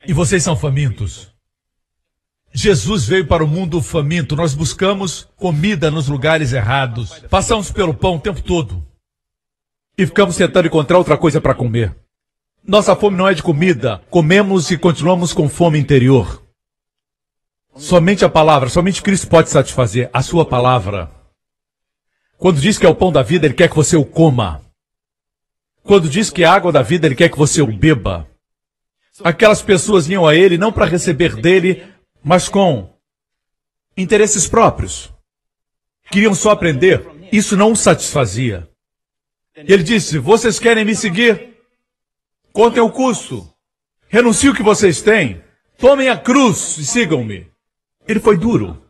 E 0.06 0.14
vocês 0.14 0.44
são 0.44 0.56
famintos. 0.56 1.32
Jesus 2.54 3.08
veio 3.08 3.28
para 3.28 3.44
o 3.44 3.48
mundo 3.48 3.82
faminto. 3.82 4.36
Nós 4.36 4.54
buscamos 4.54 5.28
comida 5.38 5.90
nos 5.90 6.08
lugares 6.08 6.52
errados. 6.52 7.20
Passamos 7.30 7.72
pelo 7.72 7.94
pão 7.94 8.16
o 8.16 8.20
tempo 8.20 8.42
todo. 8.42 8.86
E 9.98 10.06
ficamos 10.06 10.36
tentando 10.36 10.68
encontrar 10.68 10.98
outra 10.98 11.18
coisa 11.18 11.40
para 11.40 11.54
comer. 11.54 11.96
Nossa 12.64 12.96
fome 12.96 13.18
não 13.18 13.28
é 13.28 13.34
de 13.34 13.44
comida. 13.44 14.02
Comemos 14.10 14.70
e 14.72 14.78
continuamos 14.78 15.34
com 15.34 15.48
fome 15.48 15.80
interior. 15.80 16.42
Somente 17.76 18.26
a 18.26 18.30
palavra, 18.30 18.70
somente 18.70 19.02
Cristo 19.02 19.28
pode 19.28 19.50
satisfazer 19.50 20.10
a 20.12 20.22
sua 20.22 20.46
palavra. 20.46 21.10
Quando 22.38 22.60
diz 22.60 22.78
que 22.78 22.86
é 22.86 22.90
o 22.90 22.96
pão 22.96 23.12
da 23.12 23.22
vida, 23.22 23.46
Ele 23.46 23.54
quer 23.54 23.70
que 23.70 23.76
você 23.76 23.96
o 23.96 24.04
coma. 24.04 24.62
Quando 25.84 26.10
diz 26.10 26.30
que 26.30 26.44
é 26.44 26.48
a 26.48 26.54
água 26.54 26.72
da 26.72 26.82
vida, 26.82 27.08
Ele 27.08 27.16
quer 27.16 27.30
que 27.30 27.38
você 27.38 27.62
o 27.62 27.68
beba. 27.68 28.28
Aquelas 29.24 29.62
pessoas 29.62 30.08
vinham 30.08 30.26
a 30.26 30.36
Ele 30.36 30.58
não 30.58 30.72
para 30.72 30.86
receber 30.86 31.36
dele, 31.36 31.86
mas 32.24 32.48
com 32.48 32.94
interesses 33.96 34.48
próprios. 34.48 35.14
Queriam 36.10 36.34
só 36.34 36.52
aprender. 36.52 37.06
Isso 37.32 37.56
não 37.56 37.72
o 37.72 37.76
satisfazia. 37.76 38.68
Ele 39.56 39.84
disse: 39.84 40.18
Vocês 40.18 40.60
querem 40.60 40.86
me 40.86 40.96
seguir? 40.96 41.58
Contem 42.52 42.82
o 42.82 42.90
custo. 42.90 43.48
Renuncie 44.08 44.50
o 44.50 44.56
que 44.56 44.64
vocês 44.64 45.02
têm. 45.02 45.42
Tomem 45.78 46.10
a 46.10 46.18
cruz 46.18 46.78
e 46.78 46.86
sigam-me. 46.86 47.48
Ele 48.08 48.20
foi 48.20 48.38
duro. 48.38 48.86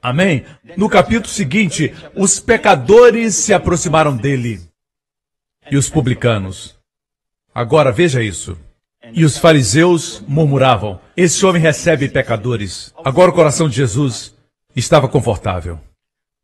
Amém? 0.00 0.44
No 0.76 0.88
capítulo 0.88 1.28
seguinte, 1.28 1.94
os 2.16 2.40
pecadores 2.40 3.36
se 3.36 3.54
aproximaram 3.54 4.16
dele. 4.16 4.60
E 5.70 5.76
os 5.76 5.88
publicanos. 5.88 6.76
Agora 7.54 7.92
veja 7.92 8.22
isso. 8.22 8.58
E 9.12 9.24
os 9.24 9.36
fariseus 9.38 10.22
murmuravam: 10.26 11.00
Esse 11.16 11.44
homem 11.44 11.60
recebe 11.60 12.08
pecadores. 12.08 12.92
Agora 13.04 13.30
o 13.30 13.34
coração 13.34 13.68
de 13.68 13.76
Jesus 13.76 14.34
estava 14.74 15.08
confortável. 15.08 15.78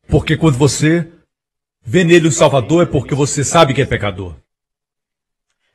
Porque 0.07 0.37
quando 0.37 0.57
você 0.57 1.09
vê 1.85 2.05
nele 2.05 2.29
um 2.29 2.33
Salvador, 2.33 2.83
é 2.83 2.87
porque 2.87 3.15
você 3.15 3.43
sabe 3.43 3.75
que 3.75 3.83
é 3.83 3.87
pecador. 3.87 4.35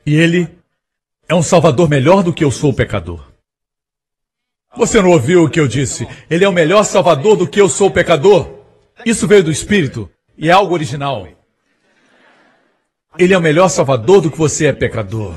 E 0.05 0.15
ele 0.15 0.49
é 1.27 1.33
um 1.33 1.43
Salvador 1.43 1.89
melhor 1.89 2.23
do 2.23 2.33
que 2.33 2.43
eu 2.43 2.51
sou 2.51 2.73
pecador. 2.73 3.31
Você 4.75 5.01
não 5.01 5.11
ouviu 5.11 5.43
o 5.43 5.49
que 5.49 5.59
eu 5.59 5.67
disse? 5.67 6.07
Ele 6.29 6.43
é 6.43 6.49
o 6.49 6.53
melhor 6.53 6.83
Salvador 6.83 7.37
do 7.37 7.47
que 7.47 7.61
eu 7.61 7.69
sou 7.69 7.91
pecador. 7.91 8.49
Isso 9.05 9.27
veio 9.27 9.43
do 9.43 9.51
Espírito 9.51 10.09
e 10.37 10.49
é 10.49 10.51
algo 10.51 10.73
original. 10.73 11.27
Ele 13.17 13.33
é 13.33 13.37
o 13.37 13.41
melhor 13.41 13.69
Salvador 13.69 14.21
do 14.21 14.31
que 14.31 14.37
você 14.37 14.65
é 14.65 14.73
pecador. 14.73 15.35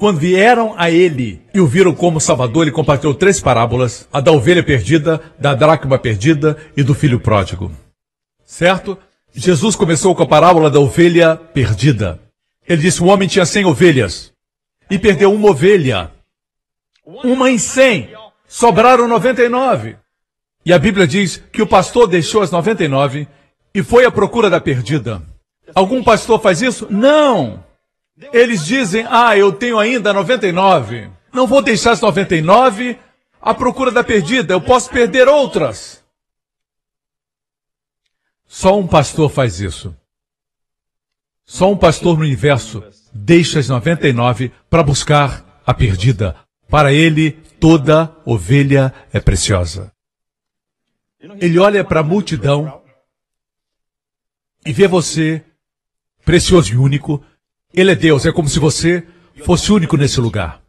Quando 0.00 0.18
vieram 0.18 0.74
a 0.78 0.90
ele 0.90 1.42
e 1.52 1.60
o 1.60 1.66
viram 1.66 1.94
como 1.94 2.18
Salvador, 2.18 2.62
ele 2.62 2.72
compartilhou 2.72 3.12
três 3.14 3.38
parábolas: 3.38 4.08
a 4.10 4.18
da 4.18 4.32
ovelha 4.32 4.62
perdida, 4.62 5.20
da 5.38 5.54
dracma 5.54 5.98
perdida 5.98 6.56
e 6.74 6.82
do 6.82 6.94
filho 6.94 7.20
pródigo. 7.20 7.70
Certo? 8.42 8.96
Jesus 9.34 9.76
começou 9.76 10.14
com 10.14 10.22
a 10.22 10.26
parábola 10.26 10.70
da 10.70 10.80
ovelha 10.80 11.36
perdida. 11.36 12.18
Ele 12.66 12.80
disse: 12.80 13.02
o 13.02 13.08
homem 13.08 13.28
tinha 13.28 13.44
cem 13.44 13.66
ovelhas 13.66 14.32
e 14.90 14.98
perdeu 14.98 15.34
uma 15.34 15.50
ovelha. 15.50 16.10
Uma 17.04 17.50
em 17.50 17.58
cem. 17.58 18.08
Sobraram 18.48 19.06
99. 19.06 19.96
E 20.64 20.72
a 20.72 20.78
Bíblia 20.78 21.06
diz 21.06 21.42
que 21.52 21.60
o 21.60 21.66
pastor 21.66 22.06
deixou 22.06 22.40
as 22.40 22.50
99 22.50 23.28
e 23.74 23.82
foi 23.82 24.06
à 24.06 24.10
procura 24.10 24.48
da 24.48 24.62
perdida. 24.62 25.20
Algum 25.74 26.02
pastor 26.02 26.40
faz 26.40 26.62
isso? 26.62 26.86
Não! 26.88 27.68
Eles 28.32 28.64
dizem, 28.64 29.06
ah, 29.08 29.36
eu 29.36 29.52
tenho 29.52 29.78
ainda 29.78 30.12
99. 30.12 31.10
Não 31.32 31.46
vou 31.46 31.62
deixar 31.62 31.92
as 31.92 32.00
99 32.00 32.98
à 33.40 33.54
procura 33.54 33.90
da 33.90 34.04
perdida. 34.04 34.54
Eu 34.54 34.60
posso 34.60 34.90
perder 34.90 35.28
outras. 35.28 36.04
Só 38.46 38.78
um 38.78 38.86
pastor 38.86 39.30
faz 39.30 39.60
isso. 39.60 39.96
Só 41.44 41.70
um 41.70 41.76
pastor 41.76 42.16
no 42.16 42.24
universo 42.24 42.84
deixa 43.12 43.58
as 43.58 43.68
99 43.68 44.52
para 44.68 44.82
buscar 44.82 45.62
a 45.66 45.74
perdida. 45.74 46.36
Para 46.68 46.92
ele, 46.92 47.32
toda 47.58 48.14
ovelha 48.24 48.94
é 49.12 49.18
preciosa. 49.18 49.92
Ele 51.20 51.58
olha 51.58 51.84
para 51.84 52.00
a 52.00 52.04
multidão 52.04 52.82
e 54.64 54.72
vê 54.72 54.86
você 54.86 55.44
precioso 56.24 56.72
e 56.72 56.76
único. 56.76 57.24
Ele 57.72 57.92
é 57.92 57.94
Deus, 57.94 58.26
é 58.26 58.32
como 58.32 58.48
se 58.48 58.58
você 58.58 59.06
fosse 59.44 59.72
único 59.72 59.96
nesse 59.96 60.20
lugar. 60.20 60.60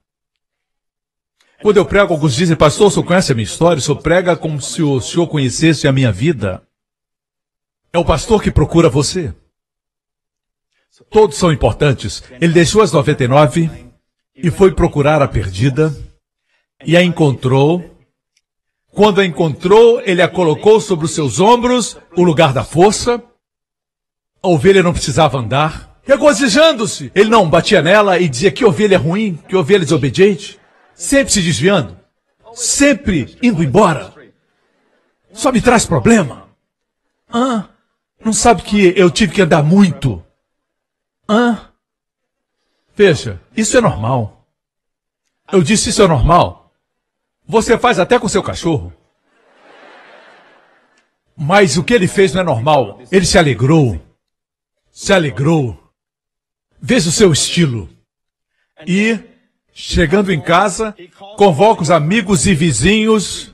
Quando 1.61 1.77
eu 1.77 1.85
prego, 1.85 2.13
alguns 2.13 2.35
dizem, 2.35 2.55
pastor, 2.55 2.87
o 2.87 2.91
senhor 2.91 3.05
conhece 3.05 3.31
a 3.31 3.35
minha 3.35 3.45
história? 3.45 3.79
O 3.79 3.81
senhor 3.81 4.01
prega 4.01 4.35
como 4.35 4.61
se 4.61 4.81
o 4.81 4.99
senhor 4.99 5.27
conhecesse 5.27 5.87
a 5.87 5.91
minha 5.91 6.11
vida. 6.11 6.63
É 7.93 7.99
o 7.99 8.05
pastor 8.05 8.41
que 8.41 8.49
procura 8.49 8.89
você. 8.89 9.33
Todos 11.09 11.37
são 11.37 11.51
importantes. 11.51 12.23
Ele 12.39 12.53
deixou 12.53 12.81
as 12.81 12.91
99 12.91 13.69
e 14.35 14.49
foi 14.49 14.73
procurar 14.73 15.21
a 15.21 15.27
perdida 15.27 15.95
e 16.85 16.97
a 16.97 17.03
encontrou. 17.03 17.83
Quando 18.91 19.21
a 19.21 19.25
encontrou, 19.25 20.01
ele 20.01 20.21
a 20.21 20.27
colocou 20.27 20.81
sobre 20.81 21.05
os 21.05 21.11
seus 21.11 21.39
ombros, 21.39 21.97
o 22.17 22.23
lugar 22.23 22.53
da 22.53 22.63
força. 22.63 23.23
A 24.41 24.47
ovelha 24.47 24.81
não 24.81 24.93
precisava 24.93 25.37
andar, 25.37 25.90
regozijando-se. 26.03 27.11
Ele 27.13 27.29
não 27.29 27.49
batia 27.49 27.81
nela 27.81 28.19
e 28.19 28.27
dizia 28.27 28.51
que 28.51 28.65
ovelha 28.65 28.97
ruim, 28.97 29.39
que 29.47 29.55
ovelha 29.55 29.83
desobediente, 29.83 30.59
sempre 30.93 31.33
se 31.33 31.41
desviando, 31.41 31.97
sempre 32.53 33.37
indo 33.41 33.63
embora. 33.63 34.13
Só 35.33 35.51
me 35.51 35.61
traz 35.61 35.85
problema. 35.85 36.49
Ah, 37.31 37.65
não 38.23 38.33
sabe 38.33 38.63
que 38.63 38.93
eu 38.97 39.09
tive 39.09 39.33
que 39.33 39.41
andar 39.41 39.63
muito. 39.63 40.23
Ah, 41.27 41.69
veja, 42.95 43.39
isso 43.55 43.77
é 43.77 43.81
normal. 43.81 44.45
Eu 45.51 45.63
disse 45.63 45.89
isso 45.89 46.01
é 46.01 46.07
normal. 46.07 46.73
Você 47.47 47.77
faz 47.77 47.99
até 47.99 48.19
com 48.19 48.27
seu 48.27 48.43
cachorro. 48.43 48.93
Mas 51.35 51.77
o 51.77 51.83
que 51.83 51.93
ele 51.93 52.07
fez 52.07 52.33
não 52.33 52.41
é 52.41 52.43
normal. 52.43 53.01
Ele 53.11 53.25
se 53.25 53.37
alegrou 53.37 53.99
se 54.91 55.13
alegrou. 55.13 55.80
Veja 56.81 57.09
o 57.09 57.11
seu 57.11 57.31
estilo. 57.31 57.87
E, 58.87 59.19
chegando 59.71 60.31
em 60.31 60.41
casa, 60.41 60.95
convoca 61.37 61.83
os 61.83 61.91
amigos 61.91 62.47
e 62.47 62.55
vizinhos 62.55 63.53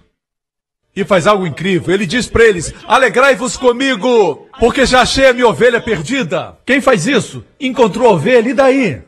e 0.95 1.03
faz 1.03 1.27
algo 1.27 1.45
incrível. 1.45 1.93
Ele 1.93 2.05
diz 2.05 2.27
para 2.27 2.45
eles: 2.45 2.73
Alegrai-vos 2.87 3.57
comigo, 3.57 4.47
porque 4.59 4.85
já 4.85 5.01
achei 5.01 5.27
a 5.27 5.33
minha 5.33 5.47
ovelha 5.47 5.81
perdida. 5.81 6.57
Quem 6.65 6.79
faz 6.79 7.05
isso? 7.05 7.43
Encontrou 7.59 8.07
a 8.07 8.13
ovelha, 8.13 8.49
e 8.49 8.53
daí? 8.53 9.01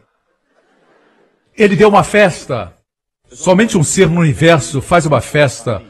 Ele 1.57 1.75
deu 1.75 1.87
uma 1.87 2.03
festa. 2.03 2.73
Somente 3.31 3.77
um 3.77 3.83
ser 3.83 4.09
no 4.09 4.21
universo 4.21 4.81
faz 4.81 5.05
uma 5.05 5.21
festa 5.21 5.81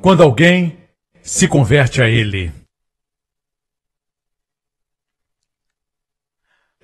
quando 0.00 0.22
alguém 0.22 0.78
se 1.22 1.46
converte 1.46 2.02
a 2.02 2.08
ele. 2.08 2.52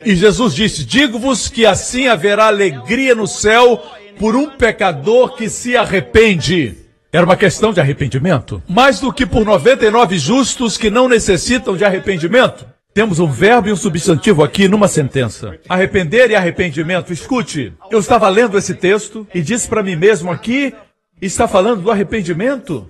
E 0.05 0.15
Jesus 0.15 0.55
disse: 0.55 0.85
Digo-vos 0.85 1.49
que 1.49 1.65
assim 1.65 2.07
haverá 2.09 2.47
alegria 2.47 3.15
no 3.15 3.27
céu 3.27 3.83
por 4.19 4.37
um 4.37 4.51
pecador 4.51 5.35
que 5.37 5.49
se 5.49 5.77
arrepende. 5.77 6.77
Era 7.13 7.25
uma 7.25 7.37
questão 7.37 7.73
de 7.73 7.81
arrependimento. 7.81 8.63
Mais 8.69 9.01
do 9.01 9.13
que 9.13 9.25
por 9.25 9.45
99 9.45 10.19
justos 10.19 10.77
que 10.77 10.91
não 10.91 11.09
necessitam 11.09 11.77
de 11.77 11.85
arrependimento. 11.85 12.67
Temos 12.93 13.19
um 13.19 13.27
verbo 13.27 13.69
e 13.69 13.73
um 13.73 13.77
substantivo 13.77 14.43
aqui 14.45 14.69
numa 14.69 14.89
sentença. 14.89 15.59
Arrepender 15.69 16.31
e 16.31 16.37
arrependimento. 16.37 17.13
Escute, 17.13 17.73
eu 17.91 17.99
estava 17.99 18.29
lendo 18.29 18.59
esse 18.59 18.75
texto 18.75 19.27
e 19.35 19.43
disse 19.43 19.69
para 19.69 19.83
mim 19.83 19.97
mesmo 19.97 20.31
aqui, 20.31 20.75
está 21.21 21.49
falando 21.49 21.83
do 21.83 21.91
arrependimento? 21.91 22.89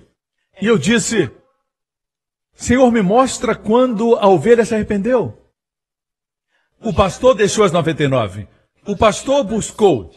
E 0.61 0.67
eu 0.67 0.77
disse, 0.77 1.29
Senhor, 2.55 2.91
me 2.91 3.01
mostra 3.01 3.55
quando 3.55 4.15
a 4.15 4.27
ovelha 4.27 4.63
se 4.63 4.75
arrependeu. 4.75 5.44
O 6.85 6.93
pastor 6.93 7.33
deixou 7.33 7.65
as 7.65 7.71
99. 7.71 8.47
O 8.85 8.95
pastor 8.95 9.43
buscou 9.43 10.13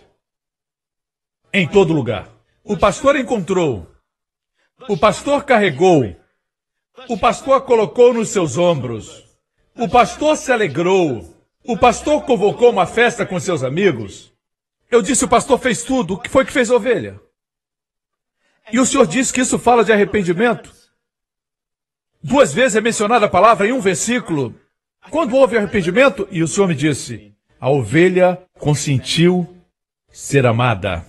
em 1.50 1.66
todo 1.66 1.94
lugar. 1.94 2.28
O 2.62 2.76
pastor 2.76 3.16
encontrou. 3.16 3.90
O 4.86 4.94
pastor 4.94 5.44
carregou. 5.44 6.14
O 7.08 7.16
pastor 7.16 7.62
colocou 7.62 8.12
nos 8.12 8.28
seus 8.28 8.58
ombros. 8.58 9.24
O 9.78 9.88
pastor 9.88 10.36
se 10.36 10.52
alegrou. 10.52 11.34
O 11.64 11.78
pastor 11.78 12.26
convocou 12.26 12.70
uma 12.70 12.84
festa 12.84 13.24
com 13.24 13.40
seus 13.40 13.62
amigos. 13.62 14.30
Eu 14.90 15.00
disse: 15.00 15.24
o 15.24 15.28
pastor 15.28 15.58
fez 15.58 15.82
tudo. 15.82 16.14
O 16.14 16.18
que 16.18 16.28
foi 16.28 16.44
que 16.44 16.52
fez 16.52 16.70
a 16.70 16.76
ovelha? 16.76 17.18
E 18.70 18.78
o 18.78 18.84
senhor 18.84 19.06
disse 19.06 19.32
que 19.32 19.40
isso 19.40 19.58
fala 19.58 19.82
de 19.82 19.90
arrependimento. 19.90 20.70
Duas 22.22 22.52
vezes 22.52 22.76
é 22.76 22.80
mencionada 22.82 23.24
a 23.24 23.30
palavra 23.30 23.66
em 23.66 23.72
um 23.72 23.80
versículo. 23.80 24.54
Quando 25.11 25.36
houve 25.36 25.57
arrependimento, 25.57 26.28
e 26.30 26.42
o 26.42 26.49
senhor 26.49 26.66
me 26.66 26.74
disse: 26.74 27.34
a 27.61 27.70
ovelha 27.70 28.42
consentiu 28.59 29.46
ser 30.11 30.46
amada. 30.46 31.07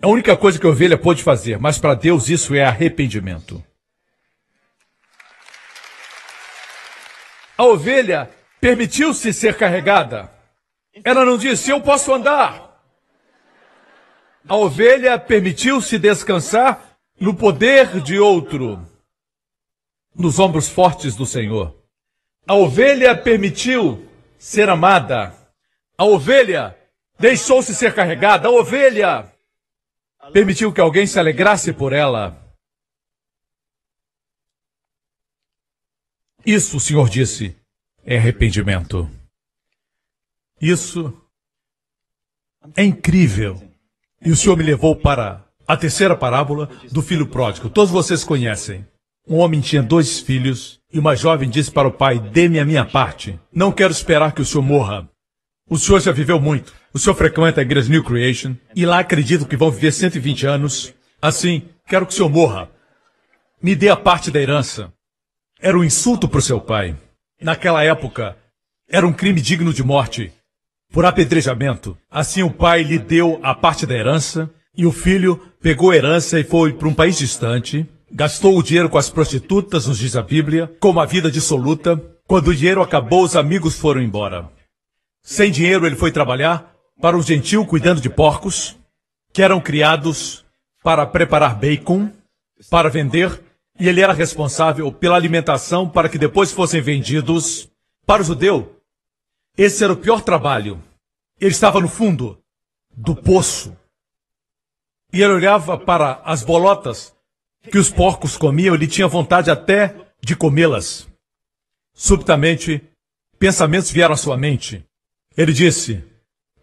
É 0.00 0.06
a 0.06 0.08
única 0.08 0.36
coisa 0.36 0.58
que 0.58 0.66
a 0.66 0.70
ovelha 0.70 0.96
pode 0.96 1.22
fazer, 1.22 1.58
mas 1.58 1.78
para 1.78 1.94
Deus 1.94 2.28
isso 2.28 2.54
é 2.54 2.64
arrependimento. 2.64 3.62
A 7.56 7.64
ovelha 7.64 8.30
permitiu-se 8.60 9.32
ser 9.32 9.56
carregada. 9.56 10.32
Ela 11.04 11.24
não 11.24 11.36
disse, 11.36 11.70
eu 11.70 11.80
posso 11.80 12.12
andar. 12.12 12.80
A 14.48 14.56
ovelha 14.56 15.18
permitiu-se 15.18 15.98
descansar 15.98 16.96
no 17.20 17.34
poder 17.34 18.00
de 18.00 18.18
outro, 18.18 18.86
nos 20.14 20.38
ombros 20.38 20.68
fortes 20.68 21.16
do 21.16 21.26
Senhor. 21.26 21.77
A 22.48 22.54
ovelha 22.54 23.14
permitiu 23.14 24.08
ser 24.38 24.70
amada. 24.70 25.36
A 25.98 26.04
ovelha 26.06 26.74
deixou-se 27.18 27.74
ser 27.74 27.94
carregada. 27.94 28.48
A 28.48 28.50
ovelha 28.50 29.30
permitiu 30.32 30.72
que 30.72 30.80
alguém 30.80 31.06
se 31.06 31.18
alegrasse 31.18 31.74
por 31.74 31.92
ela. 31.92 32.42
Isso, 36.46 36.78
o 36.78 36.80
Senhor 36.80 37.10
disse, 37.10 37.54
é 38.02 38.16
arrependimento. 38.16 39.06
Isso 40.58 41.14
é 42.74 42.82
incrível. 42.82 43.62
E 44.22 44.30
o 44.30 44.36
Senhor 44.36 44.56
me 44.56 44.64
levou 44.64 44.96
para 44.96 45.46
a 45.66 45.76
terceira 45.76 46.16
parábola 46.16 46.66
do 46.90 47.02
filho 47.02 47.28
pródigo. 47.28 47.68
Todos 47.68 47.90
vocês 47.90 48.24
conhecem. 48.24 48.86
Um 49.26 49.36
homem 49.36 49.60
tinha 49.60 49.82
dois 49.82 50.18
filhos 50.18 50.77
e 50.92 50.98
uma 50.98 51.14
jovem 51.14 51.48
disse 51.48 51.70
para 51.70 51.88
o 51.88 51.92
pai: 51.92 52.18
Dê-me 52.18 52.58
a 52.58 52.64
minha 52.64 52.84
parte. 52.84 53.38
Não 53.52 53.72
quero 53.72 53.92
esperar 53.92 54.32
que 54.32 54.42
o 54.42 54.44
senhor 54.44 54.62
morra. 54.62 55.08
O 55.68 55.76
senhor 55.76 56.00
já 56.00 56.12
viveu 56.12 56.40
muito. 56.40 56.72
O 56.92 56.98
senhor 56.98 57.14
frequenta 57.14 57.60
a 57.60 57.62
igreja 57.62 57.90
New 57.90 58.02
Creation 58.02 58.54
e 58.74 58.86
lá 58.86 59.00
acredito 59.00 59.46
que 59.46 59.56
vão 59.56 59.70
viver 59.70 59.92
120 59.92 60.46
anos. 60.46 60.94
Assim, 61.20 61.68
quero 61.86 62.06
que 62.06 62.12
o 62.12 62.16
senhor 62.16 62.30
morra. 62.30 62.70
Me 63.62 63.74
dê 63.74 63.90
a 63.90 63.96
parte 63.96 64.30
da 64.30 64.40
herança. 64.40 64.92
Era 65.60 65.78
um 65.78 65.84
insulto 65.84 66.28
para 66.28 66.38
o 66.38 66.42
seu 66.42 66.60
pai. 66.60 66.96
Naquela 67.40 67.84
época, 67.84 68.36
era 68.88 69.06
um 69.06 69.12
crime 69.12 69.40
digno 69.40 69.74
de 69.74 69.82
morte. 69.82 70.32
Por 70.90 71.04
apedrejamento. 71.04 71.98
Assim, 72.10 72.42
o 72.42 72.50
pai 72.50 72.82
lhe 72.82 72.98
deu 72.98 73.38
a 73.42 73.54
parte 73.54 73.84
da 73.84 73.94
herança 73.94 74.50
e 74.74 74.86
o 74.86 74.92
filho 74.92 75.36
pegou 75.60 75.90
a 75.90 75.96
herança 75.96 76.40
e 76.40 76.44
foi 76.44 76.72
para 76.72 76.88
um 76.88 76.94
país 76.94 77.18
distante. 77.18 77.86
Gastou 78.10 78.56
o 78.56 78.62
dinheiro 78.62 78.88
com 78.88 78.96
as 78.96 79.10
prostitutas, 79.10 79.86
nos 79.86 79.98
diz 79.98 80.16
a 80.16 80.22
Bíblia, 80.22 80.74
com 80.80 80.90
uma 80.90 81.06
vida 81.06 81.30
dissoluta. 81.30 81.96
Quando 82.26 82.48
o 82.48 82.54
dinheiro 82.54 82.80
acabou, 82.80 83.22
os 83.22 83.36
amigos 83.36 83.78
foram 83.78 84.00
embora. 84.00 84.50
Sem 85.22 85.50
dinheiro, 85.50 85.84
ele 85.84 85.96
foi 85.96 86.10
trabalhar 86.10 86.74
para 87.00 87.16
um 87.16 87.22
gentil 87.22 87.66
cuidando 87.66 88.00
de 88.00 88.08
porcos, 88.08 88.78
que 89.32 89.42
eram 89.42 89.60
criados 89.60 90.44
para 90.82 91.06
preparar 91.06 91.54
bacon, 91.54 92.10
para 92.70 92.88
vender, 92.88 93.42
e 93.78 93.86
ele 93.86 94.00
era 94.00 94.14
responsável 94.14 94.90
pela 94.90 95.14
alimentação 95.14 95.88
para 95.88 96.08
que 96.08 96.18
depois 96.18 96.50
fossem 96.50 96.80
vendidos. 96.80 97.68
Para 98.06 98.22
o 98.22 98.24
judeu, 98.24 98.80
esse 99.56 99.84
era 99.84 99.92
o 99.92 99.96
pior 99.96 100.22
trabalho. 100.22 100.82
Ele 101.38 101.50
estava 101.50 101.78
no 101.78 101.88
fundo 101.88 102.38
do 102.96 103.14
poço. 103.14 103.76
E 105.12 105.22
ele 105.22 105.34
olhava 105.34 105.76
para 105.76 106.22
as 106.24 106.42
bolotas 106.42 107.14
que 107.68 107.78
os 107.78 107.90
porcos 107.90 108.36
comiam, 108.36 108.74
ele 108.74 108.86
tinha 108.86 109.06
vontade 109.06 109.50
até 109.50 109.94
de 110.22 110.34
comê-las. 110.34 111.06
Subitamente, 111.94 112.82
pensamentos 113.38 113.90
vieram 113.90 114.14
à 114.14 114.16
sua 114.16 114.36
mente. 114.36 114.84
Ele 115.36 115.52
disse, 115.52 116.02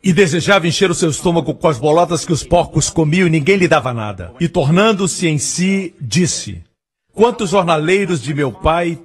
e 0.05 0.13
desejava 0.13 0.67
encher 0.67 0.91
o 0.91 0.93
seu 0.95 1.09
estômago 1.09 1.55
com 1.55 1.67
as 1.67 1.79
bolotas 1.79 2.23
que 2.23 2.31
os 2.31 2.43
porcos 2.43 2.91
comiam 2.91 3.25
e 3.25 3.29
ninguém 3.31 3.57
lhe 3.57 3.67
dava 3.67 3.91
nada. 3.91 4.33
E 4.39 4.47
tornando-se 4.47 5.27
em 5.27 5.39
si, 5.39 5.95
disse, 5.99 6.63
quantos 7.11 7.49
jornaleiros 7.49 8.21
de 8.21 8.31
meu 8.31 8.51
pai 8.51 8.99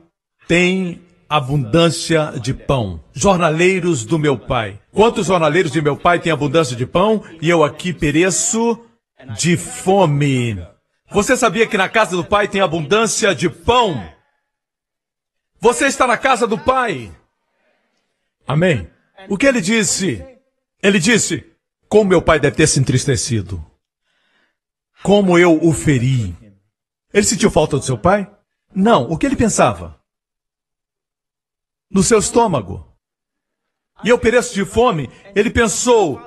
têm 0.47 1.01
abundância 1.27 2.35
de 2.43 2.53
pão? 2.53 3.01
Jornaleiros 3.15 4.05
do 4.05 4.19
meu 4.19 4.37
pai. 4.37 4.79
Quantos 4.93 5.29
jornaleiros 5.29 5.73
de 5.73 5.81
meu 5.81 5.97
pai 5.97 6.19
têm 6.19 6.33
abundância 6.33 6.77
de 6.77 6.85
pão 6.85 7.23
e 7.41 7.49
eu 7.49 7.65
aqui 7.65 7.95
pereço 7.95 8.79
de 9.39 9.57
fome? 9.57 10.59
Você 11.11 11.37
sabia 11.37 11.67
que 11.67 11.77
na 11.77 11.89
casa 11.89 12.17
do 12.17 12.25
pai 12.25 12.47
tem 12.47 12.61
abundância 12.61 13.35
de 13.35 13.51
pão? 13.51 14.09
Você 15.59 15.87
está 15.87 16.07
na 16.07 16.17
casa 16.17 16.47
do 16.47 16.59
pai. 16.59 17.15
Amém. 18.47 18.89
O 19.29 19.37
que 19.37 19.47
ele 19.47 19.61
disse? 19.61 20.25
Ele 20.83 20.99
disse: 20.99 21.45
Como 21.89 22.09
meu 22.09 22.23
pai 22.23 22.39
deve 22.39 22.57
ter 22.57 22.67
se 22.67 22.79
entristecido. 22.79 23.65
Como 25.03 25.39
eu 25.39 25.63
o 25.63 25.73
feri. 25.73 26.37
Ele 27.13 27.27
sentiu 27.27 27.51
falta 27.51 27.77
do 27.77 27.85
seu 27.85 27.99
pai? 27.99 28.31
Não. 28.75 29.11
O 29.11 29.19
que 29.19 29.27
ele 29.27 29.37
pensava? 29.37 30.01
No 31.91 32.03
seu 32.03 32.21
estômago. 32.21 32.87
E 34.05 34.09
eu 34.09 34.19
pereço 34.19 34.55
de 34.55 34.65
fome. 34.65 35.11
Ele 35.35 35.51
pensou: 35.51 36.21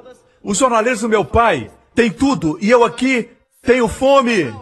os 0.43 0.57
jornaleiros 0.57 1.01
do 1.01 1.09
meu 1.09 1.23
pai 1.23 1.71
têm 1.95 2.11
tudo 2.11 2.57
e 2.61 2.69
eu 2.69 2.83
aqui 2.83 3.31
tenho 3.61 3.87
fome. 3.87 4.53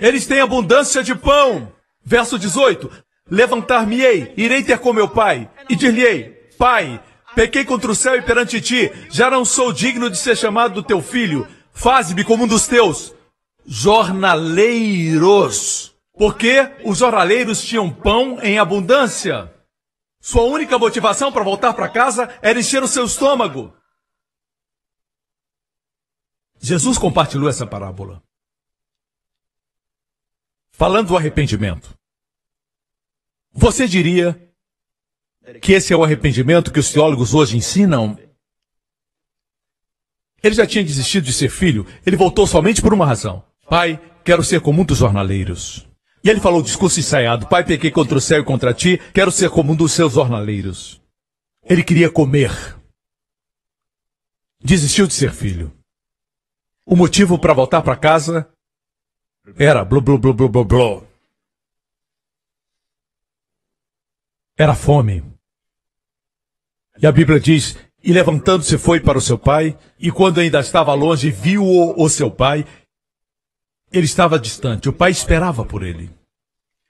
Eles 0.00 0.26
têm 0.26 0.40
abundância 0.40 1.02
de 1.02 1.14
pão. 1.14 1.72
Verso 2.04 2.38
18: 2.38 2.90
Levantar-me-ei, 3.30 4.34
irei 4.36 4.64
ter 4.64 4.78
com 4.78 4.92
meu 4.92 5.08
pai, 5.08 5.48
e 5.68 5.76
dir-lhe-ei: 5.76 6.48
Pai, 6.58 7.00
Pequei 7.34 7.64
contra 7.64 7.90
o 7.90 7.94
céu 7.94 8.16
e 8.16 8.22
perante 8.22 8.60
ti, 8.60 8.92
já 9.08 9.30
não 9.30 9.42
sou 9.44 9.72
digno 9.72 10.10
de 10.10 10.18
ser 10.18 10.36
chamado 10.36 10.74
do 10.74 10.82
teu 10.82 11.00
filho. 11.00 11.46
Faze-me 11.72 12.24
como 12.24 12.42
um 12.44 12.48
dos 12.48 12.66
teus 12.66 13.14
jornaleiros. 13.64 15.94
Porque 16.12 16.68
os 16.84 16.98
jornaleiros 16.98 17.62
tinham 17.62 17.88
pão 17.90 18.38
em 18.42 18.58
abundância. 18.58 19.50
Sua 20.20 20.42
única 20.42 20.78
motivação 20.78 21.32
para 21.32 21.44
voltar 21.44 21.72
para 21.72 21.88
casa 21.88 22.28
era 22.42 22.58
encher 22.58 22.82
o 22.82 22.88
seu 22.88 23.06
estômago. 23.06 23.72
Jesus 26.60 26.98
compartilhou 26.98 27.48
essa 27.48 27.66
parábola. 27.66 28.22
Falando 30.80 31.08
do 31.08 31.16
arrependimento. 31.18 31.94
Você 33.52 33.86
diria 33.86 34.50
que 35.60 35.72
esse 35.72 35.92
é 35.92 35.96
o 35.96 36.02
arrependimento 36.02 36.72
que 36.72 36.80
os 36.80 36.90
teólogos 36.90 37.34
hoje 37.34 37.54
ensinam? 37.54 38.18
Ele 40.42 40.54
já 40.54 40.66
tinha 40.66 40.82
desistido 40.82 41.24
de 41.24 41.34
ser 41.34 41.50
filho, 41.50 41.86
ele 42.06 42.16
voltou 42.16 42.46
somente 42.46 42.80
por 42.80 42.94
uma 42.94 43.04
razão. 43.04 43.44
Pai, 43.68 44.00
quero 44.24 44.42
ser 44.42 44.62
como 44.62 44.78
muitos 44.78 44.96
jornaleiros. 44.96 45.86
E 46.24 46.30
ele 46.30 46.40
falou 46.40 46.60
o 46.60 46.64
discurso 46.64 46.98
ensaiado: 46.98 47.46
Pai, 47.46 47.62
pequei 47.62 47.90
contra 47.90 48.16
o 48.16 48.20
céu 48.20 48.40
e 48.40 48.44
contra 48.44 48.72
ti, 48.72 48.98
quero 49.12 49.30
ser 49.30 49.50
como 49.50 49.74
um 49.74 49.76
dos 49.76 49.92
seus 49.92 50.14
jornaleiros. 50.14 50.98
Ele 51.62 51.84
queria 51.84 52.10
comer. 52.10 52.50
Desistiu 54.64 55.06
de 55.06 55.12
ser 55.12 55.30
filho. 55.30 55.76
O 56.86 56.96
motivo 56.96 57.38
para 57.38 57.52
voltar 57.52 57.82
para 57.82 57.96
casa 57.96 58.50
era 59.58 59.84
blu 59.84 60.00
blu 60.00 60.18
blu 60.18 60.34
blu 60.34 60.48
blu 60.48 60.64
blu. 60.64 61.06
Era 64.56 64.74
fome. 64.74 65.24
E 67.00 67.06
a 67.06 67.12
Bíblia 67.12 67.40
diz: 67.40 67.78
E 68.02 68.12
levantando-se 68.12 68.76
foi 68.76 69.00
para 69.00 69.18
o 69.18 69.20
seu 69.20 69.38
pai, 69.38 69.76
e 69.98 70.10
quando 70.10 70.40
ainda 70.40 70.60
estava 70.60 70.92
longe, 70.94 71.30
viu-o 71.30 71.94
o 72.02 72.08
seu 72.08 72.30
pai. 72.30 72.66
Ele 73.92 74.04
estava 74.04 74.38
distante, 74.38 74.88
o 74.88 74.92
pai 74.92 75.10
esperava 75.10 75.64
por 75.64 75.82
ele. 75.82 76.10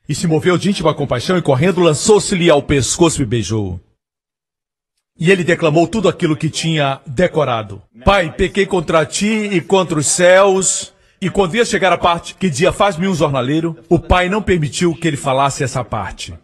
E 0.08 0.14
se 0.14 0.26
moveu 0.26 0.58
de 0.58 0.68
íntima 0.68 0.92
compaixão 0.92 1.38
e 1.38 1.42
correndo 1.42 1.80
lançou-se-lhe 1.80 2.50
ao 2.50 2.62
pescoço 2.62 3.22
e 3.22 3.24
beijou-o. 3.24 3.80
E 5.16 5.30
ele 5.30 5.44
declamou 5.44 5.86
tudo 5.86 6.08
aquilo 6.08 6.36
que 6.36 6.50
tinha 6.50 7.00
decorado. 7.06 7.82
Pai, 8.04 8.32
pequei 8.32 8.66
contra 8.66 9.06
ti 9.06 9.28
e 9.28 9.60
contra 9.60 9.98
os 9.98 10.06
céus. 10.06 10.92
E 11.22 11.28
quando 11.28 11.54
ia 11.54 11.64
chegar 11.64 11.92
a 11.92 11.98
parte 11.98 12.34
que 12.34 12.48
dizia 12.48 12.72
faz-me 12.72 13.06
um 13.06 13.14
jornaleiro, 13.14 13.76
o 13.88 13.98
pai 13.98 14.28
não 14.28 14.42
permitiu 14.42 14.94
que 14.94 15.06
ele 15.06 15.18
falasse 15.18 15.62
essa 15.62 15.84
parte. 15.84 16.36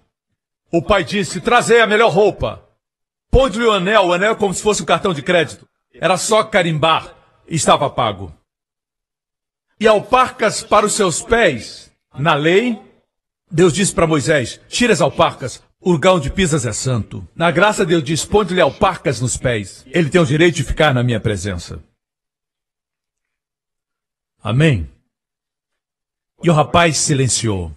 O 0.71 0.83
pai 0.83 1.03
disse, 1.03 1.41
trazei 1.41 1.81
a 1.81 1.87
melhor 1.87 2.11
roupa. 2.11 2.63
Ponde-lhe 3.31 3.65
o 3.65 3.73
anel, 3.73 4.07
o 4.07 4.13
anel 4.13 4.33
é 4.33 4.35
como 4.35 4.53
se 4.53 4.63
fosse 4.63 4.83
um 4.83 4.87
cartão 4.87 5.15
de 5.15 5.23
crédito. 5.23 5.67
Era 5.95 6.19
só 6.19 6.45
carimbar. 6.45 7.15
Estava 7.49 7.89
pago. 7.89 8.35
E 9.81 9.87
alparcas 9.87 10.63
para 10.63 10.85
os 10.85 10.93
seus 10.93 11.23
pés. 11.23 11.91
Na 12.19 12.35
lei, 12.35 12.79
Deus 13.51 13.73
disse 13.73 13.95
para 13.95 14.07
Moisés, 14.07 14.61
tira 14.69 14.93
as 14.93 15.01
alparcas, 15.01 15.63
o 15.81 15.93
lugar 15.93 16.15
onde 16.15 16.31
pisas 16.31 16.67
é 16.67 16.73
santo. 16.73 17.27
Na 17.35 17.51
graça, 17.51 17.85
Deus 17.85 18.03
diz: 18.03 18.25
ponte-lhe 18.25 18.61
alparcas 18.61 19.21
nos 19.21 19.37
pés. 19.37 19.87
Ele 19.87 20.11
tem 20.11 20.21
o 20.21 20.27
direito 20.27 20.57
de 20.57 20.65
ficar 20.65 20.93
na 20.93 21.03
minha 21.03 21.21
presença. 21.21 21.81
Amém? 24.47 24.89
E 26.41 26.49
o 26.49 26.53
rapaz 26.53 26.99
silenciou. 26.99 27.75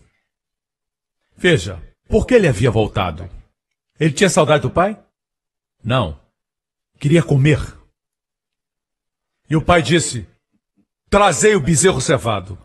Veja, 1.36 1.82
por 2.07 2.28
que 2.28 2.36
ele 2.36 2.47
havia 2.47 2.70
voltado? 2.70 3.28
Ele 3.99 4.13
tinha 4.13 4.30
saudade 4.30 4.61
do 4.61 4.70
pai? 4.70 5.03
Não. 5.84 6.22
Queria 6.99 7.24
comer. 7.24 7.57
E 9.49 9.55
o 9.55 9.65
pai 9.65 9.82
disse: 9.82 10.30
Trazei 11.09 11.55
o 11.55 11.59
bezerro 11.59 11.99
cevado. 11.99 12.55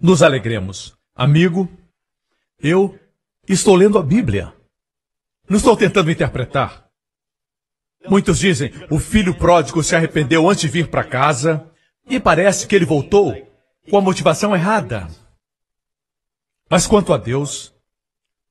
Nos 0.00 0.20
alegremos. 0.20 0.92
Amigo, 1.14 1.68
eu 2.58 2.98
Estou 3.46 3.76
lendo 3.76 3.96
a 3.96 4.02
Bíblia. 4.02 4.52
Não 5.48 5.58
estou 5.58 5.76
tentando 5.76 6.10
interpretar. 6.10 6.88
Muitos 8.08 8.40
dizem, 8.40 8.72
o 8.90 8.98
filho 8.98 9.38
pródigo 9.38 9.84
se 9.84 9.94
arrependeu 9.94 10.48
antes 10.48 10.62
de 10.62 10.68
vir 10.68 10.90
para 10.90 11.04
casa 11.04 11.70
e 12.06 12.20
parece 12.20 12.66
que 12.66 12.74
ele 12.74 12.84
voltou 12.84 13.34
com 13.90 13.98
a 13.98 14.00
motivação 14.00 14.54
errada. 14.54 15.08
Mas 16.68 16.86
quanto 16.86 17.12
a 17.12 17.16
Deus, 17.16 17.74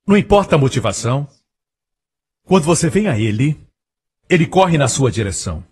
não 0.06 0.16
importa 0.16 0.56
a 0.56 0.58
motivação, 0.58 1.28
quando 2.44 2.64
você 2.64 2.90
vem 2.90 3.08
a 3.08 3.18
Ele, 3.18 3.58
Ele 4.28 4.46
corre 4.46 4.76
na 4.76 4.88
sua 4.88 5.10
direção. 5.10 5.64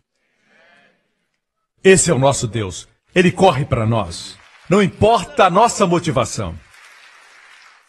Esse 1.85 2.11
é 2.11 2.15
o 2.15 2.19
nosso 2.19 2.47
Deus. 2.47 2.89
Ele 3.15 3.31
corre 3.31 3.65
para 3.65 3.87
nós. 3.87 4.39
Não 4.69 4.83
importa 4.83 5.47
a 5.47 5.51
nossa 5.51 5.87
motivação. 5.87 6.59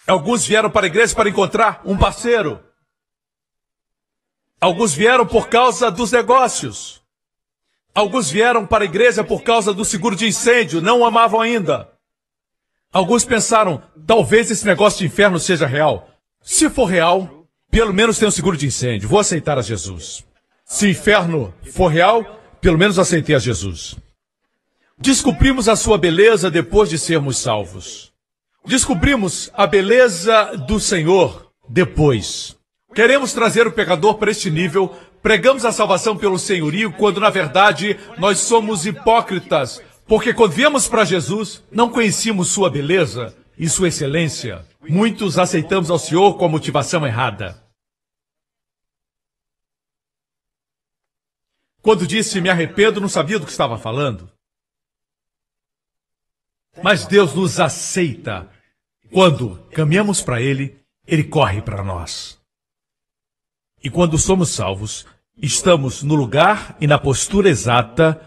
Alguns 0.07 0.45
vieram 0.45 0.69
para 0.69 0.85
a 0.85 0.87
igreja 0.87 1.15
para 1.15 1.29
encontrar 1.29 1.81
um 1.85 1.97
parceiro. 1.97 2.61
Alguns 4.59 4.93
vieram 4.93 5.25
por 5.25 5.47
causa 5.47 5.91
dos 5.91 6.11
negócios. 6.11 7.02
Alguns 7.93 8.29
vieram 8.29 8.65
para 8.65 8.83
a 8.83 8.85
igreja 8.85 9.23
por 9.23 9.43
causa 9.43 9.73
do 9.73 9.85
seguro 9.85 10.15
de 10.15 10.27
incêndio, 10.27 10.81
não 10.81 11.01
o 11.01 11.05
amavam 11.05 11.39
ainda. 11.39 11.89
Alguns 12.91 13.23
pensaram, 13.23 13.81
talvez 14.05 14.49
esse 14.49 14.65
negócio 14.65 14.99
de 14.99 15.05
inferno 15.05 15.39
seja 15.39 15.65
real. 15.65 16.09
Se 16.41 16.69
for 16.69 16.85
real, 16.85 17.47
pelo 17.69 17.93
menos 17.93 18.17
tem 18.17 18.27
um 18.27 18.31
seguro 18.31 18.57
de 18.57 18.67
incêndio. 18.67 19.09
Vou 19.09 19.19
aceitar 19.19 19.57
a 19.57 19.61
Jesus. 19.61 20.23
Se 20.65 20.89
inferno 20.89 21.53
for 21.71 21.87
real, 21.87 22.39
pelo 22.61 22.77
menos 22.77 22.97
aceitei 22.97 23.35
a 23.35 23.39
Jesus. 23.39 23.95
Descobrimos 24.97 25.67
a 25.67 25.75
sua 25.75 25.97
beleza 25.97 26.49
depois 26.49 26.89
de 26.89 26.97
sermos 26.97 27.37
salvos. 27.37 28.11
Descobrimos 28.65 29.51
a 29.53 29.67
beleza 29.67 30.55
do 30.67 30.79
Senhor 30.79 31.51
depois. 31.67 32.55
Queremos 32.93 33.33
trazer 33.33 33.67
o 33.67 33.71
pecador 33.71 34.15
para 34.15 34.31
este 34.31 34.49
nível, 34.49 34.95
pregamos 35.23 35.63
a 35.63 35.71
salvação 35.71 36.17
pelo 36.17 36.37
senhorio, 36.37 36.91
quando 36.91 37.21
na 37.21 37.29
verdade 37.29 37.97
nós 38.19 38.39
somos 38.39 38.85
hipócritas, 38.85 39.81
porque 40.05 40.33
quando 40.33 40.51
viemos 40.51 40.87
para 40.87 41.05
Jesus, 41.05 41.63
não 41.71 41.89
conhecíamos 41.89 42.49
sua 42.49 42.69
beleza 42.69 43.33
e 43.57 43.69
sua 43.69 43.87
excelência. 43.87 44.67
Muitos 44.87 45.39
aceitamos 45.39 45.89
ao 45.89 45.97
Senhor 45.97 46.37
com 46.37 46.45
a 46.45 46.49
motivação 46.49 47.07
errada. 47.07 47.63
Quando 51.81 52.05
disse 52.05 52.41
me 52.41 52.49
arrependo, 52.49 52.99
não 52.99 53.09
sabia 53.09 53.39
do 53.39 53.45
que 53.45 53.51
estava 53.51 53.77
falando. 53.77 54.29
Mas 56.81 57.05
Deus 57.05 57.33
nos 57.33 57.59
aceita. 57.59 58.49
Quando 59.11 59.57
caminhamos 59.71 60.21
para 60.21 60.41
Ele, 60.41 60.77
Ele 61.05 61.23
corre 61.23 61.61
para 61.61 61.83
nós. 61.83 62.42
E 63.83 63.89
quando 63.89 64.17
somos 64.17 64.49
salvos, 64.49 65.05
estamos 65.35 66.01
no 66.03 66.15
lugar 66.15 66.77
e 66.79 66.87
na 66.87 66.97
postura 66.97 67.49
exata 67.49 68.21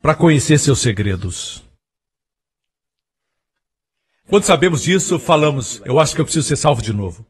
para 0.00 0.14
conhecer 0.14 0.58
seus 0.58 0.78
segredos. 0.80 1.62
Quando 4.28 4.44
sabemos 4.44 4.82
disso, 4.82 5.18
falamos, 5.18 5.82
eu 5.84 6.00
acho 6.00 6.14
que 6.14 6.20
eu 6.20 6.24
preciso 6.24 6.48
ser 6.48 6.56
salvo 6.56 6.80
de 6.80 6.92
novo. 6.92 7.26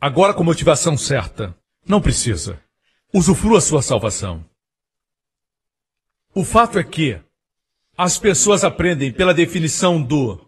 Agora 0.00 0.34
com 0.34 0.42
motivação 0.42 0.96
certa. 0.96 1.54
Não 1.86 2.00
precisa. 2.00 2.60
Usufrua 3.12 3.60
sua 3.60 3.82
salvação. 3.82 4.44
O 6.34 6.44
fato 6.44 6.78
é 6.78 6.84
que 6.84 7.20
as 7.96 8.18
pessoas 8.18 8.64
aprendem 8.64 9.12
pela 9.12 9.34
definição 9.34 10.02
do 10.02 10.40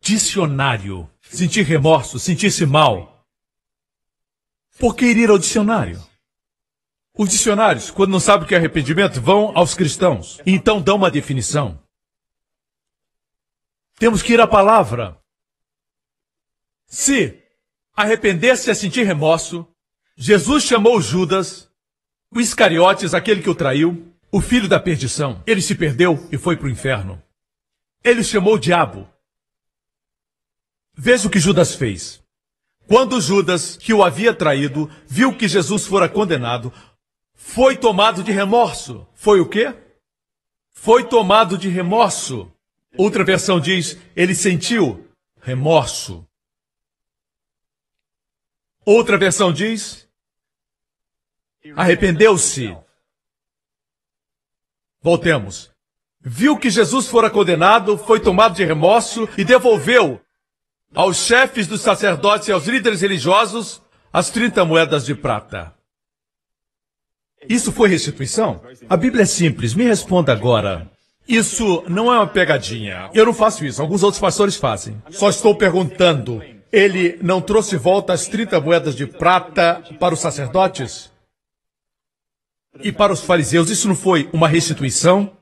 dicionário. 0.00 1.10
Sentir 1.22 1.62
remorso, 1.64 2.18
sentir-se 2.18 2.64
mal. 2.64 3.13
Por 4.78 4.96
que 4.96 5.06
ir 5.06 5.30
ao 5.30 5.38
dicionário? 5.38 6.02
Os 7.16 7.30
dicionários, 7.30 7.90
quando 7.92 8.10
não 8.10 8.18
sabem 8.18 8.44
o 8.44 8.48
que 8.48 8.54
é 8.54 8.58
arrependimento, 8.58 9.20
vão 9.20 9.56
aos 9.56 9.72
cristãos. 9.74 10.40
Então 10.44 10.82
dão 10.82 10.96
uma 10.96 11.10
definição. 11.10 11.80
Temos 13.96 14.20
que 14.20 14.32
ir 14.32 14.40
à 14.40 14.46
palavra. 14.48 15.16
Se 16.86 17.40
arrepender-se 17.94 18.68
é 18.68 18.74
sentir 18.74 19.04
remorso, 19.04 19.66
Jesus 20.16 20.64
chamou 20.64 21.00
Judas, 21.00 21.70
o 22.32 22.40
Iscariotes, 22.40 23.14
aquele 23.14 23.42
que 23.42 23.50
o 23.50 23.54
traiu, 23.54 24.12
o 24.32 24.40
filho 24.40 24.68
da 24.68 24.80
perdição. 24.80 25.40
Ele 25.46 25.62
se 25.62 25.76
perdeu 25.76 26.28
e 26.32 26.36
foi 26.36 26.56
para 26.56 26.66
o 26.66 26.70
inferno. 26.70 27.22
Ele 28.02 28.24
chamou 28.24 28.54
o 28.54 28.58
diabo. 28.58 29.08
Veja 30.92 31.28
o 31.28 31.30
que 31.30 31.38
Judas 31.38 31.76
fez. 31.76 32.23
Quando 32.86 33.20
Judas, 33.20 33.76
que 33.76 33.94
o 33.94 34.02
havia 34.02 34.34
traído, 34.34 34.90
viu 35.06 35.36
que 35.36 35.48
Jesus 35.48 35.86
fora 35.86 36.08
condenado, 36.08 36.72
foi 37.32 37.76
tomado 37.76 38.22
de 38.22 38.30
remorso. 38.30 39.06
Foi 39.14 39.40
o 39.40 39.48
quê? 39.48 39.74
Foi 40.70 41.04
tomado 41.04 41.56
de 41.56 41.68
remorso. 41.68 42.50
Outra 42.96 43.24
versão 43.24 43.58
diz, 43.58 43.98
ele 44.14 44.34
sentiu 44.34 45.08
remorso. 45.40 46.26
Outra 48.84 49.16
versão 49.16 49.52
diz, 49.52 50.06
arrependeu-se. 51.74 52.76
Voltemos. 55.00 55.70
Viu 56.20 56.58
que 56.58 56.70
Jesus 56.70 57.08
fora 57.08 57.30
condenado, 57.30 57.98
foi 57.98 58.20
tomado 58.20 58.54
de 58.54 58.64
remorso 58.64 59.28
e 59.36 59.44
devolveu 59.44 60.23
aos 60.94 61.16
chefes 61.16 61.66
dos 61.66 61.80
sacerdotes 61.80 62.48
e 62.48 62.52
aos 62.52 62.66
líderes 62.66 63.00
religiosos 63.00 63.82
as 64.12 64.30
30 64.30 64.64
moedas 64.64 65.04
de 65.04 65.14
prata. 65.14 65.74
Isso 67.48 67.72
foi 67.72 67.88
restituição? 67.88 68.62
A 68.88 68.96
Bíblia 68.96 69.24
é 69.24 69.26
simples, 69.26 69.74
me 69.74 69.84
responda 69.84 70.32
agora. 70.32 70.90
Isso 71.26 71.82
não 71.88 72.12
é 72.12 72.16
uma 72.16 72.26
pegadinha. 72.26 73.10
Eu 73.12 73.26
não 73.26 73.34
faço 73.34 73.64
isso, 73.64 73.82
alguns 73.82 74.02
outros 74.02 74.20
pastores 74.20 74.56
fazem. 74.56 75.02
Só 75.10 75.28
estou 75.28 75.54
perguntando. 75.54 76.42
Ele 76.72 77.18
não 77.22 77.40
trouxe 77.40 77.76
volta 77.76 78.12
as 78.12 78.26
30 78.26 78.60
moedas 78.60 78.94
de 78.94 79.06
prata 79.06 79.82
para 79.98 80.14
os 80.14 80.20
sacerdotes? 80.20 81.12
E 82.80 82.90
para 82.90 83.12
os 83.12 83.20
fariseus, 83.20 83.70
isso 83.70 83.86
não 83.86 83.94
foi 83.94 84.28
uma 84.32 84.48
restituição? 84.48 85.36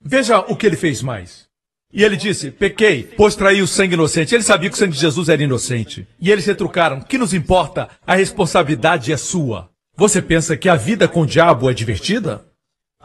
Veja 0.00 0.40
o 0.40 0.56
que 0.56 0.66
ele 0.66 0.76
fez 0.76 1.02
mais. 1.02 1.51
E 1.92 2.02
ele 2.02 2.16
disse: 2.16 2.50
Pequei, 2.50 3.04
pois 3.04 3.36
traí 3.36 3.60
o 3.60 3.66
sangue 3.66 3.94
inocente. 3.94 4.34
Ele 4.34 4.42
sabia 4.42 4.70
que 4.70 4.74
o 4.74 4.78
sangue 4.78 4.94
de 4.94 5.00
Jesus 5.00 5.28
era 5.28 5.42
inocente. 5.42 6.06
E 6.18 6.30
eles 6.30 6.46
retrucaram: 6.46 7.00
Que 7.00 7.18
nos 7.18 7.34
importa? 7.34 7.88
A 8.06 8.14
responsabilidade 8.14 9.12
é 9.12 9.16
sua. 9.16 9.70
Você 9.94 10.22
pensa 10.22 10.56
que 10.56 10.68
a 10.68 10.76
vida 10.76 11.06
com 11.06 11.22
o 11.22 11.26
diabo 11.26 11.70
é 11.70 11.74
divertida? 11.74 12.46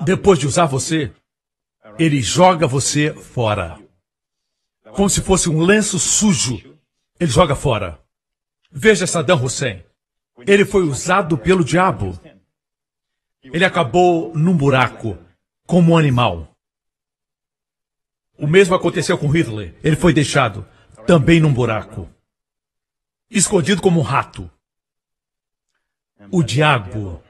Depois 0.01 0.39
de 0.39 0.47
usar 0.47 0.67
você, 0.67 1.11
ele 1.99 2.21
joga 2.21 2.65
você 2.65 3.13
fora. 3.13 3.77
Como 4.93 5.09
se 5.09 5.21
fosse 5.21 5.49
um 5.49 5.61
lenço 5.61 5.99
sujo. 5.99 6.61
Ele 7.19 7.31
joga 7.31 7.55
fora. 7.55 7.99
Veja 8.71 9.05
Saddam 9.05 9.43
Hussein. 9.43 9.83
Ele 10.45 10.63
foi 10.63 10.83
usado 10.83 11.38
pelo 11.38 11.63
diabo. 11.63 12.17
Ele 13.43 13.65
acabou 13.65 14.33
num 14.35 14.55
buraco, 14.55 15.17
como 15.65 15.93
um 15.93 15.97
animal. 15.97 16.57
O 18.38 18.45
mesmo 18.45 18.75
aconteceu 18.75 19.17
com 19.17 19.27
Hitler. 19.27 19.75
Ele 19.83 19.95
foi 19.95 20.13
deixado 20.13 20.65
também 21.05 21.39
num 21.39 21.53
buraco, 21.53 22.09
escondido 23.29 23.81
como 23.81 23.99
um 23.99 24.03
rato. 24.03 24.49
O 26.31 26.43
diabo 26.43 27.23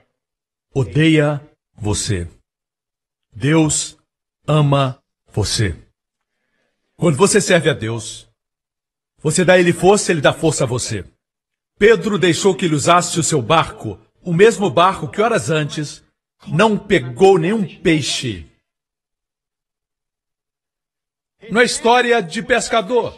odeia 0.73 1.41
você. 1.75 2.27
Deus 3.33 3.97
ama 4.47 5.01
você. 5.31 5.75
Quando 6.95 7.15
você 7.15 7.39
serve 7.39 7.69
a 7.69 7.73
Deus, 7.73 8.27
você 9.21 9.45
dá 9.45 9.53
a 9.53 9.59
ele 9.59 9.71
força, 9.71 10.11
ele 10.11 10.21
dá 10.21 10.33
força 10.33 10.63
a 10.63 10.67
você. 10.67 11.05
Pedro 11.77 12.17
deixou 12.17 12.55
que 12.55 12.65
ele 12.65 12.73
usasse 12.73 13.19
o 13.19 13.23
seu 13.23 13.39
barco, 13.41 13.99
o 14.23 14.33
mesmo 14.33 14.69
barco 14.69 15.07
que 15.07 15.21
horas 15.21 15.51
antes 15.51 16.03
não 16.47 16.75
pegou 16.77 17.37
nenhum 17.37 17.63
peixe. 17.79 18.46
Não 21.49 21.61
é 21.61 21.65
história 21.65 22.21
de 22.21 22.41
pescador. 22.41 23.17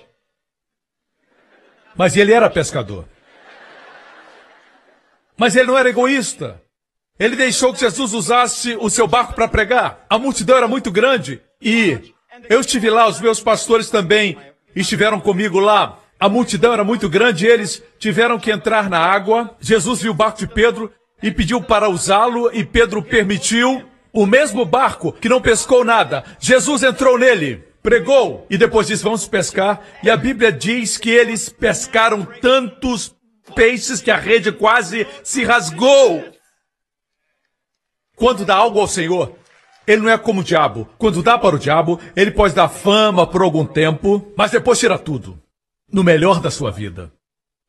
Mas 1.96 2.16
ele 2.16 2.34
era 2.34 2.50
pescador. 2.50 3.06
Mas 5.38 5.56
ele 5.56 5.68
não 5.68 5.78
era 5.78 5.90
egoísta. 5.90 6.62
Ele 7.20 7.36
deixou 7.36 7.74
que 7.74 7.80
Jesus 7.80 8.14
usasse 8.14 8.78
o 8.80 8.90
seu 8.90 9.08
barco 9.08 9.34
para 9.34 9.48
pregar. 9.48 10.06
A 10.10 10.18
multidão 10.18 10.56
era 10.56 10.68
muito 10.68 10.92
grande 10.92 11.42
e 11.62 12.14
eu 12.48 12.62
estive 12.62 12.90
lá, 12.90 13.08
os 13.08 13.20
meus 13.20 13.42
pastores 13.42 13.90
também 13.90 14.38
estiveram 14.74 15.20
comigo 15.20 15.60
lá. 15.60 16.00
A 16.18 16.30
multidão 16.30 16.72
era 16.72 16.84
muito 16.84 17.10
grande 17.10 17.46
e 17.46 17.50
eles 17.50 17.84
tiveram 17.98 18.40
que 18.40 18.52
entrar 18.52 18.90
na 18.90 19.00
água. 19.00 19.56
Jesus 19.60 20.02
viu 20.02 20.12
o 20.12 20.16
barco 20.16 20.40
de 20.40 20.48
Pedro 20.48 20.92
e 21.22 21.32
pediu 21.32 21.62
para 21.62 21.90
usá-lo 21.90 22.50
e 22.54 22.64
Pedro 22.64 23.02
permitiu. 23.04 23.84
O 24.12 24.26
mesmo 24.26 24.66
barco 24.66 25.12
que 25.12 25.30
não 25.30 25.40
pescou 25.40 25.86
nada, 25.86 26.24
Jesus 26.40 26.82
entrou 26.82 27.18
nele, 27.18 27.64
pregou 27.90 28.46
e 28.52 28.56
depois 28.56 28.86
disse: 28.86 29.04
Vamos 29.04 29.28
pescar. 29.28 29.82
E 30.04 30.12
a 30.12 30.16
Bíblia 30.16 30.52
diz 30.52 30.96
que 30.96 31.10
eles 31.10 31.50
pescaram 31.50 32.24
tantos 32.24 33.16
peixes 33.56 34.00
que 34.00 34.12
a 34.12 34.18
rede 34.18 34.52
quase 34.52 35.08
se 35.24 35.44
rasgou. 35.44 36.24
Quando 38.16 38.46
dá 38.46 38.56
algo 38.56 38.80
ao 38.80 38.88
Senhor, 38.88 39.36
ele 39.88 40.04
não 40.04 40.10
é 40.12 40.20
como 40.20 40.42
o 40.42 40.44
diabo. 40.44 40.88
Quando 41.00 41.24
dá 41.24 41.36
para 41.36 41.56
o 41.56 41.60
diabo, 41.60 42.00
ele 42.16 42.30
pode 42.30 42.54
dar 42.54 42.70
fama 42.70 43.26
por 43.26 43.42
algum 43.42 43.66
tempo, 43.66 44.32
mas 44.38 44.52
depois 44.52 44.78
tira 44.78 45.00
tudo. 45.00 45.42
No 45.92 46.04
melhor 46.04 46.40
da 46.40 46.52
sua 46.52 46.70
vida. 46.70 47.12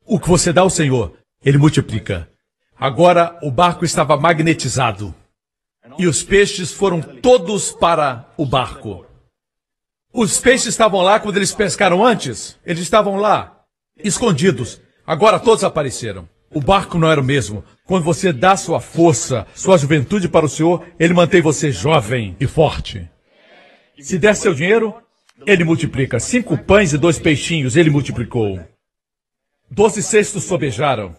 O 0.05 0.19
que 0.19 0.29
você 0.29 0.53
dá 0.53 0.61
ao 0.61 0.69
Senhor, 0.69 1.17
ele 1.43 1.57
multiplica. 1.57 2.29
Agora 2.77 3.39
o 3.41 3.49
barco 3.49 3.83
estava 3.83 4.15
magnetizado. 4.17 5.15
E 5.97 6.05
os 6.05 6.21
peixes 6.21 6.71
foram 6.71 7.01
todos 7.01 7.71
para 7.71 8.29
o 8.37 8.45
barco. 8.45 9.10
Os 10.13 10.39
peixes 10.39 10.67
estavam 10.67 11.01
lá 11.01 11.19
quando 11.19 11.37
eles 11.37 11.53
pescaram 11.53 12.03
antes. 12.03 12.57
Eles 12.65 12.81
estavam 12.81 13.15
lá, 13.15 13.63
escondidos. 14.03 14.81
Agora 15.05 15.39
todos 15.39 15.63
apareceram. 15.63 16.27
O 16.53 16.59
barco 16.59 16.97
não 16.97 17.09
era 17.09 17.21
o 17.21 17.23
mesmo. 17.23 17.63
Quando 17.85 18.03
você 18.03 18.33
dá 18.33 18.57
sua 18.57 18.81
força, 18.81 19.47
sua 19.55 19.77
juventude 19.77 20.27
para 20.27 20.45
o 20.45 20.49
Senhor, 20.49 20.85
Ele 20.99 21.13
mantém 21.13 21.41
você 21.41 21.71
jovem 21.71 22.35
e 22.39 22.47
forte. 22.47 23.09
Se 23.99 24.17
der 24.17 24.35
seu 24.35 24.53
dinheiro, 24.53 24.93
Ele 25.45 25.63
multiplica. 25.63 26.19
Cinco 26.19 26.57
pães 26.57 26.91
e 26.91 26.97
dois 26.97 27.17
peixinhos, 27.17 27.77
Ele 27.77 27.89
multiplicou. 27.89 28.59
Doze 29.69 30.03
cestos 30.03 30.43
sobejaram. 30.43 31.15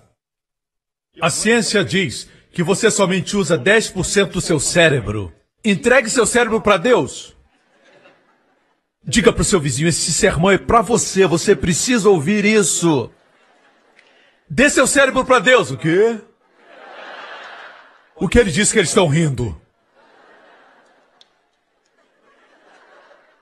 A 1.21 1.31
ciência 1.31 1.83
diz 1.83 2.29
que 2.53 2.63
você 2.63 2.91
somente 2.91 3.37
usa 3.37 3.59
10% 3.59 4.33
do 4.33 4.41
seu 4.41 4.61
cérebro. 4.61 5.33
Entregue 5.65 6.11
seu 6.11 6.27
cérebro 6.27 6.61
para 6.61 6.77
Deus. 6.77 7.35
Diga 9.05 9.33
para 9.33 9.43
o 9.43 9.45
seu 9.45 9.59
vizinho: 9.61 9.89
esse 9.89 10.13
sermão 10.13 10.51
é 10.51 10.59
para 10.59 10.81
você, 10.81 11.27
você 11.27 11.57
precisa 11.57 12.09
ouvir 12.09 12.45
isso. 12.45 13.11
Dê 14.49 14.71
seu 14.71 14.87
cérebro 14.87 15.25
para 15.25 15.39
Deus. 15.39 15.71
O 15.71 15.77
quê? 15.77 16.21
O 18.15 18.29
que 18.29 18.39
ele 18.39 18.53
diz 18.53 18.71
que 18.71 18.79
eles 18.79 18.91
estão 18.91 19.09
rindo? 19.09 19.61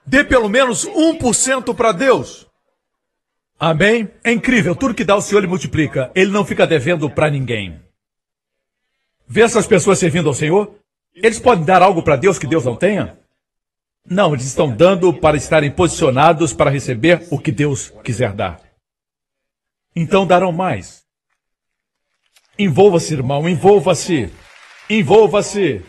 Dê 0.07 0.25
pelo 0.25 0.49
menos 0.49 0.87
1% 0.87 1.75
para 1.75 1.93
Deus. 1.93 2.47
Amém? 3.59 4.11
É 4.25 4.33
incrível. 4.33 4.75
Tudo 4.75 4.95
que 4.95 5.05
dá 5.05 5.15
o 5.15 5.21
Senhor 5.21 5.41
ele 5.41 5.47
multiplica. 5.47 6.11
Ele 6.15 6.31
não 6.31 6.45
fica 6.45 6.67
devendo 6.67 7.11
para 7.11 7.31
ninguém. 7.31 7.81
Vê 9.29 9.43
essas 9.43 9.67
pessoas 9.67 9.99
servindo 9.99 10.29
ao 10.29 10.35
Senhor? 10.35 10.75
Eles 11.15 11.39
podem 11.39 11.65
dar 11.65 11.83
algo 11.83 12.03
para 12.03 12.17
Deus 12.17 12.39
que 12.39 12.47
Deus 12.47 12.65
não 12.65 12.75
tenha? 12.75 13.20
Não, 14.05 14.33
eles 14.33 14.47
estão 14.47 14.75
dando 14.75 15.13
para 15.13 15.37
estarem 15.37 15.71
posicionados 15.71 16.53
para 16.53 16.71
receber 16.71 17.27
o 17.31 17.39
que 17.39 17.53
Deus 17.53 17.91
quiser 18.03 18.33
dar. 18.33 18.61
Então 19.95 20.27
darão 20.27 20.53
mais. 20.53 21.05
Envolva-se, 22.59 23.15
irmão, 23.15 23.49
envolva-se. 23.49 24.33
Envolva-se. 24.89 25.85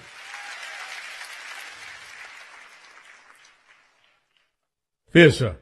Veja, 5.13 5.59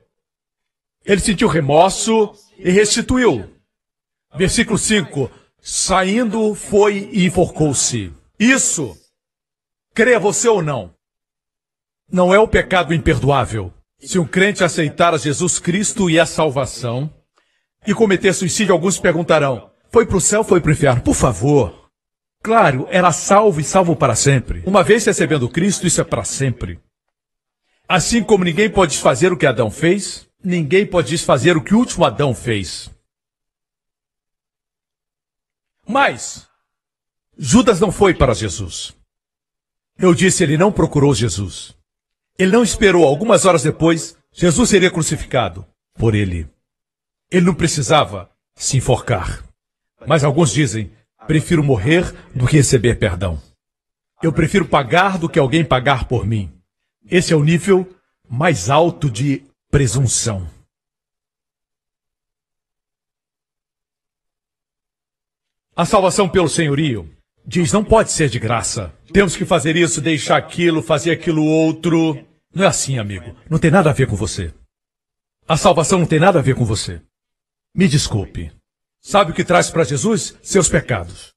ele 1.04 1.20
sentiu 1.20 1.48
remorso 1.48 2.34
e 2.58 2.70
restituiu. 2.70 3.52
Versículo 4.36 4.78
5: 4.78 5.32
Saindo 5.60 6.54
foi 6.54 7.10
e 7.12 7.26
enforcou-se. 7.26 8.14
Isso, 8.40 8.96
creia 9.94 10.20
você 10.20 10.48
ou 10.48 10.62
não, 10.62 10.94
não 12.12 12.34
é 12.34 12.40
o 12.40 12.48
pecado 12.48 12.94
imperdoável. 12.94 13.74
Se 14.00 14.18
um 14.18 14.26
crente 14.26 14.64
aceitar 14.64 15.14
a 15.14 15.18
Jesus 15.18 15.60
Cristo 15.60 16.10
e 16.10 16.20
a 16.20 16.26
salvação 16.26 17.14
e 17.86 17.94
cometer 17.94 18.34
suicídio, 18.34 18.74
alguns 18.74 19.00
perguntarão: 19.00 19.70
foi 19.92 20.06
para 20.06 20.18
o 20.18 20.22
céu, 20.22 20.44
foi 20.44 20.62
para 20.62 20.70
o 20.70 20.74
inferno? 20.74 21.02
Por 21.02 21.16
favor. 21.16 21.90
Claro, 22.42 22.88
era 22.90 23.12
salvo 23.12 23.60
e 23.60 23.64
salvo 23.64 23.96
para 23.96 24.16
sempre. 24.16 24.64
Uma 24.66 24.84
vez 24.84 25.06
recebendo 25.06 25.50
Cristo, 25.50 25.86
isso 25.86 26.00
é 26.00 26.04
para 26.06 26.24
sempre. 26.24 26.80
Assim 27.88 28.24
como 28.24 28.46
ninguém 28.46 28.70
pode 28.70 28.98
fazer 28.98 29.34
o 29.34 29.38
que 29.38 29.46
Adão 29.46 29.70
fez, 29.70 30.30
Ninguém 30.44 30.88
pode 30.88 31.10
desfazer 31.10 31.58
o 31.58 31.64
que 31.64 31.74
o 31.74 31.78
último 31.78 32.06
Adão 32.06 32.34
fez. 32.34 32.90
Mas, 35.86 36.48
Judas 37.38 37.80
não 37.80 37.92
foi 37.92 38.14
para 38.14 38.34
Jesus. 38.34 38.96
Eu 39.98 40.14
disse, 40.14 40.44
ele 40.44 40.58
não 40.58 40.72
procurou 40.72 41.14
Jesus. 41.14 41.76
Ele 42.40 42.54
não 42.54 42.64
esperou. 42.64 43.06
Algumas 43.06 43.44
horas 43.44 43.64
depois, 43.64 44.18
Jesus 44.32 44.70
seria 44.70 44.90
crucificado 44.90 45.66
por 45.96 46.16
ele. 46.16 46.48
Ele 47.30 47.46
não 47.46 47.54
precisava 47.54 48.32
se 48.56 48.78
enforcar. 48.78 49.44
Mas 50.08 50.24
alguns 50.24 50.54
dizem, 50.54 50.90
prefiro 51.28 51.62
morrer 51.62 52.10
do 52.34 52.48
que 52.48 52.56
receber 52.56 52.96
perdão. 52.96 53.42
Eu 54.24 54.32
prefiro 54.32 54.66
pagar 54.66 55.18
do 55.18 55.28
que 55.28 55.38
alguém 55.38 55.66
pagar 55.66 56.08
por 56.08 56.26
mim. 56.26 56.50
Esse 57.12 57.34
é 57.34 57.36
o 57.36 57.44
nível 57.44 57.88
mais 58.30 58.70
alto 58.70 59.10
de 59.10 59.44
presunção. 59.70 60.50
A 65.76 65.86
salvação 65.86 66.28
pelo 66.28 66.50
senhorio 66.50 67.10
diz 67.46 67.72
não 67.72 67.84
pode 67.84 68.12
ser 68.12 68.30
de 68.30 68.40
graça. 68.40 68.94
Temos 69.12 69.36
que 69.36 69.46
fazer 69.46 69.76
isso, 69.76 70.02
deixar 70.02 70.38
aquilo, 70.38 70.82
fazer 70.82 71.12
aquilo 71.12 71.44
outro. 71.44 72.29
Não 72.54 72.64
é 72.64 72.68
assim, 72.68 72.98
amigo. 72.98 73.36
Não 73.50 73.60
tem 73.60 73.72
nada 73.72 73.90
a 73.90 73.94
ver 73.94 74.08
com 74.08 74.16
você. 74.16 74.54
A 75.48 75.58
salvação 75.58 76.00
não 76.00 76.06
tem 76.06 76.20
nada 76.20 76.40
a 76.40 76.42
ver 76.42 76.56
com 76.56 76.66
você. 76.66 77.02
Me 77.74 77.88
desculpe. 77.88 78.52
Sabe 79.00 79.32
o 79.32 79.34
que 79.34 79.44
traz 79.44 79.70
para 79.70 79.84
Jesus? 79.84 80.38
Seus 80.42 80.68
pecados. 80.68 81.34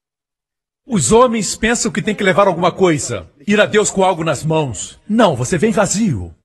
Os 0.85 1.11
homens 1.11 1.55
pensam 1.55 1.91
que 1.91 2.01
tem 2.01 2.13
que 2.13 2.23
levar 2.23 2.47
alguma 2.47 2.71
coisa, 2.71 3.31
ir 3.47 3.59
a 3.61 3.65
Deus 3.65 3.89
com 3.89 4.03
algo 4.03 4.23
nas 4.23 4.43
mãos. 4.43 4.99
Não, 5.07 5.35
você 5.35 5.57
vem 5.57 5.71
vazio. 5.71 6.35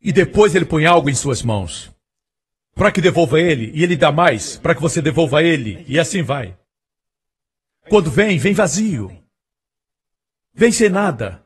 E 0.00 0.12
depois 0.12 0.54
ele 0.54 0.64
põe 0.64 0.86
algo 0.86 1.08
em 1.08 1.14
suas 1.14 1.42
mãos. 1.42 1.90
Para 2.74 2.90
que 2.90 3.00
devolva 3.00 3.40
ele, 3.40 3.70
e 3.74 3.82
ele 3.82 3.96
dá 3.96 4.10
mais, 4.10 4.56
para 4.56 4.74
que 4.74 4.80
você 4.80 5.00
devolva 5.00 5.42
ele, 5.42 5.84
e 5.88 5.98
assim 5.98 6.22
vai. 6.22 6.56
Quando 7.88 8.10
vem, 8.10 8.38
vem 8.38 8.54
vazio. 8.54 9.16
Vem 10.52 10.72
sem 10.72 10.88
nada. 10.88 11.42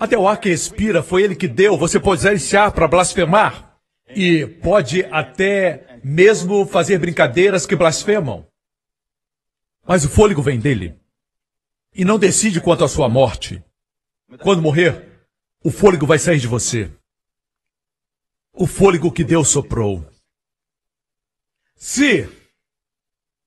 Até 0.00 0.16
o 0.16 0.28
ar 0.28 0.40
que 0.40 0.48
expira 0.48 1.02
foi 1.02 1.22
ele 1.22 1.34
que 1.34 1.48
deu. 1.48 1.76
Você 1.76 1.98
pode 1.98 2.20
usar 2.20 2.34
esse 2.34 2.56
ar 2.56 2.72
para 2.72 2.88
blasfemar. 2.88 3.78
E 4.08 4.46
pode 4.46 5.04
até 5.06 6.00
mesmo 6.02 6.66
fazer 6.66 6.98
brincadeiras 6.98 7.66
que 7.66 7.76
blasfemam. 7.76 8.46
Mas 9.86 10.04
o 10.04 10.08
fôlego 10.08 10.42
vem 10.42 10.58
dele. 10.58 10.98
E 11.94 12.04
não 12.04 12.18
decide 12.18 12.60
quanto 12.60 12.84
à 12.84 12.88
sua 12.88 13.08
morte. 13.08 13.62
Quando 14.42 14.62
morrer, 14.62 15.26
o 15.64 15.70
fôlego 15.70 16.06
vai 16.06 16.18
sair 16.18 16.38
de 16.38 16.46
você. 16.46 16.90
O 18.52 18.66
fôlego 18.66 19.12
que 19.12 19.24
Deus 19.24 19.48
soprou. 19.48 20.06
Se 21.74 22.28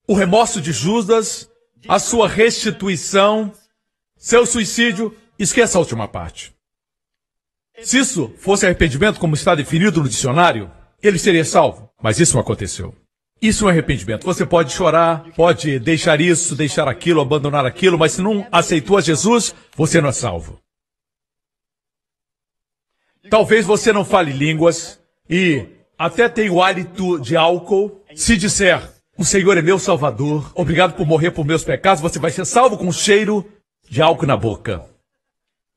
o 0.08 0.14
remorso 0.14 0.60
de 0.60 0.72
Judas, 0.72 1.49
a 1.88 1.99
sua 1.99 2.28
restituição, 2.28 3.54
seu 4.18 4.45
suicídio, 4.45 5.16
esqueça 5.44 5.78
a 5.78 5.82
última 5.82 6.08
parte. 6.08 6.54
Se 7.82 7.98
isso 7.98 8.34
fosse 8.38 8.66
arrependimento, 8.66 9.20
como 9.20 9.34
está 9.34 9.56
definido 9.56 10.02
no 10.02 10.10
dicionário, 10.10 10.72
ele 11.02 11.18
seria 11.18 11.44
salvo. 11.44 11.89
Mas 12.02 12.20
isso 12.20 12.36
não 12.36 12.42
aconteceu. 12.42 12.96
Isso 13.42 13.64
é 13.64 13.68
um 13.68 13.70
arrependimento. 13.70 14.24
Você 14.24 14.46
pode 14.46 14.72
chorar, 14.72 15.26
pode 15.36 15.80
deixar 15.80 16.22
isso, 16.22 16.56
deixar 16.56 16.88
aquilo, 16.88 17.22
abandonar 17.22 17.66
aquilo, 17.66 17.98
mas 17.98 18.14
se 18.14 18.22
não 18.22 18.46
aceitou 18.52 18.98
a 18.98 19.02
Jesus, 19.02 19.56
você 19.76 20.00
não 20.00 20.10
é 20.10 20.14
salvo. 20.14 20.60
Talvez 23.30 23.66
você 23.66 23.92
não 23.92 24.06
fale 24.06 24.32
línguas 24.32 25.00
e 25.28 25.66
até 25.98 26.30
tenha 26.30 26.54
o 26.54 26.62
hálito 26.62 27.20
de 27.20 27.36
álcool. 27.36 28.04
Se 28.14 28.38
disser, 28.38 28.82
o 29.18 29.26
Senhor 29.26 29.58
é 29.58 29.62
meu 29.62 29.80
Salvador, 29.80 30.52
obrigado 30.54 30.96
por 30.96 31.08
morrer 31.08 31.32
por 31.32 31.46
meus 31.46 31.64
pecados, 31.64 32.02
você 32.02 32.20
vai 32.20 32.30
ser 32.30 32.46
salvo 32.46 32.78
com 32.78 32.86
um 32.86 32.92
cheiro 32.92 33.50
de 33.89 34.02
álcool 34.02 34.28
na 34.28 34.38
boca. 34.38 34.91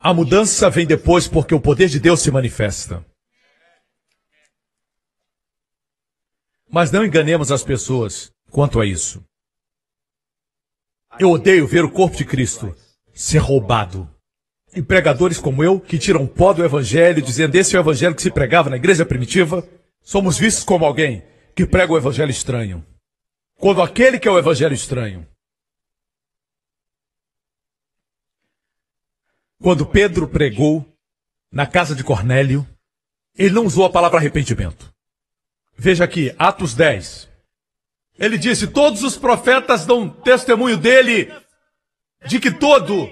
A 0.07 0.13
mudança 0.13 0.69
vem 0.69 0.87
depois 0.87 1.27
porque 1.27 1.55
o 1.55 1.61
poder 1.61 1.89
de 1.89 1.99
Deus 1.99 2.21
se 2.21 2.31
manifesta. 2.31 3.03
Mas 6.71 6.93
não 6.93 7.07
enganemos 7.07 7.51
as 7.51 7.65
pessoas 7.65 8.31
quanto 8.51 8.83
a 8.83 8.85
isso. 8.85 9.25
Eu 11.19 11.31
odeio 11.31 11.67
ver 11.67 11.87
o 11.87 11.91
corpo 11.91 12.19
de 12.19 12.25
Cristo 12.27 12.77
ser 13.15 13.39
roubado. 13.39 14.07
E 14.77 14.83
pregadores 14.83 15.39
como 15.39 15.65
eu, 15.65 15.81
que 15.81 15.97
tiram 15.97 16.27
pó 16.27 16.53
do 16.53 16.63
evangelho, 16.63 17.23
dizendo 17.23 17.55
esse 17.55 17.75
é 17.75 17.79
o 17.79 17.83
evangelho 17.83 18.15
que 18.15 18.21
se 18.21 18.31
pregava 18.31 18.69
na 18.69 18.77
igreja 18.77 19.07
primitiva, 19.07 19.67
somos 20.03 20.37
vistos 20.37 20.65
como 20.65 20.85
alguém 20.85 21.25
que 21.57 21.65
prega 21.65 21.95
o 21.95 21.97
evangelho 21.97 22.31
estranho. 22.31 22.85
Quando 23.57 23.81
aquele 23.81 24.19
que 24.19 24.29
é 24.29 24.31
o 24.31 24.39
evangelho 24.39 24.75
estranho. 24.75 25.27
Quando 29.65 29.87
Pedro 29.87 30.29
pregou 30.29 30.87
na 31.51 31.67
casa 31.67 31.95
de 31.95 32.05
Cornélio, 32.05 32.69
ele 33.35 33.55
não 33.55 33.65
usou 33.65 33.87
a 33.87 33.91
palavra 33.91 34.19
arrependimento. 34.19 34.93
Veja 35.75 36.05
aqui, 36.05 36.35
Atos 36.39 36.75
10. 36.75 37.31
Ele 38.19 38.37
disse: 38.37 38.67
Todos 38.67 39.03
os 39.03 39.17
profetas 39.17 39.87
dão 39.87 40.07
testemunho 40.07 40.77
dele, 40.77 41.33
de 42.27 42.39
que 42.39 42.51
todo 42.51 43.09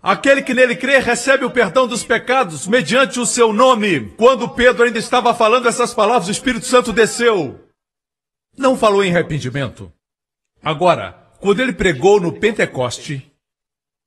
aquele 0.00 0.40
que 0.40 0.54
nele 0.54 0.76
crê 0.76 1.00
recebe 1.00 1.44
o 1.44 1.50
perdão 1.50 1.88
dos 1.88 2.04
pecados 2.04 2.68
mediante 2.68 3.18
o 3.18 3.26
seu 3.26 3.52
nome. 3.52 4.08
Quando 4.10 4.50
Pedro 4.50 4.84
ainda 4.84 5.00
estava 5.00 5.34
falando 5.34 5.66
essas 5.66 5.92
palavras, 5.92 6.28
o 6.28 6.30
Espírito 6.30 6.66
Santo 6.66 6.92
desceu. 6.92 7.68
Não 8.56 8.78
falou 8.78 9.02
em 9.02 9.10
arrependimento. 9.10 9.92
Agora, 10.62 11.26
quando 11.40 11.58
ele 11.58 11.72
pregou 11.72 12.20
no 12.20 12.32
Pentecoste, 12.32 13.32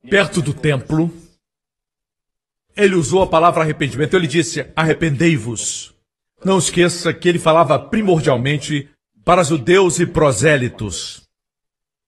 perto 0.10 0.42
do 0.42 0.54
templo, 0.54 1.21
ele 2.76 2.96
usou 2.96 3.22
a 3.22 3.28
palavra 3.28 3.64
arrependimento. 3.64 4.16
Ele 4.16 4.28
disse: 4.28 4.66
Arrependei-vos. 4.76 5.94
Não 6.44 6.58
esqueça 6.58 7.14
que 7.14 7.30
ele 7.30 7.40
falava 7.40 7.78
primordialmente 7.78 8.90
para 9.24 9.44
judeus 9.44 10.00
e 10.00 10.06
prosélitos 10.06 11.22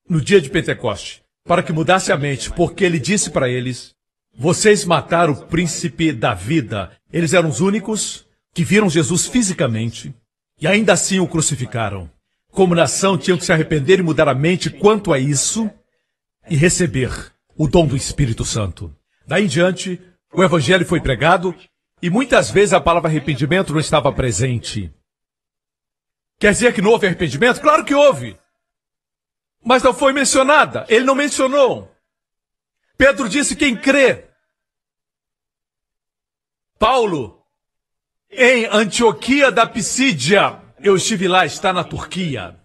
no 0.09 0.19
dia 0.19 0.41
de 0.41 0.49
Pentecoste, 0.49 1.23
para 1.45 1.61
que 1.63 1.71
mudasse 1.71 2.11
a 2.11 2.17
mente, 2.17 2.51
porque 2.51 2.83
ele 2.83 2.99
disse 2.99 3.29
para 3.29 3.49
eles: 3.49 3.93
Vocês 4.37 4.85
mataram 4.85 5.33
o 5.33 5.45
príncipe 5.45 6.11
da 6.11 6.33
vida. 6.33 6.91
Eles 7.11 7.33
eram 7.33 7.49
os 7.49 7.61
únicos 7.61 8.25
que 8.53 8.63
viram 8.63 8.89
Jesus 8.89 9.27
fisicamente 9.27 10.13
e 10.59 10.67
ainda 10.67 10.93
assim 10.93 11.19
o 11.19 11.27
crucificaram. 11.27 12.09
Como 12.51 12.75
nação, 12.75 13.17
tinham 13.17 13.37
que 13.37 13.45
se 13.45 13.51
arrepender 13.51 13.99
e 13.99 14.03
mudar 14.03 14.27
a 14.27 14.35
mente 14.35 14.69
quanto 14.69 15.11
a 15.11 15.19
isso 15.19 15.69
e 16.49 16.55
receber 16.55 17.11
o 17.57 17.67
dom 17.67 17.87
do 17.87 17.95
Espírito 17.95 18.45
Santo. 18.45 18.95
Daí 19.27 19.45
em 19.45 19.47
diante, 19.47 19.99
o 20.33 20.43
evangelho 20.43 20.85
foi 20.85 20.99
pregado 20.99 21.55
e 22.01 22.09
muitas 22.09 22.49
vezes 22.49 22.73
a 22.73 22.81
palavra 22.81 23.09
arrependimento 23.09 23.71
não 23.71 23.79
estava 23.79 24.11
presente. 24.11 24.93
Quer 26.39 26.51
dizer 26.51 26.73
que 26.73 26.81
não 26.81 26.91
houve 26.91 27.07
arrependimento? 27.07 27.61
Claro 27.61 27.85
que 27.85 27.93
houve. 27.93 28.37
Mas 29.63 29.81
não 29.83 29.93
foi 29.93 30.11
mencionada. 30.11 30.85
Ele 30.89 31.05
não 31.05 31.15
mencionou. 31.15 31.89
Pedro 32.97 33.29
disse: 33.29 33.55
quem 33.55 33.75
crê. 33.75 34.25
Paulo, 36.77 37.41
em 38.29 38.65
Antioquia 38.65 39.49
da 39.49 39.65
Pisídia, 39.65 40.61
eu 40.79 40.97
estive 40.97 41.29
lá, 41.29 41.45
está 41.45 41.71
na 41.71 41.83
Turquia. 41.83 42.59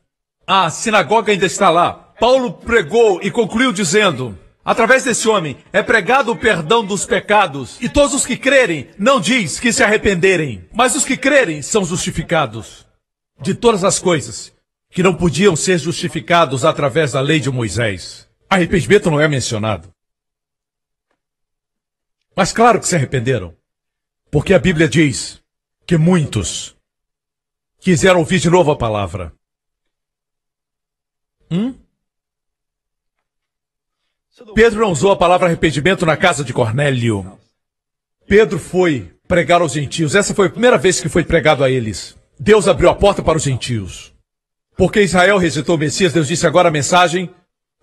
A 0.45 0.71
sinagoga 0.71 1.31
ainda 1.31 1.47
está 1.47 1.71
lá. 1.71 1.93
Paulo 2.19 2.55
pregou 2.55 3.23
e 3.23 3.31
concluiu 3.31 3.73
dizendo: 3.73 4.37
Através 4.69 5.03
desse 5.03 5.27
homem 5.27 5.57
é 5.73 5.83
pregado 5.83 6.31
o 6.31 6.37
perdão 6.37 6.85
dos 6.85 7.07
pecados, 7.07 7.81
e 7.81 7.89
todos 7.89 8.13
os 8.13 8.27
que 8.27 8.37
crerem 8.37 8.91
não 8.99 9.19
diz 9.19 9.59
que 9.59 9.73
se 9.73 9.83
arrependerem, 9.83 10.69
mas 10.75 10.95
os 10.95 11.07
que 11.07 11.17
crerem 11.17 11.63
são 11.63 11.87
justificados 11.87 12.87
de 13.41 13.55
todas 13.55 13.83
as 13.83 13.99
coisas 13.99 14.55
que 14.91 15.03
não 15.03 15.15
podiam 15.15 15.57
ser 15.57 15.79
justificados 15.79 16.67
através 16.67 17.13
da 17.13 17.21
lei 17.23 17.41
de 17.41 17.51
Moisés. 17.51 18.29
Arrependimento 18.47 19.11
não 19.11 19.19
é 19.19 19.27
mencionado. 19.27 19.91
Mas 22.37 22.53
claro 22.53 22.79
que 22.79 22.87
se 22.87 22.95
arrependeram, 22.95 23.57
porque 24.31 24.53
a 24.53 24.59
Bíblia 24.59 24.87
diz 24.87 25.43
que 25.87 25.97
muitos 25.97 26.77
quiseram 27.81 28.19
ouvir 28.19 28.39
de 28.39 28.51
novo 28.51 28.71
a 28.71 28.77
palavra. 28.77 29.33
Hum? 31.51 31.75
Pedro 34.55 34.81
não 34.81 34.93
usou 34.93 35.11
a 35.11 35.17
palavra 35.17 35.47
arrependimento 35.47 36.07
na 36.07 36.17
casa 36.17 36.45
de 36.45 36.53
Cornélio. 36.53 37.39
Pedro 38.27 38.59
foi 38.59 39.13
pregar 39.27 39.61
aos 39.61 39.73
gentios. 39.73 40.15
Essa 40.15 40.35
foi 40.35 40.47
a 40.47 40.51
primeira 40.51 40.79
vez 40.79 41.01
que 41.01 41.09
foi 41.09 41.25
pregado 41.25 41.65
a 41.65 41.71
eles. 41.71 42.17
Deus 42.39 42.69
abriu 42.69 42.89
a 42.89 42.95
porta 42.95 43.23
para 43.23 43.37
os 43.37 43.43
gentios. 43.43 44.13
Porque 44.77 45.03
Israel 45.03 45.39
rejeitou 45.39 45.75
o 45.75 45.79
Messias, 45.79 46.13
Deus 46.13 46.29
disse 46.29 46.47
agora 46.47 46.69
a 46.69 46.73
mensagem 46.73 47.35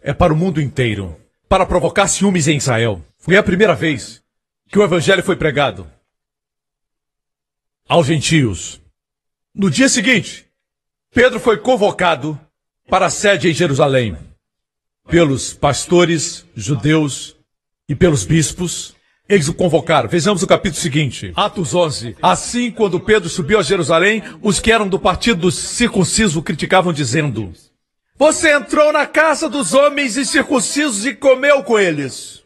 é 0.02 0.14
para 0.14 0.34
o 0.34 0.36
mundo 0.36 0.62
inteiro. 0.62 1.20
Para 1.50 1.66
provocar 1.66 2.08
ciúmes 2.08 2.48
em 2.48 2.58
Israel. 2.58 3.04
Foi 3.18 3.36
a 3.36 3.44
primeira 3.44 3.76
vez 3.76 4.24
que 4.70 4.80
o 4.80 4.84
evangelho 4.84 5.24
foi 5.24 5.36
pregado 5.36 5.86
aos 7.88 8.08
gentios. 8.08 8.82
No 9.54 9.70
dia 9.70 9.90
seguinte, 9.90 10.48
Pedro 11.14 11.40
foi 11.40 11.58
convocado 11.58 12.40
para 12.90 13.08
a 13.08 13.10
sede 13.10 13.50
em 13.50 13.54
Jerusalém 13.54 14.18
pelos 15.08 15.54
pastores 15.54 16.46
judeus 16.56 17.36
e 17.88 17.96
pelos 17.96 18.26
bispos. 18.26 18.96
Eles 19.28 19.48
o 19.48 19.54
convocaram. 19.54 20.08
Vejamos 20.08 20.44
o 20.44 20.48
capítulo 20.48 20.80
seguinte, 20.80 21.32
Atos 21.36 21.74
11. 21.74 22.16
Assim, 22.22 22.70
quando 22.70 23.00
Pedro 23.00 23.28
subiu 23.28 23.60
a 23.60 23.64
Jerusalém, 23.64 24.22
os 24.42 24.60
que 24.60 24.72
eram 24.72 24.88
do 24.88 25.00
partido 25.00 25.42
dos 25.42 25.56
circuncisos 25.56 26.36
o 26.36 26.44
criticavam, 26.44 26.94
dizendo: 26.94 27.52
Você 28.18 28.56
entrou 28.56 28.94
na 28.94 29.08
casa 29.08 29.50
dos 29.50 29.74
homens 29.74 30.16
incircuncisos 30.16 31.06
e 31.08 31.16
comeu 31.16 31.64
com 31.64 31.80
eles. 31.80 32.44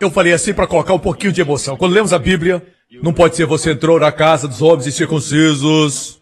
Eu 0.00 0.10
falei 0.10 0.32
assim 0.32 0.52
para 0.52 0.66
colocar 0.66 0.94
um 0.94 0.98
pouquinho 0.98 1.32
de 1.32 1.40
emoção. 1.40 1.76
Quando 1.76 1.92
lemos 1.94 2.12
a 2.12 2.18
Bíblia, 2.18 2.66
não 3.00 3.12
pode 3.12 3.36
ser 3.36 3.46
você 3.46 3.70
entrou 3.70 4.00
na 4.00 4.10
casa 4.10 4.48
dos 4.48 4.60
homens 4.60 4.88
incircuncisos. 4.88 6.20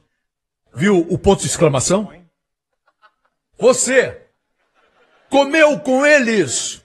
Viu 0.74 1.06
o 1.08 1.18
ponto 1.18 1.40
de 1.40 1.46
exclamação? 1.46 2.12
Você 3.58 4.21
comeu 5.32 5.78
com 5.78 6.04
eles. 6.04 6.82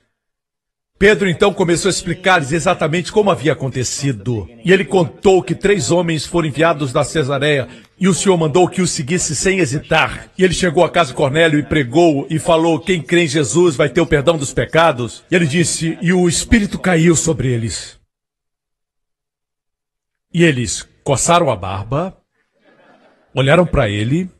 Pedro 0.97 1.29
então 1.29 1.53
começou 1.53 1.89
a 1.89 1.91
explicar-lhes 1.91 2.53
exatamente 2.53 3.11
como 3.11 3.29
havia 3.29 3.51
acontecido. 3.51 4.49
E 4.63 4.71
ele 4.71 4.85
contou 4.85 5.43
que 5.43 5.53
três 5.53 5.91
homens 5.91 6.25
foram 6.25 6.47
enviados 6.47 6.93
da 6.93 7.03
Cesareia 7.03 7.67
e 7.99 8.07
o 8.07 8.13
Senhor 8.13 8.37
mandou 8.37 8.69
que 8.69 8.81
os 8.81 8.89
seguisse 8.89 9.35
sem 9.35 9.59
hesitar. 9.59 10.31
E 10.37 10.45
ele 10.45 10.53
chegou 10.53 10.85
à 10.85 10.89
casa 10.89 11.09
de 11.09 11.17
Cornélio 11.17 11.59
e 11.59 11.63
pregou 11.63 12.25
e 12.29 12.39
falou: 12.39 12.79
Quem 12.79 13.01
crê 13.01 13.25
em 13.25 13.27
Jesus 13.27 13.75
vai 13.75 13.89
ter 13.89 13.99
o 13.99 14.07
perdão 14.07 14.37
dos 14.37 14.53
pecados. 14.53 15.25
E 15.29 15.35
ele 15.35 15.45
disse: 15.45 15.97
E 16.01 16.13
o 16.13 16.27
Espírito 16.27 16.79
caiu 16.79 17.17
sobre 17.17 17.49
eles. 17.49 17.99
E 20.33 20.43
eles 20.43 20.87
coçaram 21.03 21.51
a 21.51 21.55
barba, 21.55 22.17
olharam 23.35 23.65
para 23.65 23.89
ele 23.89 24.31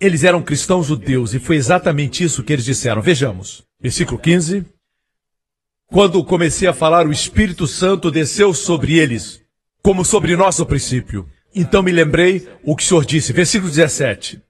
eles 0.00 0.24
eram 0.24 0.42
cristãos 0.42 0.86
judeus 0.86 1.34
e 1.34 1.38
foi 1.38 1.56
exatamente 1.56 2.22
isso 2.22 2.42
que 2.42 2.52
eles 2.52 2.64
disseram. 2.64 3.00
Vejamos, 3.00 3.64
versículo 3.80 4.18
15. 4.18 4.64
Quando 5.86 6.24
comecei 6.24 6.66
a 6.68 6.74
falar, 6.74 7.06
o 7.06 7.12
Espírito 7.12 7.66
Santo 7.66 8.10
desceu 8.10 8.52
sobre 8.52 8.98
eles, 8.98 9.40
como 9.82 10.04
sobre 10.04 10.36
nós 10.36 10.58
no 10.58 10.66
princípio. 10.66 11.28
Então 11.54 11.82
me 11.82 11.92
lembrei 11.92 12.48
o 12.64 12.76
que 12.76 12.82
o 12.82 12.86
Senhor 12.86 13.04
disse, 13.04 13.32
versículo 13.32 13.70
17. 13.70 14.42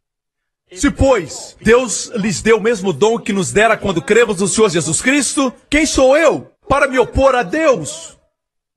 Se, 0.73 0.91
pois, 0.91 1.57
Deus 1.63 2.11
lhes 2.17 2.43
deu 2.43 2.59
o 2.59 2.63
mesmo 2.63 2.93
dom 2.93 3.19
que 3.19 3.33
nos 3.33 3.53
dera 3.53 3.77
quando 3.77 4.03
cremos 4.03 4.41
no 4.41 4.49
Senhor 4.49 4.69
Jesus 4.69 5.01
Cristo, 5.01 5.53
quem 5.71 5.87
sou 5.87 6.17
eu 6.17 6.51
para 6.69 6.89
me 6.89 6.99
opor 6.99 7.37
a 7.37 7.45
Deus? 7.45 8.19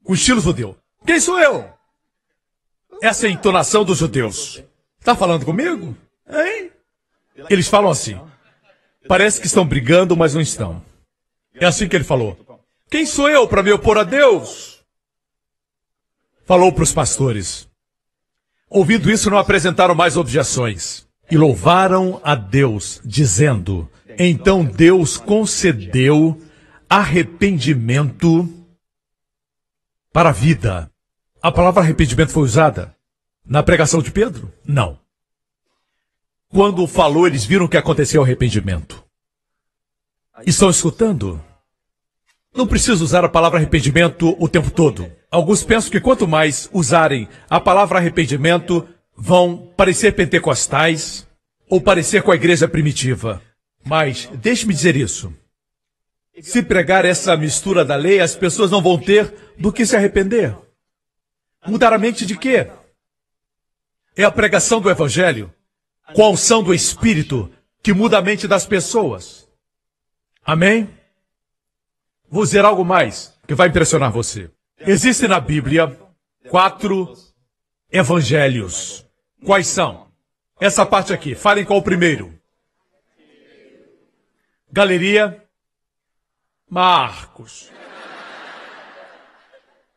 Com 0.04 0.14
estilo 0.14 0.40
judeu. 0.40 0.76
Quem 1.06 1.20
sou 1.20 1.40
eu? 1.40 1.68
Essa 3.02 3.26
é 3.26 3.30
a 3.30 3.34
entonação 3.34 3.84
dos 3.84 3.98
judeus. 3.98 4.62
Está 5.00 5.16
falando 5.16 5.46
comigo? 5.46 5.96
Hein? 6.30 6.72
Eles 7.50 7.68
falam 7.68 7.90
assim. 7.90 8.20
Parece 9.08 9.40
que 9.40 9.48
estão 9.48 9.66
brigando, 9.66 10.16
mas 10.16 10.34
não 10.34 10.42
estão. 10.42 10.84
É 11.56 11.66
assim 11.66 11.88
que 11.88 11.96
ele 11.96 12.04
falou. 12.04 12.38
Quem 12.90 13.06
sou 13.06 13.30
eu 13.30 13.48
para 13.48 13.64
me 13.64 13.72
opor 13.72 13.98
a 13.98 14.04
Deus? 14.04 14.84
Falou 16.46 16.72
para 16.72 16.84
os 16.84 16.92
pastores. 16.92 17.68
Ouvindo 18.70 19.10
isso, 19.10 19.30
não 19.30 19.38
apresentaram 19.38 19.96
mais 19.96 20.18
objeções. 20.18 21.08
E 21.32 21.38
louvaram 21.38 22.20
a 22.24 22.36
Deus, 22.36 23.02
dizendo: 23.06 23.90
Então 24.18 24.64
Deus 24.64 25.18
concedeu 25.18 26.42
arrependimento 26.90 28.48
para 30.12 30.30
a 30.30 30.34
vida. 30.34 30.92
A 31.42 31.52
palavra 31.52 31.82
arrependimento 31.82 32.32
foi 32.32 32.44
usada 32.44 32.96
na 33.46 33.64
pregação 33.64 34.02
de 34.02 34.12
Pedro? 34.12 34.52
Não. 34.66 35.00
Quando 36.52 36.88
falou, 36.88 37.28
eles 37.28 37.46
viram 37.46 37.68
que 37.68 37.78
aconteceu 37.78 38.24
arrependimento. 38.24 39.04
Estão 40.46 40.70
escutando? 40.70 41.44
Não 42.54 42.66
preciso 42.66 43.04
usar 43.04 43.24
a 43.24 43.30
palavra 43.30 43.60
arrependimento 43.60 44.36
o 44.40 44.50
tempo 44.50 44.72
todo. 44.72 45.12
Alguns 45.30 45.64
pensam 45.64 45.92
que 45.92 46.00
quanto 46.00 46.28
mais 46.28 46.68
usarem 46.74 47.30
a 47.48 47.60
palavra 47.60 48.00
arrependimento, 48.00 48.88
vão 49.16 49.72
parecer 49.78 50.14
pentecostais 50.14 51.28
ou 51.70 51.80
parecer 51.80 52.24
com 52.24 52.32
a 52.32 52.36
igreja 52.36 52.68
primitiva. 52.68 53.42
Mas 53.86 54.28
deixe-me 54.34 54.74
dizer 54.74 54.96
isso. 54.96 55.32
Se 56.42 56.64
pregar 56.64 57.06
essa 57.06 57.38
mistura 57.38 57.86
da 57.86 57.96
lei, 57.96 58.20
as 58.20 58.36
pessoas 58.36 58.72
não 58.72 58.82
vão 58.82 58.98
ter 58.98 59.32
do 59.58 59.72
que 59.72 59.86
se 59.86 59.96
arrepender. 59.96 60.56
Mudar 61.68 61.94
a 61.94 61.98
mente 61.98 62.26
de 62.26 62.38
quê? 62.38 62.72
É 64.16 64.24
a 64.24 64.32
pregação 64.32 64.82
do 64.82 64.90
Evangelho, 64.90 65.54
com 66.14 66.24
a 66.24 66.30
unção 66.30 66.64
do 66.64 66.74
Espírito, 66.74 67.52
que 67.82 67.94
muda 67.94 68.18
a 68.18 68.22
mente 68.22 68.48
das 68.48 68.66
pessoas. 68.66 69.48
Amém? 70.44 70.90
Vou 72.30 72.44
dizer 72.44 72.66
algo 72.66 72.86
mais 72.86 73.38
que 73.48 73.56
vai 73.56 73.68
impressionar 73.68 74.12
você. 74.12 74.52
Existem 74.80 75.28
na 75.28 75.40
Bíblia 75.40 76.00
quatro 76.50 77.14
evangelhos. 77.92 79.06
Quais 79.46 79.68
são? 79.68 80.08
Essa 80.60 80.86
parte 80.86 81.14
aqui. 81.14 81.36
Falem 81.36 81.66
qual 81.66 81.80
o 81.80 81.84
primeiro. 81.84 82.34
Galeria 84.72 85.44
Marcos. 86.70 87.72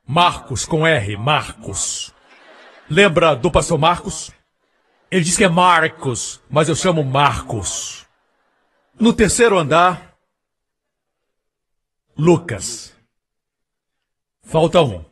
Marcos 0.07 0.65
com 0.65 0.87
R, 0.87 1.17
Marcos. 1.17 2.13
Lembra 2.89 3.35
do 3.35 3.51
pastor 3.51 3.79
Marcos? 3.79 4.33
Ele 5.13 5.25
diz 5.25 5.37
que 5.37 5.45
é 5.45 5.49
Marcos, 5.49 6.41
mas 6.49 6.71
eu 6.71 6.75
chamo 6.75 7.05
Marcos. 7.05 8.07
No 8.99 9.13
terceiro 9.13 9.59
andar, 9.59 10.17
Lucas. 12.17 12.95
Falta 14.43 14.81
um. 14.81 15.05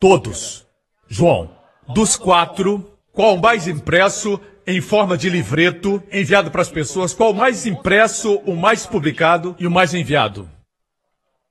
Todos. 0.00 0.66
João. 1.06 1.54
Dos 1.86 2.16
quatro, 2.16 2.98
qual 3.12 3.34
o 3.34 3.38
mais 3.38 3.68
impresso 3.68 4.40
em 4.66 4.80
forma 4.80 5.14
de 5.18 5.28
livreto 5.28 6.02
enviado 6.10 6.50
para 6.50 6.62
as 6.62 6.70
pessoas? 6.70 7.12
Qual 7.12 7.32
o 7.32 7.36
mais 7.36 7.66
impresso, 7.66 8.36
o 8.46 8.56
mais 8.56 8.86
publicado 8.86 9.54
e 9.58 9.66
o 9.66 9.70
mais 9.70 9.92
enviado? 9.92 10.50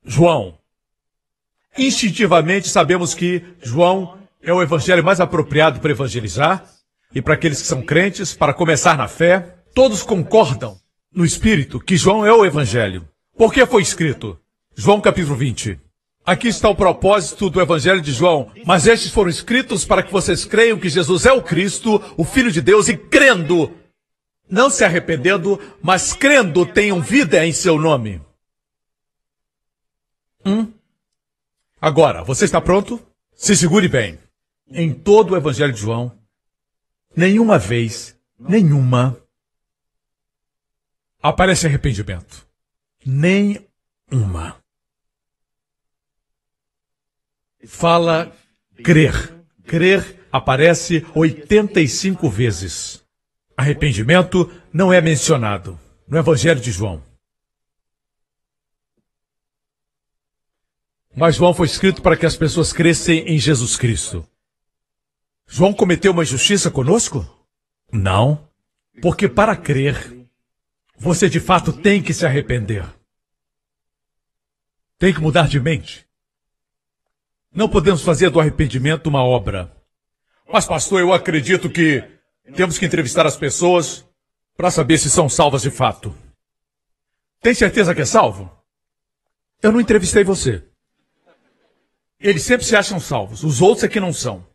João. 0.04 0.58
Instintivamente 1.78 2.70
sabemos 2.70 3.14
que 3.14 3.46
João 3.62 4.18
é 4.42 4.52
o 4.52 4.64
evangelho 4.64 5.04
mais 5.04 5.20
apropriado 5.20 5.80
para 5.80 5.92
evangelizar 5.92 6.77
e 7.14 7.22
para 7.22 7.34
aqueles 7.34 7.62
que 7.62 7.68
são 7.68 7.82
crentes, 7.82 8.34
para 8.34 8.54
começar 8.54 8.98
na 8.98 9.08
fé. 9.08 9.56
Todos 9.74 10.04
concordam 10.04 10.78
no 11.14 11.26
espírito 11.26 11.80
que 11.80 11.98
João 11.98 12.26
é 12.26 12.32
o 12.32 12.46
evangelho. 12.46 13.08
Por 13.38 13.54
que 13.54 13.66
foi 13.66 13.82
escrito? 13.82 14.40
João 14.76 15.00
capítulo 15.00 15.36
20. 15.36 15.80
Aqui 16.28 16.50
está 16.50 16.68
o 16.68 16.76
propósito 16.76 17.50
do 17.50 17.62
Evangelho 17.62 18.02
de 18.02 18.12
João. 18.12 18.52
Mas 18.66 18.86
estes 18.86 19.12
foram 19.12 19.30
escritos 19.30 19.86
para 19.86 20.04
que 20.04 20.12
vocês 20.12 20.44
creiam 20.44 20.78
que 20.78 20.90
Jesus 20.90 21.26
é 21.26 21.32
o 21.32 21.42
Cristo, 21.42 22.04
o 22.18 22.26
Filho 22.26 22.52
de 22.52 22.62
Deus, 22.62 22.90
e 22.90 22.98
crendo, 22.98 23.72
não 24.50 24.70
se 24.70 24.84
arrependendo, 24.84 25.58
mas 25.82 26.12
crendo, 26.12 26.66
tenham 26.66 27.00
vida 27.00 27.46
em 27.46 27.54
seu 27.54 27.80
nome. 27.80 28.22
Hum? 30.46 30.74
Agora, 31.80 32.24
você 32.24 32.44
está 32.44 32.60
pronto? 32.60 33.02
Se 33.34 33.56
segure 33.56 33.88
bem. 33.88 34.20
Em 34.70 34.94
todo 34.94 35.32
o 35.32 35.38
Evangelho 35.38 35.72
de 35.72 35.80
João, 35.80 36.12
nenhuma 37.18 37.58
vez, 37.58 38.16
nenhuma, 38.40 39.18
aparece 41.20 41.66
arrependimento. 41.66 42.48
Nem 43.04 43.68
uma. 44.12 44.56
Fala 47.66 48.32
crer. 48.84 49.34
Crer 49.66 50.28
aparece 50.32 51.06
85 51.16 52.30
vezes. 52.30 53.04
Arrependimento 53.58 54.52
não 54.72 54.94
é 54.94 55.02
mencionado 55.02 55.80
no 56.08 56.18
Evangelho 56.18 56.62
de 56.62 56.72
João. 56.72 57.04
Mas 61.16 61.38
João 61.38 61.52
foi 61.52 61.66
escrito 61.66 62.00
para 62.04 62.16
que 62.16 62.28
as 62.28 62.38
pessoas 62.38 62.72
crescem 62.72 63.28
em 63.28 63.40
Jesus 63.40 63.76
Cristo. 63.76 64.24
João 65.48 65.74
cometeu 65.74 66.12
uma 66.12 66.24
injustiça 66.24 66.70
conosco? 66.70 67.26
Não. 67.92 68.48
Porque 69.02 69.30
para 69.30 69.56
crer, 69.56 70.28
você 70.98 71.30
de 71.30 71.40
fato 71.40 71.72
tem 71.72 72.04
que 72.04 72.14
se 72.14 72.26
arrepender. 72.26 72.86
Tem 75.00 75.14
que 75.14 75.22
mudar 75.22 75.48
de 75.48 75.60
mente. 75.60 76.06
Não 77.54 77.70
podemos 77.70 78.02
fazer 78.02 78.30
do 78.30 78.40
arrependimento 78.40 79.08
uma 79.08 79.24
obra. 79.24 79.72
Mas, 80.52 80.66
pastor, 80.66 81.00
eu 81.00 81.14
acredito 81.14 81.70
que 81.70 82.04
temos 82.56 82.78
que 82.78 82.86
entrevistar 82.86 83.26
as 83.26 83.38
pessoas 83.38 84.06
para 84.56 84.72
saber 84.72 84.98
se 84.98 85.10
são 85.10 85.30
salvas 85.30 85.62
de 85.62 85.72
fato. 85.72 86.16
Tem 87.40 87.54
certeza 87.54 87.94
que 87.94 88.02
é 88.02 88.06
salvo? 88.06 88.52
Eu 89.62 89.72
não 89.72 89.80
entrevistei 89.80 90.24
você. 90.24 90.64
Eles 92.20 92.44
sempre 92.44 92.66
se 92.66 92.76
acham 92.76 93.00
salvos, 93.00 93.44
os 93.44 93.62
outros 93.62 93.84
é 93.84 93.88
que 93.88 94.00
não 94.00 94.12
são. 94.12 94.46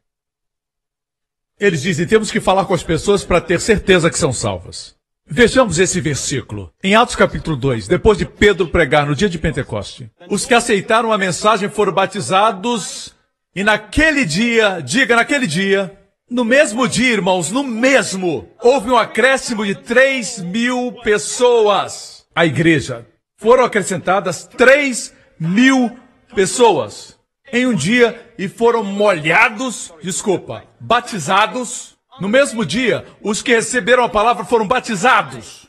Eles 1.62 1.80
dizem: 1.80 2.06
temos 2.08 2.28
que 2.28 2.40
falar 2.40 2.64
com 2.64 2.74
as 2.74 2.82
pessoas 2.82 3.24
para 3.24 3.40
ter 3.40 3.60
certeza 3.60 4.10
que 4.10 4.18
são 4.18 4.32
salvas. 4.32 4.96
Vejamos 5.24 5.78
esse 5.78 6.00
versículo. 6.00 6.72
Em 6.82 6.96
Atos 6.96 7.14
capítulo 7.14 7.56
2, 7.56 7.86
depois 7.86 8.18
de 8.18 8.26
Pedro 8.26 8.66
pregar 8.66 9.06
no 9.06 9.14
dia 9.14 9.28
de 9.28 9.38
Pentecoste, 9.38 10.10
os 10.28 10.44
que 10.44 10.54
aceitaram 10.54 11.12
a 11.12 11.16
mensagem 11.16 11.68
foram 11.68 11.92
batizados, 11.92 13.14
e 13.54 13.62
naquele 13.62 14.24
dia, 14.24 14.80
diga 14.80 15.14
naquele 15.14 15.46
dia, 15.46 15.96
no 16.28 16.44
mesmo 16.44 16.88
dia, 16.88 17.12
irmãos, 17.12 17.52
no 17.52 17.62
mesmo, 17.62 18.48
houve 18.60 18.90
um 18.90 18.96
acréscimo 18.96 19.64
de 19.64 19.76
3 19.76 20.40
mil 20.40 20.92
pessoas 21.04 22.24
à 22.34 22.44
igreja. 22.44 23.06
Foram 23.36 23.64
acrescentadas 23.64 24.48
3 24.58 25.14
mil 25.38 25.96
pessoas 26.34 27.16
em 27.53 27.66
um 27.66 27.74
dia 27.74 28.32
e 28.38 28.48
foram 28.48 28.82
molhados, 28.82 29.92
desculpa, 30.03 30.64
batizados. 30.80 31.92
No 32.18 32.28
mesmo 32.28 32.64
dia, 32.64 33.07
os 33.20 33.42
que 33.42 33.55
receberam 33.55 34.05
a 34.05 34.09
palavra 34.09 34.44
foram 34.44 34.66
batizados. 34.66 35.66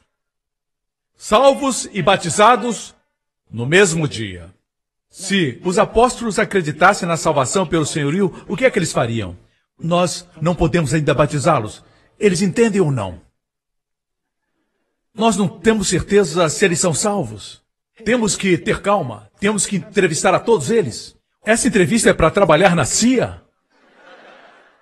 Salvos 1.15 1.89
e 1.93 2.01
batizados 2.01 2.95
no 3.51 3.65
mesmo 3.65 4.07
dia. 4.07 4.53
Se 5.09 5.61
os 5.63 5.77
apóstolos 5.77 6.39
acreditassem 6.39 7.07
na 7.07 7.17
salvação 7.17 7.67
pelo 7.67 7.85
senhorio, 7.85 8.33
o 8.47 8.57
que 8.57 8.65
é 8.65 8.71
que 8.71 8.79
eles 8.79 8.91
fariam? 8.91 9.37
Nós 9.79 10.27
não 10.41 10.55
podemos 10.55 10.93
ainda 10.93 11.13
batizá-los. 11.13 11.83
Eles 12.19 12.41
entendem 12.41 12.81
ou 12.81 12.91
não? 12.91 13.21
Nós 15.13 15.37
não 15.37 15.47
temos 15.47 15.87
certeza 15.87 16.49
se 16.49 16.65
eles 16.65 16.79
são 16.79 16.93
salvos. 16.93 17.61
Temos 18.03 18.35
que 18.35 18.57
ter 18.57 18.81
calma. 18.81 19.29
Temos 19.39 19.65
que 19.65 19.77
entrevistar 19.77 20.33
a 20.33 20.39
todos 20.39 20.71
eles. 20.71 21.15
Essa 21.45 21.67
entrevista 21.67 22.09
é 22.09 22.13
para 22.13 22.31
trabalhar 22.31 22.75
na 22.75 22.85
CIA? 22.85 23.41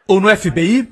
Ou 0.07 0.19
no 0.19 0.35
FBI? 0.35 0.87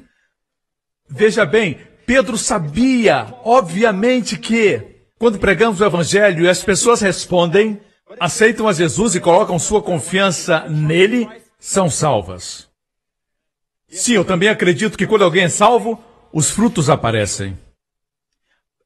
Veja 1.08 1.46
bem, 1.46 1.80
Pedro 2.06 2.38
sabia, 2.38 3.28
obviamente, 3.44 4.38
que 4.38 5.04
quando 5.20 5.38
pregamos 5.38 5.80
o 5.80 5.86
Evangelho 5.86 6.46
e 6.46 6.50
as 6.50 6.64
pessoas 6.64 7.02
respondem, 7.02 7.80
aceitam 8.20 8.68
a 8.68 8.74
Jesus 8.74 9.14
e 9.14 9.20
colocam 9.20 9.60
sua 9.60 9.82
confiança 9.82 10.68
nele, 10.68 11.30
são 11.60 11.90
salvas. 11.90 12.68
Sim, 13.88 14.14
eu 14.14 14.26
também 14.26 14.50
acredito 14.50 14.98
que 14.98 15.06
quando 15.06 15.24
alguém 15.24 15.44
é 15.44 15.50
salvo, 15.50 16.04
os 16.32 16.50
frutos 16.50 16.90
aparecem. 16.90 17.58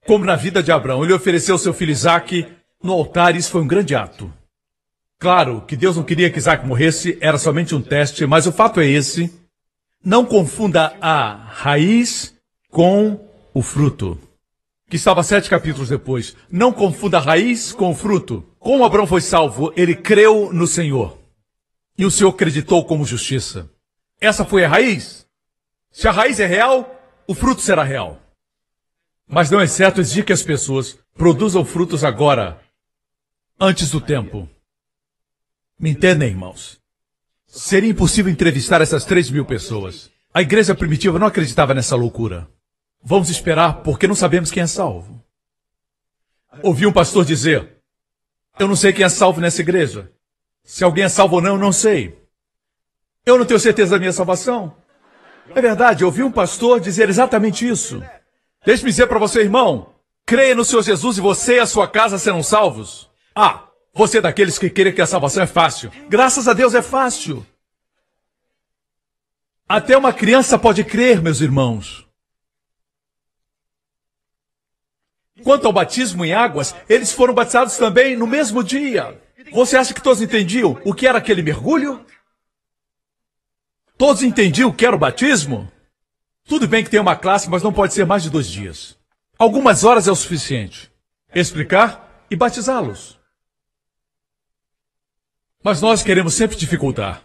Como 0.06 0.26
na 0.26 0.36
vida 0.36 0.62
de 0.62 0.72
Abraão, 0.72 1.04
ele 1.04 1.14
ofereceu 1.14 1.58
seu 1.58 1.74
filho 1.74 1.92
Isaac 1.92 2.46
no 2.82 2.94
altar, 2.94 3.36
e 3.36 3.40
isso 3.40 3.52
foi 3.52 3.62
um 3.62 3.68
grande 3.68 3.96
ato. 3.96 4.34
Claro 5.24 5.62
que 5.62 5.78
Deus 5.78 5.96
não 5.96 6.04
queria 6.04 6.30
que 6.30 6.38
Isaac 6.38 6.68
morresse, 6.68 7.18
era 7.22 7.38
somente 7.38 7.74
um 7.74 7.82
teste, 7.82 8.26
mas 8.26 8.46
o 8.46 8.52
fato 8.52 8.82
é 8.82 8.86
esse. 8.86 9.34
Não 10.04 10.26
confunda 10.26 10.98
a 11.00 11.34
raiz 11.50 12.36
com 12.70 13.26
o 13.54 13.62
fruto. 13.62 14.20
Que 14.90 14.98
estava 14.98 15.24
sete 15.24 15.50
capítulos 15.50 15.88
depois. 15.88 16.36
Não 16.52 16.74
confunda 16.74 17.20
a 17.20 17.22
raiz 17.22 17.72
com 17.72 17.92
o 17.92 17.96
fruto. 17.96 18.46
Como 18.60 18.84
Abraão 18.84 19.08
foi 19.08 19.22
salvo, 19.22 19.72
ele 19.78 19.96
creu 19.96 20.52
no 20.52 20.68
Senhor. 20.68 21.18
E 21.98 22.06
o 22.06 22.12
Senhor 22.12 22.32
acreditou 22.32 22.84
como 22.84 23.06
justiça. 23.06 23.72
Essa 24.20 24.44
foi 24.44 24.66
a 24.66 24.68
raiz. 24.68 25.26
Se 25.90 26.06
a 26.06 26.12
raiz 26.12 26.38
é 26.42 26.46
real, 26.46 27.02
o 27.26 27.34
fruto 27.34 27.62
será 27.62 27.84
real. 27.84 28.20
Mas 29.26 29.50
não 29.50 29.62
é 29.62 29.68
certo 29.68 30.02
exigir 30.02 30.26
que 30.26 30.34
as 30.34 30.44
pessoas 30.44 31.00
produzam 31.16 31.64
frutos 31.64 32.04
agora, 32.04 32.60
antes 33.58 33.90
do 33.90 34.02
tempo. 34.02 34.50
Me 35.84 35.90
entendem, 35.90 36.30
irmãos? 36.30 36.80
Seria 37.46 37.90
impossível 37.90 38.32
entrevistar 38.32 38.80
essas 38.80 39.04
três 39.04 39.30
mil 39.30 39.44
pessoas. 39.44 40.10
A 40.34 40.42
igreja 40.42 40.74
primitiva 40.74 41.20
não 41.20 41.28
acreditava 41.28 41.74
nessa 41.74 41.94
loucura. 41.94 42.48
Vamos 43.04 43.30
esperar 43.30 43.84
porque 43.84 44.08
não 44.08 44.16
sabemos 44.16 44.50
quem 44.50 44.64
é 44.64 44.66
salvo. 44.66 45.22
Ouvi 46.62 46.86
um 46.88 46.94
pastor 46.94 47.26
dizer: 47.26 47.70
Eu 48.58 48.66
não 48.66 48.78
sei 48.78 48.94
quem 48.94 49.04
é 49.04 49.10
salvo 49.10 49.42
nessa 49.42 49.60
igreja. 49.60 50.10
Se 50.64 50.86
alguém 50.86 51.04
é 51.04 51.10
salvo 51.10 51.36
ou 51.36 51.42
não, 51.42 51.56
eu 51.56 51.60
não 51.60 51.74
sei. 51.74 52.18
Eu 53.26 53.38
não 53.38 53.46
tenho 53.46 53.60
certeza 53.60 53.92
da 53.92 54.00
minha 54.00 54.14
salvação. 54.14 54.74
É 55.54 55.62
verdade, 55.62 56.06
ouvi 56.06 56.24
um 56.24 56.32
pastor 56.32 56.80
dizer 56.80 57.10
exatamente 57.10 57.68
isso. 57.68 58.02
Deixe-me 58.66 58.90
dizer 58.90 59.08
para 59.08 59.20
você, 59.20 59.42
irmão: 59.42 59.94
creia 60.26 60.56
no 60.56 60.64
Senhor 60.64 60.82
Jesus 60.82 61.18
e 61.18 61.20
você 61.20 61.58
e 61.58 61.60
a 61.60 61.66
sua 61.66 61.90
casa 61.90 62.18
serão 62.18 62.42
salvos. 62.42 63.10
Ah, 63.36 63.68
você 63.94 64.18
é 64.18 64.22
daqueles 64.22 64.58
que 64.58 64.70
querem 64.70 64.94
que 64.94 65.02
a 65.02 65.06
salvação 65.06 65.44
é 65.44 65.48
fácil. 65.48 65.92
Graças 66.10 66.48
a 66.48 66.54
Deus 66.54 66.74
é 66.74 66.82
fácil. 66.82 67.46
Até 69.70 69.96
uma 69.96 70.12
criança 70.12 70.58
pode 70.58 70.84
crer, 70.84 71.22
meus 71.22 71.42
irmãos. 71.42 72.08
Quanto 75.44 75.68
ao 75.68 75.74
batismo 75.74 76.26
em 76.26 76.34
águas, 76.34 76.76
eles 76.90 77.12
foram 77.12 77.34
batizados 77.34 77.78
também 77.78 78.16
no 78.16 78.26
mesmo 78.26 78.64
dia. 78.64 79.22
Você 79.52 79.78
acha 79.78 79.94
que 79.94 80.02
todos 80.02 80.22
entendiam 80.22 80.80
o 80.84 80.94
que 80.94 81.08
era 81.08 81.20
aquele 81.20 81.44
mergulho? 81.44 82.04
Todos 83.98 84.24
entendiam 84.24 84.70
o 84.70 84.74
que 84.74 84.86
era 84.86 84.96
o 84.96 85.00
batismo? 85.00 85.72
Tudo 86.46 86.68
bem 86.68 86.84
que 86.84 86.90
tem 86.90 87.00
uma 87.00 87.16
classe, 87.16 87.50
mas 87.50 87.62
não 87.62 87.72
pode 87.72 87.94
ser 87.94 88.06
mais 88.06 88.24
de 88.24 88.30
dois 88.30 88.48
dias. 88.48 88.98
Algumas 89.38 89.84
horas 89.84 90.08
é 90.08 90.12
o 90.12 90.16
suficiente. 90.16 90.92
Explicar 91.34 92.26
e 92.30 92.36
batizá-los. 92.36 93.23
Mas 95.64 95.82
nós 95.82 96.04
queremos 96.04 96.34
sempre 96.34 96.58
dificultar. 96.58 97.24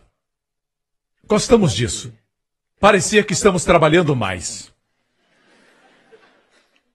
Gostamos 1.26 1.74
disso. 1.74 2.12
Parecia 2.78 3.24
que 3.24 3.32
estamos 3.32 3.64
trabalhando 3.64 4.14
mais 4.14 4.72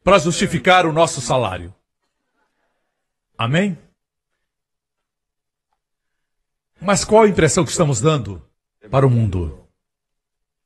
para 0.04 0.18
justificar 0.18 0.86
o 0.86 0.94
nosso 0.94 1.20
salário. 1.20 1.74
Amém? 3.38 3.78
Mas 6.80 7.04
qual 7.04 7.24
a 7.24 7.28
impressão 7.28 7.66
que 7.66 7.72
estamos 7.72 8.00
dando 8.00 8.42
para 8.90 9.06
o 9.06 9.10
mundo? 9.10 9.68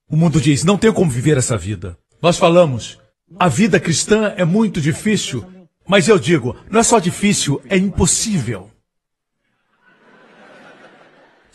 O 0.07 0.15
mundo 0.15 0.39
diz: 0.39 0.63
não 0.63 0.78
tenho 0.78 0.93
como 0.93 1.09
viver 1.09 1.38
essa 1.38 1.57
vida. 1.57 1.97
Nós 2.21 2.38
falamos: 2.38 2.99
a 3.39 3.47
vida 3.47 3.80
cristã 3.80 4.34
é 4.38 4.45
muito 4.45 4.80
difícil. 4.80 5.45
Mas 5.88 6.07
eu 6.07 6.19
digo: 6.19 6.55
não 6.69 6.80
é 6.80 6.84
só 6.84 6.99
difícil, 6.99 7.61
é 7.67 7.78
impossível. 7.78 8.71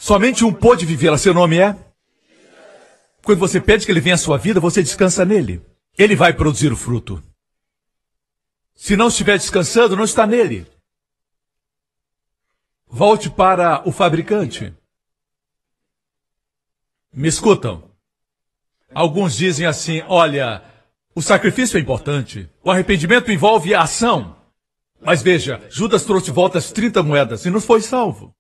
Somente 0.03 0.44
um 0.44 0.53
pode 0.53 0.84
vivê-la. 0.84 1.16
Seu 1.16 1.32
nome 1.32 1.61
é? 1.61 1.78
Quando 3.22 3.38
você 3.38 3.61
pede 3.61 3.86
que 3.86 3.92
ele 3.92 4.00
venha 4.00 4.16
à 4.16 4.18
sua 4.18 4.36
vida, 4.36 4.59
você 4.59 4.82
descansa 4.82 5.24
nele. 5.24 5.64
Ele 5.96 6.16
vai 6.16 6.34
produzir 6.34 6.72
o 6.72 6.76
fruto. 6.76 7.22
Se 8.74 8.96
não 8.96 9.07
estiver 9.07 9.38
descansando, 9.38 9.94
não 9.94 10.03
está 10.03 10.26
nele. 10.26 10.66
Volte 12.88 13.30
para 13.30 13.88
o 13.88 13.92
fabricante. 13.92 14.74
Me 17.12 17.28
escutam. 17.28 17.88
Alguns 18.92 19.36
dizem 19.36 19.66
assim: 19.66 20.03
olha, 20.09 20.64
o 21.14 21.22
sacrifício 21.22 21.78
é 21.78 21.80
importante. 21.80 22.50
O 22.64 22.72
arrependimento 22.72 23.30
envolve 23.30 23.72
a 23.72 23.82
ação. 23.82 24.36
Mas 25.00 25.22
veja, 25.22 25.64
Judas 25.70 26.05
trouxe 26.05 26.26
de 26.26 26.32
volta 26.32 26.59
as 26.59 26.72
30 26.72 27.05
moedas 27.05 27.44
e 27.44 27.50
não 27.50 27.61
foi 27.61 27.80
salvo. 27.80 28.34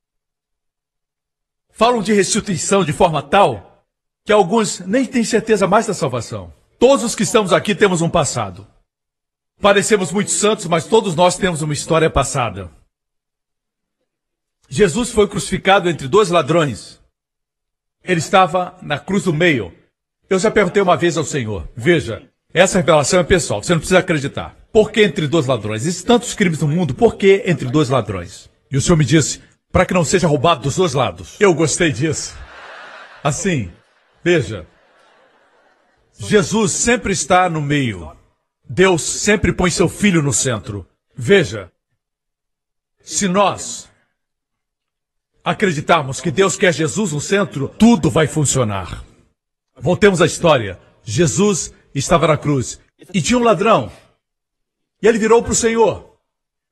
Falam 1.72 2.02
de 2.02 2.12
restituição 2.12 2.84
de 2.84 2.92
forma 2.92 3.22
tal 3.22 3.84
que 4.24 4.32
alguns 4.32 4.80
nem 4.80 5.04
têm 5.04 5.24
certeza 5.24 5.66
mais 5.66 5.86
da 5.86 5.94
salvação. 5.94 6.52
Todos 6.78 7.04
os 7.04 7.14
que 7.14 7.22
estamos 7.22 7.52
aqui 7.52 7.74
temos 7.74 8.02
um 8.02 8.10
passado. 8.10 8.66
Parecemos 9.60 10.12
muito 10.12 10.30
santos, 10.30 10.66
mas 10.66 10.84
todos 10.84 11.14
nós 11.14 11.36
temos 11.36 11.62
uma 11.62 11.72
história 11.72 12.10
passada. 12.10 12.70
Jesus 14.68 15.10
foi 15.10 15.28
crucificado 15.28 15.88
entre 15.88 16.08
dois 16.08 16.28
ladrões. 16.28 17.00
Ele 18.04 18.18
estava 18.18 18.76
na 18.82 18.98
cruz 18.98 19.24
do 19.24 19.32
meio. 19.32 19.72
Eu 20.28 20.38
já 20.38 20.50
perguntei 20.50 20.82
uma 20.82 20.96
vez 20.96 21.16
ao 21.16 21.24
Senhor: 21.24 21.68
Veja, 21.76 22.22
essa 22.52 22.78
revelação 22.78 23.20
é 23.20 23.24
pessoal, 23.24 23.62
você 23.62 23.72
não 23.72 23.80
precisa 23.80 24.00
acreditar. 24.00 24.56
Por 24.72 24.90
que 24.90 25.02
entre 25.02 25.26
dois 25.28 25.46
ladrões? 25.46 25.82
Existem 25.82 26.06
tantos 26.06 26.34
crimes 26.34 26.60
no 26.60 26.68
mundo, 26.68 26.94
por 26.94 27.16
que 27.16 27.42
entre 27.46 27.70
dois 27.70 27.88
ladrões? 27.88 28.50
E 28.70 28.76
o 28.76 28.80
Senhor 28.80 28.96
me 28.96 29.04
disse: 29.04 29.40
para 29.72 29.86
que 29.86 29.94
não 29.94 30.04
seja 30.04 30.28
roubado 30.28 30.62
dos 30.62 30.76
dois 30.76 30.92
lados. 30.92 31.36
Eu 31.40 31.54
gostei 31.54 31.90
disso. 31.90 32.36
Assim, 33.24 33.72
veja, 34.22 34.66
Jesus 36.18 36.72
sempre 36.72 37.12
está 37.12 37.48
no 37.48 37.62
meio. 37.62 38.14
Deus 38.68 39.02
sempre 39.02 39.52
põe 39.52 39.70
seu 39.70 39.88
filho 39.88 40.22
no 40.22 40.32
centro. 40.32 40.86
Veja, 41.16 41.72
se 43.02 43.26
nós 43.26 43.88
acreditarmos 45.42 46.20
que 46.20 46.30
Deus 46.30 46.56
quer 46.56 46.72
Jesus 46.72 47.12
no 47.12 47.20
centro, 47.20 47.68
tudo 47.68 48.10
vai 48.10 48.26
funcionar. 48.26 49.02
Voltemos 49.76 50.20
à 50.20 50.26
história. 50.26 50.78
Jesus 51.02 51.72
estava 51.94 52.28
na 52.28 52.36
cruz 52.36 52.78
e 53.12 53.20
tinha 53.20 53.38
um 53.38 53.42
ladrão. 53.42 53.90
E 55.02 55.08
ele 55.08 55.18
virou 55.18 55.42
para 55.42 55.52
o 55.52 55.56
Senhor 55.56 56.12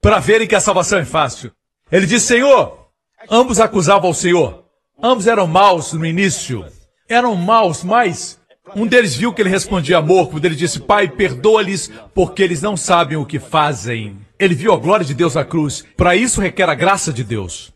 para 0.01 0.21
verem 0.21 0.47
que 0.47 0.55
a 0.55 0.61
salvação 0.61 0.99
é 0.99 1.05
fácil. 1.05 1.53
Ele 1.91 2.07
disse: 2.07 2.29
Senhor, 2.29 2.80
ambos 3.29 3.61
acusavam 3.61 4.11
o 4.11 4.15
Senhor. 4.15 4.65
Ambos 5.03 5.27
eram 5.27 5.47
maus 5.47 5.93
no 5.93 6.07
início. 6.07 6.65
Eram 7.09 7.35
maus, 7.35 7.83
mas 7.83 8.41
um 8.75 8.87
deles 8.87 9.17
viu 9.17 9.33
que 9.33 9.43
ele 9.43 9.49
respondia 9.49 9.99
amor, 9.99 10.31
quando 10.31 10.45
ele 10.45 10.55
disse, 10.55 10.79
Pai, 10.79 11.09
perdoa-lhes, 11.09 11.91
porque 12.15 12.43
eles 12.43 12.63
não 12.63 12.77
sabem 12.77 13.17
o 13.17 13.27
que 13.27 13.39
fazem. 13.39 14.19
Ele 14.39 14.55
viu 14.55 14.73
a 14.73 14.77
glória 14.77 15.05
de 15.05 15.15
Deus 15.15 15.35
na 15.35 15.45
cruz. 15.45 15.85
Para 15.97 16.15
isso 16.15 16.41
requer 16.41 16.69
a 16.69 16.75
graça 16.75 17.13
de 17.13 17.25
Deus. 17.25 17.73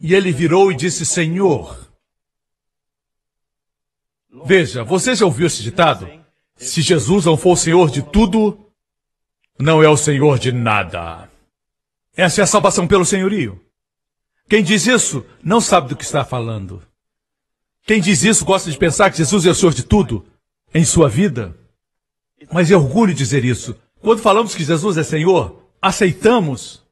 E 0.00 0.14
ele 0.14 0.32
virou 0.32 0.70
e 0.70 0.76
disse, 0.76 1.06
Senhor. 1.06 1.86
Veja, 4.44 4.84
você 4.84 5.14
já 5.14 5.24
ouviu 5.24 5.46
esse 5.46 5.62
ditado? 5.62 6.08
Se 6.56 6.82
Jesus 6.82 7.24
não 7.24 7.36
for 7.36 7.52
o 7.52 7.56
Senhor 7.56 7.90
de 7.90 8.02
tudo, 8.02 8.70
não 9.58 9.82
é 9.82 9.88
o 9.88 9.96
Senhor 9.96 10.38
de 10.38 10.52
nada. 10.52 11.30
Essa 12.16 12.40
é 12.40 12.44
a 12.44 12.46
salvação 12.46 12.86
pelo 12.86 13.04
senhorio. 13.04 13.65
Quem 14.48 14.62
diz 14.62 14.86
isso 14.86 15.24
não 15.42 15.60
sabe 15.60 15.88
do 15.88 15.96
que 15.96 16.04
está 16.04 16.24
falando. 16.24 16.82
Quem 17.84 18.00
diz 18.00 18.22
isso 18.22 18.44
gosta 18.44 18.70
de 18.70 18.78
pensar 18.78 19.10
que 19.10 19.18
Jesus 19.18 19.44
é 19.46 19.50
o 19.50 19.54
Senhor 19.54 19.74
de 19.74 19.84
tudo 19.84 20.24
em 20.74 20.84
sua 20.84 21.08
vida. 21.08 21.56
Mas 22.52 22.70
é 22.70 22.76
orgulho 22.76 23.14
dizer 23.14 23.44
isso. 23.44 23.76
Quando 24.00 24.20
falamos 24.20 24.54
que 24.54 24.64
Jesus 24.64 24.96
é 24.96 25.02
Senhor, 25.02 25.62
aceitamos 25.80 26.84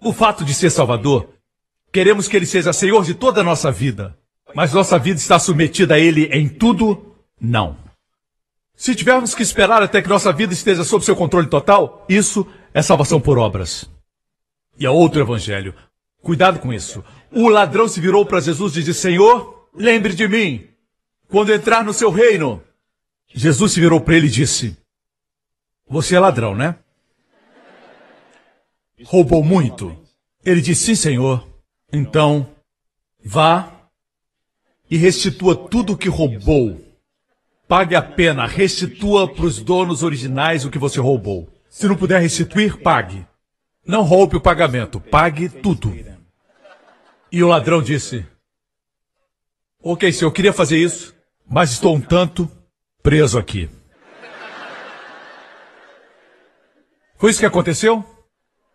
o 0.00 0.12
fato 0.12 0.44
de 0.44 0.54
ser 0.54 0.70
Salvador. 0.70 1.28
Queremos 1.92 2.28
que 2.28 2.36
Ele 2.36 2.46
seja 2.46 2.72
Senhor 2.72 3.04
de 3.04 3.14
toda 3.14 3.40
a 3.40 3.44
nossa 3.44 3.70
vida. 3.70 4.16
Mas 4.54 4.72
nossa 4.72 4.98
vida 4.98 5.18
está 5.18 5.38
submetida 5.38 5.94
a 5.94 5.98
Ele 5.98 6.26
em 6.26 6.48
tudo? 6.48 7.14
Não. 7.40 7.76
Se 8.74 8.94
tivermos 8.94 9.34
que 9.34 9.42
esperar 9.42 9.82
até 9.82 10.00
que 10.00 10.08
nossa 10.08 10.32
vida 10.32 10.52
esteja 10.52 10.84
sob 10.84 11.04
seu 11.04 11.16
controle 11.16 11.48
total, 11.48 12.04
isso 12.08 12.46
é 12.72 12.80
salvação 12.80 13.20
por 13.20 13.38
obras. 13.38 13.88
E 14.78 14.86
a 14.86 14.90
outro 14.90 15.20
evangelho. 15.20 15.74
Cuidado 16.28 16.58
com 16.58 16.74
isso. 16.74 17.02
O 17.32 17.48
ladrão 17.48 17.88
se 17.88 18.02
virou 18.02 18.26
para 18.26 18.38
Jesus 18.38 18.76
e 18.76 18.82
disse: 18.82 19.00
Senhor, 19.00 19.58
Lembre 19.74 20.14
de 20.14 20.26
mim 20.26 20.68
quando 21.28 21.52
entrar 21.54 21.84
no 21.84 21.92
seu 21.94 22.10
reino. 22.10 22.62
Jesus 23.28 23.72
se 23.72 23.80
virou 23.80 23.98
para 24.00 24.16
ele 24.16 24.26
e 24.26 24.30
disse: 24.30 24.76
Você 25.88 26.16
é 26.16 26.20
ladrão, 26.20 26.54
né? 26.54 26.76
Roubou 29.04 29.42
muito. 29.44 29.96
Ele 30.44 30.60
disse: 30.60 30.86
Sim, 30.86 30.94
senhor. 30.96 31.48
Então, 31.92 32.46
vá 33.24 33.72
e 34.90 34.98
restitua 34.98 35.56
tudo 35.56 35.92
o 35.92 35.96
que 35.96 36.08
roubou. 36.08 36.84
Pague 37.66 37.94
a 37.94 38.02
pena, 38.02 38.46
restitua 38.46 39.32
para 39.32 39.46
os 39.46 39.62
donos 39.62 40.02
originais 40.02 40.64
o 40.66 40.70
que 40.70 40.78
você 40.78 41.00
roubou. 41.00 41.48
Se 41.70 41.86
não 41.86 41.96
puder 41.96 42.20
restituir, 42.20 42.82
pague. 42.82 43.26
Não 43.86 44.02
roube 44.02 44.36
o 44.36 44.40
pagamento, 44.42 45.00
pague 45.00 45.48
tudo. 45.48 46.17
E 47.30 47.42
o 47.42 47.48
ladrão 47.48 47.82
disse: 47.82 48.26
Ok, 49.82 50.12
senhor, 50.12 50.28
eu 50.28 50.32
queria 50.32 50.52
fazer 50.52 50.78
isso, 50.78 51.14
mas 51.48 51.70
estou 51.72 51.94
um 51.94 52.00
tanto 52.00 52.50
preso 53.02 53.38
aqui. 53.38 53.68
Foi 57.16 57.30
isso 57.30 57.40
que 57.40 57.46
aconteceu? 57.46 58.04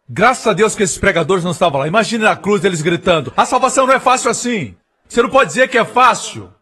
Graças 0.07 0.45
a 0.45 0.53
Deus 0.53 0.75
que 0.75 0.83
esses 0.83 0.97
pregadores 0.97 1.43
não 1.43 1.51
estavam 1.51 1.79
lá. 1.79 1.87
Imagine 1.87 2.25
na 2.25 2.35
cruz 2.35 2.63
eles 2.63 2.81
gritando: 2.81 3.33
A 3.35 3.45
salvação 3.45 3.87
não 3.87 3.93
é 3.93 3.99
fácil 3.99 4.29
assim. 4.29 4.75
Você 5.07 5.21
não 5.21 5.29
pode 5.29 5.49
dizer 5.49 5.69
que 5.69 5.77
é 5.77 5.85
fácil. 5.85 6.53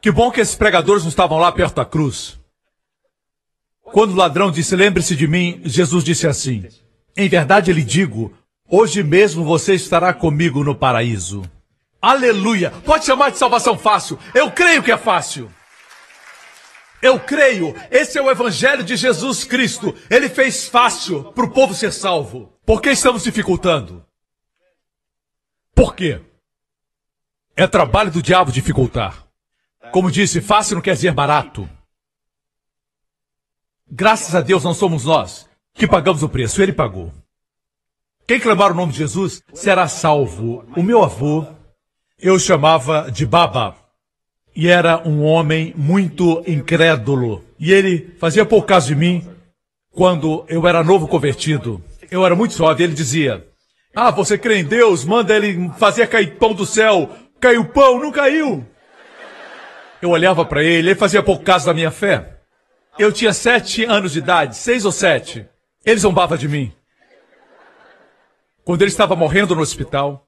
Que 0.00 0.10
bom 0.10 0.30
que 0.30 0.40
esses 0.40 0.54
pregadores 0.54 1.02
não 1.02 1.10
estavam 1.10 1.38
lá 1.38 1.50
perto 1.52 1.76
da 1.76 1.84
cruz. 1.84 2.38
Quando 3.82 4.12
o 4.12 4.16
ladrão 4.16 4.50
disse: 4.50 4.76
Lembre-se 4.76 5.16
de 5.16 5.26
mim, 5.26 5.60
Jesus 5.64 6.04
disse 6.04 6.26
assim: 6.26 6.68
Em 7.16 7.28
verdade 7.28 7.72
lhe 7.72 7.82
digo, 7.82 8.32
hoje 8.70 9.02
mesmo 9.02 9.44
você 9.44 9.74
estará 9.74 10.14
comigo 10.14 10.62
no 10.62 10.74
paraíso. 10.74 11.42
Aleluia! 12.00 12.70
Pode 12.84 13.04
chamar 13.04 13.30
de 13.30 13.38
salvação 13.38 13.76
fácil. 13.76 14.18
Eu 14.34 14.50
creio 14.50 14.82
que 14.82 14.92
é 14.92 14.96
fácil. 14.96 15.50
Eu 17.02 17.18
creio, 17.18 17.74
esse 17.90 18.18
é 18.18 18.22
o 18.22 18.30
Evangelho 18.30 18.84
de 18.84 18.94
Jesus 18.96 19.44
Cristo. 19.44 19.94
Ele 20.10 20.28
fez 20.28 20.68
fácil 20.68 21.32
para 21.32 21.44
o 21.44 21.50
povo 21.50 21.74
ser 21.74 21.92
salvo. 21.92 22.52
Por 22.64 22.80
que 22.82 22.90
estamos 22.90 23.24
dificultando? 23.24 24.04
Por 25.74 25.94
quê? 25.94 26.20
É 27.56 27.66
trabalho 27.66 28.10
do 28.10 28.22
diabo 28.22 28.52
dificultar. 28.52 29.26
Como 29.92 30.10
disse, 30.10 30.40
fácil 30.40 30.76
não 30.76 30.82
quer 30.82 30.94
dizer 30.94 31.12
barato. 31.12 31.68
Graças 33.90 34.34
a 34.34 34.40
Deus 34.40 34.62
não 34.62 34.74
somos 34.74 35.04
nós 35.04 35.48
que 35.74 35.86
pagamos 35.86 36.22
o 36.22 36.28
preço, 36.28 36.62
ele 36.62 36.72
pagou. 36.72 37.12
Quem 38.30 38.38
clamar 38.38 38.70
o 38.70 38.74
nome 38.76 38.92
de 38.92 38.98
Jesus 38.98 39.42
será 39.52 39.88
salvo. 39.88 40.64
O 40.76 40.84
meu 40.84 41.02
avô, 41.02 41.44
eu 42.16 42.38
chamava 42.38 43.10
de 43.10 43.26
Baba 43.26 43.74
e 44.54 44.68
era 44.68 45.02
um 45.04 45.24
homem 45.24 45.74
muito 45.76 46.40
incrédulo. 46.46 47.44
E 47.58 47.72
ele 47.72 48.14
fazia 48.20 48.46
pouco 48.46 48.68
caso 48.68 48.86
de 48.86 48.94
mim 48.94 49.28
quando 49.90 50.44
eu 50.48 50.64
era 50.64 50.84
novo 50.84 51.08
convertido. 51.08 51.82
Eu 52.08 52.24
era 52.24 52.36
muito 52.36 52.54
suave. 52.54 52.84
Ele 52.84 52.94
dizia: 52.94 53.44
Ah, 53.96 54.12
você 54.12 54.38
crê 54.38 54.58
em 54.58 54.64
Deus? 54.64 55.04
Manda 55.04 55.34
ele 55.34 55.68
fazer 55.76 56.06
cair 56.06 56.36
pão 56.36 56.54
do 56.54 56.64
céu. 56.64 57.10
Caiu 57.40 57.64
pão? 57.64 57.98
Não 57.98 58.12
caiu. 58.12 58.64
Eu 60.00 60.10
olhava 60.10 60.44
para 60.44 60.62
ele, 60.62 60.90
ele 60.90 60.94
fazia 60.94 61.20
pouco 61.20 61.42
caso 61.42 61.66
da 61.66 61.74
minha 61.74 61.90
fé. 61.90 62.36
Eu 62.96 63.10
tinha 63.10 63.32
sete 63.32 63.84
anos 63.84 64.12
de 64.12 64.20
idade, 64.20 64.56
seis 64.56 64.84
ou 64.84 64.92
sete. 64.92 65.48
Ele 65.84 65.98
zombava 65.98 66.38
de 66.38 66.46
mim. 66.46 66.72
Quando 68.64 68.82
ele 68.82 68.90
estava 68.90 69.16
morrendo 69.16 69.54
no 69.54 69.62
hospital, 69.62 70.26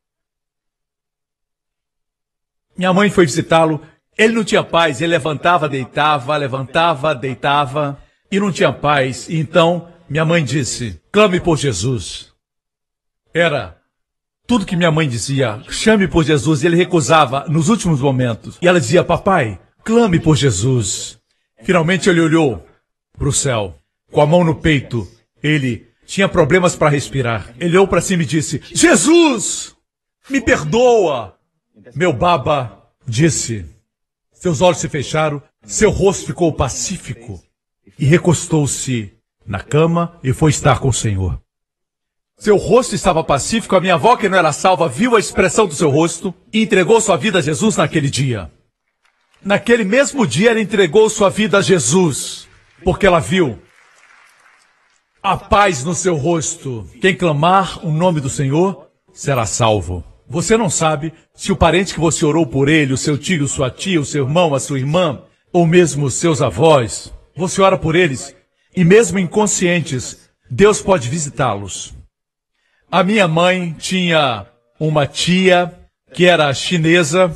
minha 2.76 2.92
mãe 2.92 3.10
foi 3.10 3.26
visitá-lo 3.26 3.80
ele 4.16 4.34
não 4.34 4.44
tinha 4.44 4.62
paz, 4.62 5.00
ele 5.00 5.12
levantava, 5.12 5.68
deitava, 5.68 6.36
levantava, 6.36 7.14
deitava 7.14 7.98
e 8.30 8.38
não 8.38 8.52
tinha 8.52 8.72
paz. 8.72 9.28
E 9.28 9.38
então 9.38 9.88
minha 10.08 10.24
mãe 10.24 10.44
disse: 10.44 11.00
clame 11.10 11.40
por 11.40 11.56
Jesus. 11.56 12.30
Era 13.32 13.78
tudo 14.46 14.66
que 14.66 14.76
minha 14.76 14.90
mãe 14.90 15.08
dizia: 15.08 15.62
chame 15.70 16.06
por 16.06 16.24
Jesus. 16.24 16.62
E 16.62 16.66
ele 16.66 16.76
recusava 16.76 17.46
nos 17.48 17.68
últimos 17.68 18.00
momentos. 18.00 18.58
E 18.60 18.68
ela 18.68 18.80
dizia: 18.80 19.02
papai, 19.02 19.58
clame 19.82 20.20
por 20.20 20.36
Jesus. 20.36 21.18
Finalmente 21.62 22.10
ele 22.10 22.20
olhou 22.20 22.66
para 23.16 23.28
o 23.28 23.32
céu, 23.32 23.78
com 24.10 24.20
a 24.20 24.26
mão 24.26 24.44
no 24.44 24.56
peito. 24.56 25.08
Ele 25.42 25.88
tinha 26.12 26.28
problemas 26.28 26.76
para 26.76 26.90
respirar. 26.90 27.54
Ele 27.58 27.70
olhou 27.70 27.88
para 27.88 28.02
cima 28.02 28.22
e 28.22 28.26
disse: 28.26 28.60
Jesus, 28.70 29.74
me 30.28 30.42
perdoa. 30.42 31.38
Meu 31.94 32.12
baba 32.12 32.86
disse: 33.08 33.64
seus 34.30 34.60
olhos 34.60 34.78
se 34.78 34.90
fecharam, 34.90 35.42
seu 35.64 35.88
rosto 35.88 36.26
ficou 36.26 36.52
pacífico 36.52 37.42
e 37.98 38.04
recostou-se 38.04 39.10
na 39.46 39.60
cama 39.60 40.18
e 40.22 40.34
foi 40.34 40.50
estar 40.50 40.80
com 40.80 40.88
o 40.88 40.92
Senhor. 40.92 41.40
Seu 42.36 42.58
rosto 42.58 42.94
estava 42.94 43.24
pacífico, 43.24 43.74
a 43.74 43.80
minha 43.80 43.94
avó, 43.94 44.14
que 44.14 44.28
não 44.28 44.36
era 44.36 44.52
salva, 44.52 44.90
viu 44.90 45.16
a 45.16 45.20
expressão 45.20 45.66
do 45.66 45.74
seu 45.74 45.88
rosto 45.88 46.34
e 46.52 46.60
entregou 46.60 47.00
sua 47.00 47.16
vida 47.16 47.38
a 47.38 47.42
Jesus 47.42 47.78
naquele 47.78 48.10
dia. 48.10 48.50
Naquele 49.42 49.84
mesmo 49.84 50.26
dia, 50.26 50.50
ela 50.50 50.60
entregou 50.60 51.08
sua 51.08 51.30
vida 51.30 51.56
a 51.56 51.62
Jesus, 51.62 52.46
porque 52.84 53.06
ela 53.06 53.18
viu 53.18 53.58
a 55.22 55.36
paz 55.36 55.84
no 55.84 55.94
seu 55.94 56.16
rosto. 56.16 56.84
Quem 57.00 57.14
clamar 57.14 57.84
o 57.86 57.92
nome 57.92 58.20
do 58.20 58.28
Senhor 58.28 58.88
será 59.12 59.46
salvo. 59.46 60.02
Você 60.28 60.56
não 60.56 60.68
sabe 60.68 61.12
se 61.34 61.52
o 61.52 61.56
parente 61.56 61.94
que 61.94 62.00
você 62.00 62.24
orou 62.24 62.44
por 62.44 62.68
ele, 62.68 62.92
o 62.92 62.96
seu 62.96 63.16
tio, 63.16 63.46
sua 63.46 63.70
tia, 63.70 64.00
o 64.00 64.04
seu 64.04 64.24
irmão, 64.24 64.54
a 64.54 64.58
sua 64.58 64.78
irmã, 64.78 65.22
ou 65.52 65.66
mesmo 65.66 66.06
os 66.06 66.14
seus 66.14 66.42
avós, 66.42 67.12
você 67.36 67.60
ora 67.62 67.78
por 67.78 67.94
eles 67.94 68.34
e 68.74 68.84
mesmo 68.84 69.18
inconscientes, 69.18 70.28
Deus 70.50 70.82
pode 70.82 71.08
visitá-los. 71.08 71.94
A 72.90 73.04
minha 73.04 73.28
mãe 73.28 73.76
tinha 73.78 74.46
uma 74.80 75.06
tia 75.06 75.72
que 76.12 76.26
era 76.26 76.52
chinesa. 76.52 77.34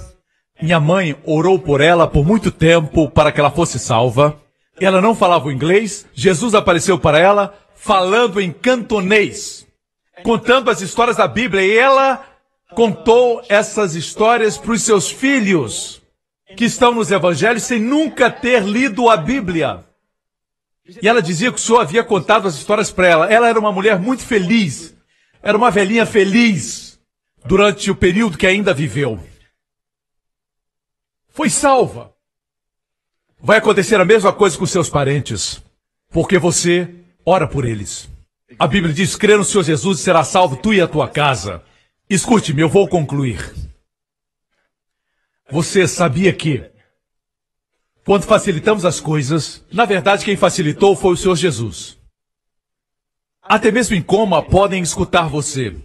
Minha 0.61 0.81
mãe 0.81 1.17
orou 1.25 1.59
por 1.59 1.81
ela 1.81 2.07
por 2.07 2.27
muito 2.27 2.51
tempo 2.51 3.09
para 3.11 3.31
que 3.31 3.39
ela 3.39 3.51
fosse 3.51 3.79
salva. 3.79 4.39
Ela 4.81 5.01
não 5.01 5.15
falava 5.15 5.47
o 5.47 5.53
inglês. 5.53 6.07
Jesus 6.15 6.55
apareceu 6.55 6.99
para 6.99 7.19
ela 7.19 7.55
falando 7.87 8.41
em 8.41 8.53
cantonês, 8.53 9.65
contando 10.25 10.69
as 10.69 10.81
histórias 10.81 11.17
da 11.17 11.29
Bíblia 11.29 11.65
e 11.65 11.79
ela 11.79 12.27
contou 12.75 13.41
essas 13.49 13.95
histórias 13.95 14.59
para 14.59 14.73
os 14.73 14.83
seus 14.83 15.09
filhos 15.09 16.03
que 16.57 16.65
estão 16.65 16.93
nos 16.93 17.13
evangelhos 17.13 17.63
sem 17.63 17.81
nunca 17.81 18.29
ter 18.29 18.65
lido 18.65 19.09
a 19.09 19.17
Bíblia. 19.17 19.85
E 21.01 21.09
ela 21.09 21.23
dizia 21.23 21.53
que 21.53 21.59
o 21.59 21.63
Senhor 21.63 21.79
havia 21.79 22.03
contado 22.03 22.49
as 22.49 22.57
histórias 22.57 22.91
para 22.91 23.07
ela. 23.07 23.33
Ela 23.33 23.49
era 23.49 23.59
uma 23.59 23.71
mulher 23.71 24.01
muito 24.01 24.25
feliz. 24.25 24.93
Era 25.41 25.57
uma 25.57 25.71
velhinha 25.71 26.05
feliz 26.05 26.99
durante 27.45 27.89
o 27.89 27.95
período 27.95 28.37
que 28.37 28.47
ainda 28.47 28.75
viveu. 28.75 29.21
Foi 31.29 31.49
salva. 31.49 32.13
Vai 33.41 33.59
acontecer 33.59 34.01
a 34.01 34.05
mesma 34.05 34.33
coisa 34.33 34.59
com 34.59 34.67
seus 34.67 34.91
parentes, 34.91 35.63
porque 36.11 36.39
você 36.39 37.06
ora 37.27 37.49
por 37.49 37.65
eles. 37.65 38.09
A 38.59 38.69
Bíblia 38.69 38.95
diz: 38.95 39.17
crê 39.17 39.37
no 39.37 39.45
Senhor 39.45 39.65
Jesus 39.65 39.99
e 39.99 40.03
será 40.03 40.23
salvo 40.23 40.57
tu 40.57 40.73
e 40.73 40.81
a 40.81 40.87
tua 40.87 41.09
casa. 41.09 41.63
Escute-me, 42.09 42.63
eu 42.63 42.69
vou 42.69 42.89
concluir. 42.89 43.53
Você 45.51 45.87
sabia 45.89 46.33
que, 46.33 46.65
quando 48.05 48.23
facilitamos 48.23 48.85
as 48.85 49.01
coisas, 49.01 49.65
na 49.73 49.85
verdade 49.85 50.25
quem 50.25 50.37
facilitou 50.37 50.95
foi 50.95 51.13
o 51.13 51.17
Senhor 51.17 51.35
Jesus. 51.35 51.99
Até 53.43 53.71
mesmo 53.71 53.97
em 53.97 54.03
coma 54.03 54.43
podem 54.43 54.83
escutar 54.83 55.29
você. 55.29 55.77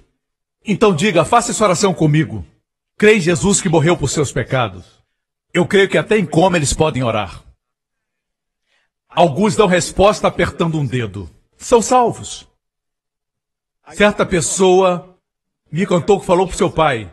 Então 0.64 0.96
diga, 0.96 1.26
faça 1.26 1.52
essa 1.52 1.64
oração 1.64 1.94
comigo. 1.94 2.46
Crê 2.98 3.18
em 3.18 3.20
Jesus 3.20 3.62
que 3.62 3.70
morreu 3.70 3.98
por 3.98 4.10
seus 4.10 4.32
pecados. 4.32 4.84
Eu 5.54 5.66
creio 5.66 5.90
que 5.90 5.98
até 5.98 6.18
em 6.18 6.26
coma 6.26 6.58
eles 6.58 6.74
podem 6.74 7.04
orar. 7.04 7.44
Alguns 9.14 9.58
dão 9.58 9.68
resposta 9.68 10.28
apertando 10.28 10.80
um 10.80 10.86
dedo. 10.86 11.30
São 11.58 11.82
salvos. 11.82 12.48
Certa 13.94 14.26
pessoa 14.26 15.18
me 15.70 15.86
contou 15.86 16.20
que 16.20 16.26
falou 16.26 16.48
para 16.48 16.56
seu 16.56 16.72
pai: 16.72 17.12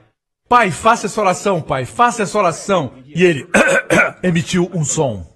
Pai, 0.48 0.70
faça 0.70 1.06
essa 1.06 1.20
oração, 1.20 1.60
pai, 1.60 1.84
faça 1.84 2.22
essa 2.22 2.38
oração. 2.38 2.94
E 3.04 3.24
ele 3.24 3.48
emitiu 4.22 4.70
um 4.72 4.84
som. 4.84 5.26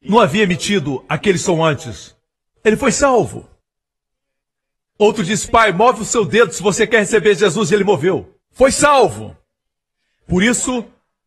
Não 0.00 0.20
havia 0.20 0.44
emitido 0.44 1.04
aquele 1.08 1.38
som 1.38 1.64
antes. 1.64 2.16
Ele 2.64 2.76
foi 2.76 2.92
salvo. 2.92 3.48
Outro 4.96 5.24
disse: 5.24 5.50
Pai, 5.50 5.72
move 5.72 6.02
o 6.02 6.06
seu 6.06 6.24
dedo 6.24 6.52
se 6.52 6.62
você 6.62 6.86
quer 6.86 7.00
receber 7.00 7.34
Jesus. 7.34 7.70
E 7.70 7.74
ele 7.74 7.84
moveu. 7.84 8.32
Foi 8.52 8.70
salvo. 8.70 9.36
Por 10.28 10.44
isso, 10.44 10.84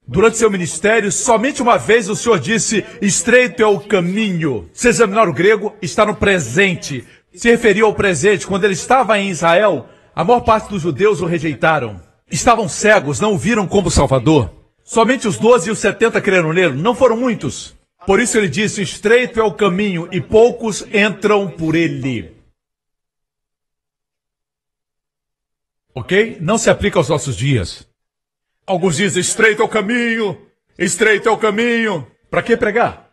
durante 0.07 0.37
seu 0.37 0.49
ministério, 0.49 1.11
somente 1.11 1.61
uma 1.61 1.77
vez 1.77 2.09
o 2.09 2.15
Senhor 2.15 2.39
disse: 2.39 2.85
Estreito 3.01 3.61
é 3.61 3.67
o 3.67 3.79
caminho. 3.79 4.69
Se 4.73 4.87
examinar 4.87 5.27
o 5.27 5.33
grego, 5.33 5.73
está 5.81 6.05
no 6.05 6.15
presente. 6.15 7.05
Se 7.33 7.49
referiu 7.49 7.85
ao 7.85 7.95
presente. 7.95 8.47
Quando 8.47 8.63
ele 8.63 8.73
estava 8.73 9.19
em 9.19 9.29
Israel, 9.29 9.87
a 10.15 10.23
maior 10.23 10.41
parte 10.41 10.69
dos 10.69 10.81
judeus 10.81 11.21
o 11.21 11.25
rejeitaram. 11.25 11.99
Estavam 12.29 12.67
cegos, 12.67 13.19
não 13.19 13.33
o 13.33 13.37
viram 13.37 13.67
como 13.67 13.91
Salvador. 13.91 14.51
Somente 14.83 15.27
os 15.27 15.37
doze 15.37 15.69
e 15.69 15.71
os 15.71 15.79
setenta 15.79 16.21
creram 16.21 16.53
nele, 16.53 16.75
não 16.81 16.95
foram 16.95 17.17
muitos. 17.17 17.75
Por 18.05 18.19
isso 18.19 18.37
ele 18.37 18.47
disse: 18.47 18.81
Estreito 18.81 19.39
é 19.39 19.43
o 19.43 19.53
caminho 19.53 20.07
e 20.11 20.21
poucos 20.21 20.85
entram 20.93 21.49
por 21.49 21.75
ele. 21.75 22.33
Ok? 25.93 26.37
Não 26.41 26.57
se 26.57 26.69
aplica 26.69 26.99
aos 26.99 27.09
nossos 27.09 27.35
dias. 27.35 27.87
Alguns 28.67 28.97
dizem 28.97 29.21
estreito 29.21 29.61
é 29.61 29.65
o 29.65 29.69
caminho, 29.69 30.41
estreito 30.77 31.29
é 31.29 31.31
o 31.31 31.37
caminho. 31.37 32.07
Para 32.29 32.41
que 32.41 32.57
pregar? 32.57 33.11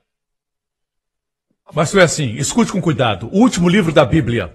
Mas 1.75 1.91
foi 1.91 2.03
assim, 2.03 2.35
escute 2.37 2.73
com 2.73 2.81
cuidado. 2.81 3.29
O 3.29 3.39
último 3.39 3.69
livro 3.69 3.93
da 3.93 4.05
Bíblia, 4.05 4.55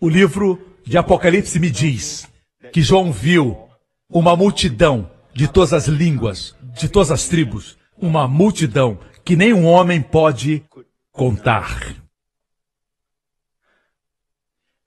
o 0.00 0.08
livro 0.08 0.58
de 0.84 0.96
Apocalipse 0.96 1.58
me 1.58 1.70
diz 1.70 2.28
que 2.72 2.82
João 2.82 3.10
viu 3.10 3.68
uma 4.08 4.36
multidão 4.36 5.10
de 5.34 5.48
todas 5.48 5.72
as 5.72 5.86
línguas, 5.86 6.54
de 6.74 6.88
todas 6.88 7.10
as 7.10 7.28
tribos, 7.28 7.78
uma 7.96 8.28
multidão 8.28 8.98
que 9.24 9.36
nem 9.36 9.52
um 9.52 9.66
homem 9.66 10.00
pode 10.00 10.64
contar. 11.10 11.96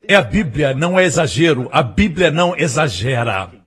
É 0.08 0.16
a 0.16 0.22
Bíblia, 0.22 0.74
não 0.74 1.00
é 1.00 1.04
exagero. 1.04 1.70
A 1.72 1.84
Bíblia 1.84 2.32
não 2.32 2.56
exagera. 2.56 3.61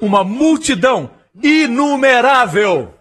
Uma 0.00 0.22
multidão 0.22 1.10
inumerável. 1.42 2.94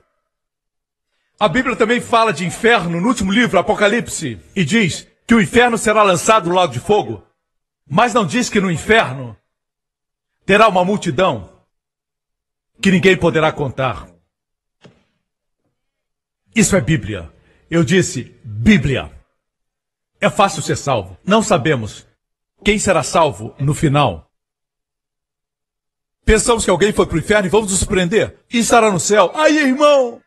A 1.40 1.48
Bíblia 1.48 1.76
também 1.76 2.00
fala 2.00 2.32
de 2.32 2.46
inferno 2.46 3.02
no 3.02 3.08
último 3.08 3.32
livro, 3.32 3.60
Apocalipse, 3.60 4.40
e 4.56 4.64
diz 4.64 5.08
que 5.28 5.36
o 5.36 5.42
inferno 5.42 5.78
será 5.78 6.02
lançado 6.04 6.50
no 6.50 6.56
lago 6.56 6.72
de 6.72 6.80
fogo. 6.80 7.26
Mas 7.88 8.14
não 8.14 8.26
diz 8.26 8.50
que 8.50 8.62
no 8.62 8.72
inferno 8.72 9.36
terá 10.46 10.68
uma 10.68 10.86
multidão 10.86 11.50
que 12.82 12.92
ninguém 12.92 13.18
poderá 13.18 13.52
contar. 13.52 14.08
Isso 16.56 16.76
é 16.76 16.82
Bíblia. 16.82 17.32
Eu 17.70 17.84
disse 17.84 18.36
Bíblia. 18.44 19.12
É 20.22 20.30
fácil 20.30 20.62
ser 20.62 20.78
salvo. 20.78 21.18
Não 21.26 21.44
sabemos 21.44 22.08
quem 22.64 22.80
será 22.80 23.04
salvo 23.04 23.54
no 23.60 23.74
final. 23.74 24.32
Pensamos 26.26 26.66
que 26.66 26.72
alguém 26.72 26.92
foi 26.92 27.06
para 27.06 27.16
o 27.16 27.20
inferno 27.20 27.46
e 27.46 27.50
vamos 27.50 27.70
nos 27.70 27.80
surpreender. 27.80 28.36
E 28.52 28.58
estará 28.58 28.92
no 28.92 29.00
céu. 29.00 29.32
Aí, 29.36 29.60
irmão! 29.60 30.20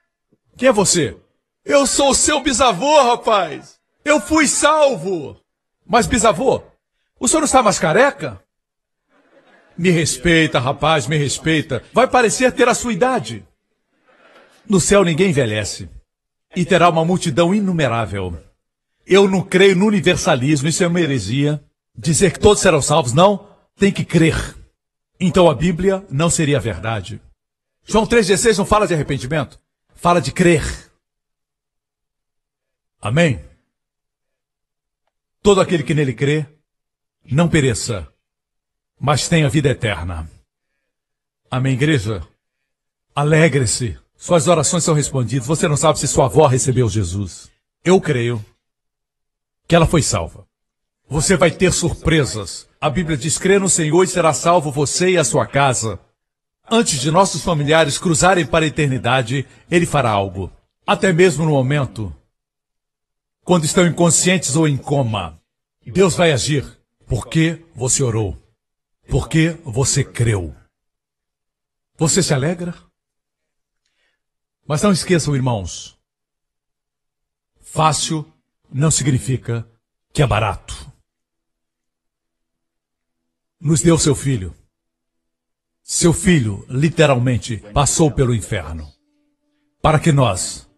Quem 0.56 0.68
é 0.68 0.72
você? 0.72 1.16
Eu 1.64 1.86
sou 1.86 2.10
o 2.10 2.14
seu 2.14 2.40
bisavô, 2.40 3.02
rapaz! 3.02 3.78
Eu 4.04 4.20
fui 4.20 4.46
salvo! 4.46 5.36
Mas, 5.84 6.06
bisavô, 6.06 6.62
o 7.18 7.26
senhor 7.26 7.40
não 7.40 7.46
está 7.46 7.62
mais 7.62 7.78
careca? 7.80 8.40
Me 9.76 9.90
respeita, 9.90 10.58
rapaz, 10.58 11.06
me 11.06 11.16
respeita. 11.16 11.82
Vai 11.92 12.06
parecer 12.06 12.52
ter 12.52 12.68
a 12.68 12.74
sua 12.74 12.92
idade. 12.92 13.44
No 14.68 14.80
céu 14.80 15.04
ninguém 15.04 15.30
envelhece. 15.30 15.88
E 16.54 16.64
terá 16.64 16.88
uma 16.88 17.04
multidão 17.04 17.54
inumerável. 17.54 18.36
Eu 19.06 19.28
não 19.28 19.42
creio 19.42 19.74
no 19.74 19.86
universalismo, 19.86 20.68
isso 20.68 20.84
é 20.84 20.86
uma 20.86 21.00
heresia. 21.00 21.62
Dizer 21.96 22.32
que 22.32 22.40
todos 22.40 22.62
serão 22.62 22.82
salvos, 22.82 23.12
não. 23.12 23.48
Tem 23.76 23.90
que 23.90 24.04
crer. 24.04 24.57
Então 25.20 25.48
a 25.48 25.54
Bíblia 25.54 26.06
não 26.10 26.30
seria 26.30 26.60
verdade. 26.60 27.20
João 27.84 28.06
3,16 28.06 28.58
não 28.58 28.66
fala 28.66 28.86
de 28.86 28.94
arrependimento, 28.94 29.60
fala 29.94 30.20
de 30.20 30.32
crer. 30.32 30.62
Amém? 33.00 33.44
Todo 35.42 35.60
aquele 35.60 35.82
que 35.82 35.94
nele 35.94 36.12
crê, 36.12 36.46
não 37.24 37.48
pereça, 37.48 38.06
mas 38.98 39.28
tenha 39.28 39.48
vida 39.48 39.68
eterna. 39.68 40.28
Amém, 41.50 41.74
igreja? 41.74 42.26
Alegre-se. 43.14 43.98
Suas 44.16 44.48
orações 44.48 44.82
são 44.82 44.94
respondidas. 44.94 45.46
Você 45.46 45.68
não 45.68 45.76
sabe 45.76 45.98
se 45.98 46.08
sua 46.08 46.26
avó 46.26 46.46
recebeu 46.46 46.88
Jesus. 46.88 47.50
Eu 47.84 48.00
creio 48.00 48.44
que 49.66 49.74
ela 49.74 49.86
foi 49.86 50.02
salva. 50.02 50.47
Você 51.08 51.36
vai 51.36 51.50
ter 51.50 51.72
surpresas. 51.72 52.68
A 52.80 52.90
Bíblia 52.90 53.16
diz: 53.16 53.38
crê 53.38 53.58
no 53.58 53.68
Senhor 53.68 54.04
e 54.04 54.08
será 54.08 54.32
salvo 54.34 54.70
você 54.70 55.10
e 55.10 55.18
a 55.18 55.24
sua 55.24 55.46
casa. 55.46 55.98
Antes 56.70 57.00
de 57.00 57.10
nossos 57.10 57.42
familiares 57.42 57.96
cruzarem 57.96 58.44
para 58.44 58.64
a 58.64 58.68
eternidade, 58.68 59.46
Ele 59.70 59.86
fará 59.86 60.10
algo. 60.10 60.52
Até 60.86 61.12
mesmo 61.12 61.44
no 61.46 61.52
momento, 61.52 62.14
quando 63.42 63.64
estão 63.64 63.86
inconscientes 63.86 64.54
ou 64.54 64.68
em 64.68 64.76
coma, 64.76 65.40
Deus 65.86 66.14
vai 66.14 66.32
agir. 66.32 66.78
Porque 67.06 67.64
você 67.74 68.02
orou. 68.02 68.36
Porque 69.08 69.56
você 69.64 70.04
creu. 70.04 70.54
Você 71.96 72.22
se 72.22 72.34
alegra? 72.34 72.74
Mas 74.66 74.82
não 74.82 74.92
esqueçam, 74.92 75.34
irmãos. 75.34 75.98
Fácil 77.62 78.30
não 78.70 78.90
significa 78.90 79.66
que 80.12 80.20
é 80.20 80.26
barato. 80.26 80.87
Nos 83.60 83.80
deu 83.80 83.98
seu 83.98 84.14
filho. 84.14 84.54
Seu 85.82 86.12
filho, 86.12 86.64
literalmente, 86.68 87.56
passou 87.72 88.10
pelo 88.10 88.34
inferno. 88.34 88.86
Para 89.82 89.98
que 89.98 90.12
nós 90.12 90.68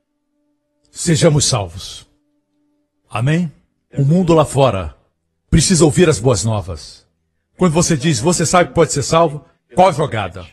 sejamos 0.91 1.45
salvos. 1.45 2.09
Amém? 3.09 3.53
O 3.99 4.05
mundo 4.05 4.33
lá 4.33 4.45
fora 4.45 4.97
precisa 5.51 5.85
ouvir 5.85 6.09
as 6.09 6.19
boas 6.19 6.45
novas. 6.45 7.07
Quando 7.59 7.73
você 7.73 7.97
diz, 7.97 8.19
você 8.19 8.47
sabe 8.47 8.71
que 8.71 8.75
pode 8.75 8.93
ser 8.93 9.03
salvo, 9.03 9.45
qual 9.75 9.89
a 9.89 9.93
jogada? 9.93 10.47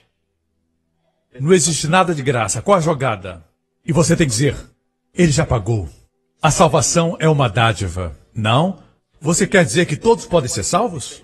Não 1.40 1.54
existe 1.54 1.88
nada 1.88 2.14
de 2.14 2.22
graça. 2.22 2.62
Qual 2.62 2.78
a 2.78 2.82
jogada? 2.82 3.46
E 3.86 3.94
você 3.94 4.16
tem 4.16 4.28
que 4.28 4.32
dizer, 4.34 4.58
ele 5.14 5.32
já 5.32 5.46
pagou. 5.46 5.88
A 6.42 6.52
salvação 6.52 7.16
é 7.20 7.30
uma 7.30 7.48
dádiva. 7.48 8.18
Não? 8.34 8.84
Você 9.22 9.48
quer 9.48 9.64
dizer 9.64 9.86
que 9.86 9.96
todos 9.96 10.26
podem 10.26 10.50
ser 10.50 10.64
salvos? 10.64 11.24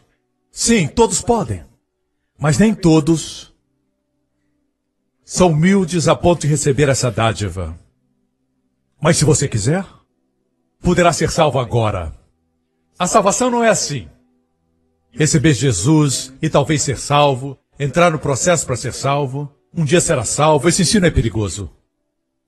Sim, 0.56 0.88
todos 0.88 1.20
podem. 1.20 1.66
Mas 2.38 2.60
nem 2.60 2.76
todos 2.76 3.52
são 5.26 5.50
humildes 5.50 6.08
a 6.08 6.16
ponto 6.16 6.42
de 6.42 6.48
receber 6.48 6.90
essa 6.90 7.10
dádiva. 7.10 7.76
Mas 9.02 9.18
se 9.18 9.26
você 9.26 9.48
quiser, 9.48 9.84
poderá 10.80 11.12
ser 11.12 11.32
salvo 11.32 11.58
agora. 11.58 12.14
A 13.00 13.08
salvação 13.08 13.50
não 13.50 13.64
é 13.64 13.70
assim. 13.70 14.08
Receber 15.12 15.54
Jesus 15.56 16.32
e 16.40 16.48
talvez 16.48 16.84
ser 16.84 17.00
salvo, 17.00 17.58
entrar 17.80 18.12
no 18.12 18.20
processo 18.20 18.64
para 18.64 18.76
ser 18.76 18.94
salvo, 18.94 19.52
um 19.74 19.84
dia 19.84 20.00
será 20.00 20.24
salvo, 20.24 20.70
esse 20.70 20.84
ensino 20.84 21.08
é 21.08 21.12
perigoso. 21.12 21.72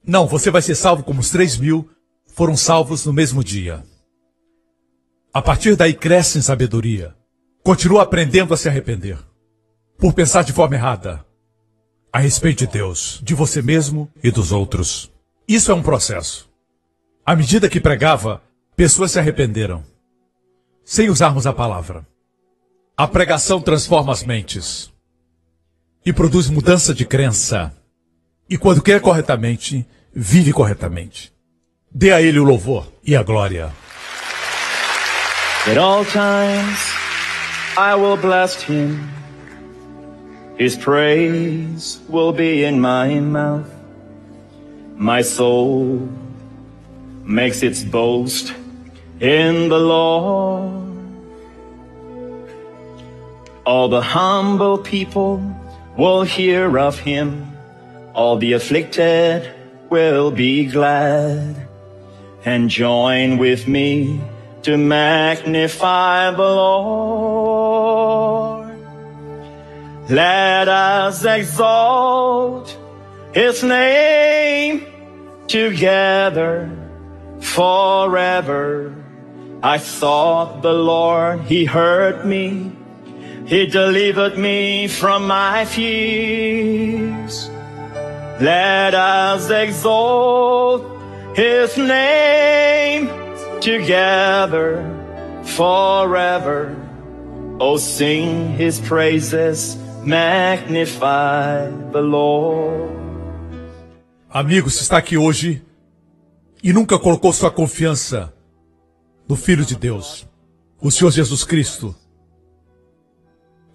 Não, 0.06 0.28
você 0.28 0.52
vai 0.52 0.62
ser 0.62 0.76
salvo 0.76 1.04
como 1.04 1.22
os 1.22 1.32
três 1.32 1.58
mil 1.58 1.90
foram 2.28 2.56
salvos 2.56 3.04
no 3.04 3.12
mesmo 3.12 3.44
dia. 3.44 3.84
A 5.34 5.42
partir 5.42 5.76
daí 5.76 5.96
cresce 5.96 6.38
em 6.38 6.42
sabedoria. 6.44 7.16
Continua 7.66 8.04
aprendendo 8.04 8.54
a 8.54 8.58
se 8.58 8.70
arrepender. 8.70 9.18
Por 9.98 10.14
pensar 10.14 10.44
de 10.44 10.54
forma 10.54 10.76
errada. 10.76 11.26
A 12.14 12.20
respeito 12.20 12.60
de 12.60 12.68
Deus, 12.68 13.20
de 13.24 13.34
você 13.34 13.60
mesmo 13.60 14.08
e 14.24 14.30
dos 14.30 14.52
outros. 14.52 15.12
Isso 15.48 15.72
é 15.72 15.74
um 15.74 15.82
processo. 15.82 16.48
À 17.26 17.36
medida 17.36 17.68
que 17.68 17.82
pregava, 17.82 18.40
pessoas 18.76 19.14
se 19.14 19.18
arrependeram. 19.18 19.84
Sem 20.84 21.10
usarmos 21.10 21.48
a 21.48 21.54
palavra. 21.54 22.06
A 22.96 23.08
pregação 23.08 23.60
transforma 23.60 24.14
as 24.14 24.24
mentes. 24.24 24.94
E 26.06 26.14
produz 26.14 26.52
mudança 26.52 26.94
de 26.94 27.04
crença. 27.04 27.76
E 28.48 28.60
quando 28.60 28.84
quer 28.84 29.02
corretamente, 29.02 29.88
vive 30.14 30.54
corretamente. 30.54 31.34
Dê 31.92 32.12
a 32.12 32.22
ele 32.22 32.38
o 32.38 32.44
louvor 32.44 32.88
e 33.04 33.16
a 33.16 33.24
glória. 33.24 33.74
At 35.68 35.78
all 35.80 36.06
times 36.06 36.95
I 37.78 37.96
will 37.96 38.16
bless 38.16 38.62
him. 38.62 39.10
His 40.58 40.78
praise 40.78 42.00
will 42.08 42.32
be 42.32 42.64
in 42.64 42.80
my 42.80 43.20
mouth. 43.20 43.70
My 44.96 45.22
soul 45.22 46.08
makes 47.26 47.64
its 47.64 47.84
boast 47.84 48.54
in 49.20 49.68
the 49.68 49.78
Lord. 49.78 50.84
All 53.66 53.90
the 53.90 54.02
humble 54.02 54.78
people 54.78 55.44
will 55.98 56.24
hear 56.24 56.80
of 56.80 56.98
him. 57.00 57.58
All 58.14 58.38
the 58.38 58.54
afflicted 58.54 59.52
will 59.90 60.32
be 60.32 60.68
glad 60.68 61.68
and 62.46 62.70
join 62.70 63.38
with 63.38 63.68
me 63.68 64.22
to 64.62 64.78
magnify 64.78 66.32
the 66.32 66.38
Lord. 66.38 67.45
Let 70.10 70.68
us 70.68 71.26
exalt 71.26 72.78
his 73.34 73.64
name 73.64 74.86
together 75.48 76.70
forever. 77.42 78.94
I 79.64 79.78
sought 79.78 80.62
the 80.62 80.74
Lord, 80.74 81.42
he 81.42 81.66
heard 81.66 82.24
me, 82.24 82.72
he 83.48 83.66
delivered 83.66 84.38
me 84.38 84.88
from 84.88 85.26
my 85.26 85.66
fears. 85.66 87.50
Let 88.40 88.94
us 88.94 89.50
exalt 89.50 90.86
his 91.36 91.76
name 91.78 93.08
together 93.60 94.84
forever. 95.44 96.76
Oh, 97.60 97.78
sing 97.78 98.50
his 98.50 98.80
praises, 98.82 99.78
magnify 100.06 101.72
the 101.92 102.00
Lord. 102.00 102.94
Amigo, 104.30 104.70
se 104.70 104.82
está 104.82 104.98
aqui 104.98 105.18
hoje 105.18 105.64
e 106.62 106.72
nunca 106.72 107.00
colocou 107.00 107.34
sua 107.34 107.50
confiança 107.50 108.34
no 109.28 109.36
Filho 109.36 109.66
de 109.66 109.76
Deus, 109.76 110.28
o 110.80 110.92
Senhor 110.92 111.12
Jesus 111.12 111.44
Cristo, 111.44 111.96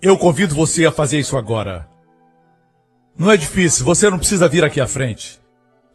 eu 0.00 0.16
convido 0.16 0.54
você 0.54 0.86
a 0.86 0.92
fazer 0.92 1.18
isso 1.18 1.36
agora. 1.36 1.88
Não 3.18 3.30
é 3.30 3.36
difícil, 3.36 3.84
você 3.84 4.08
não 4.08 4.18
precisa 4.18 4.48
vir 4.48 4.64
aqui 4.64 4.80
à 4.80 4.86
frente. 4.86 5.40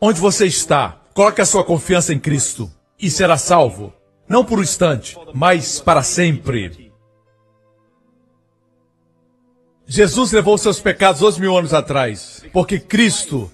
Onde 0.02 0.20
você 0.20 0.46
está, 0.46 1.02
coloque 1.14 1.42
a 1.42 1.46
sua 1.46 1.64
confiança 1.64 2.14
em 2.14 2.20
Cristo 2.20 2.70
e 3.00 3.10
será 3.10 3.38
salvo. 3.38 3.94
Não 4.28 4.44
por 4.44 4.60
um 4.60 4.64
instante, 4.64 5.18
mas 5.34 5.80
para 5.80 6.04
sempre. 6.04 6.85
Jesus 9.88 10.32
levou 10.32 10.58
seus 10.58 10.80
pecados 10.80 11.22
dois 11.22 11.38
mil 11.38 11.56
anos 11.56 11.74
atrás, 11.74 12.44
porque 12.52 12.80
Cristo 12.80 13.52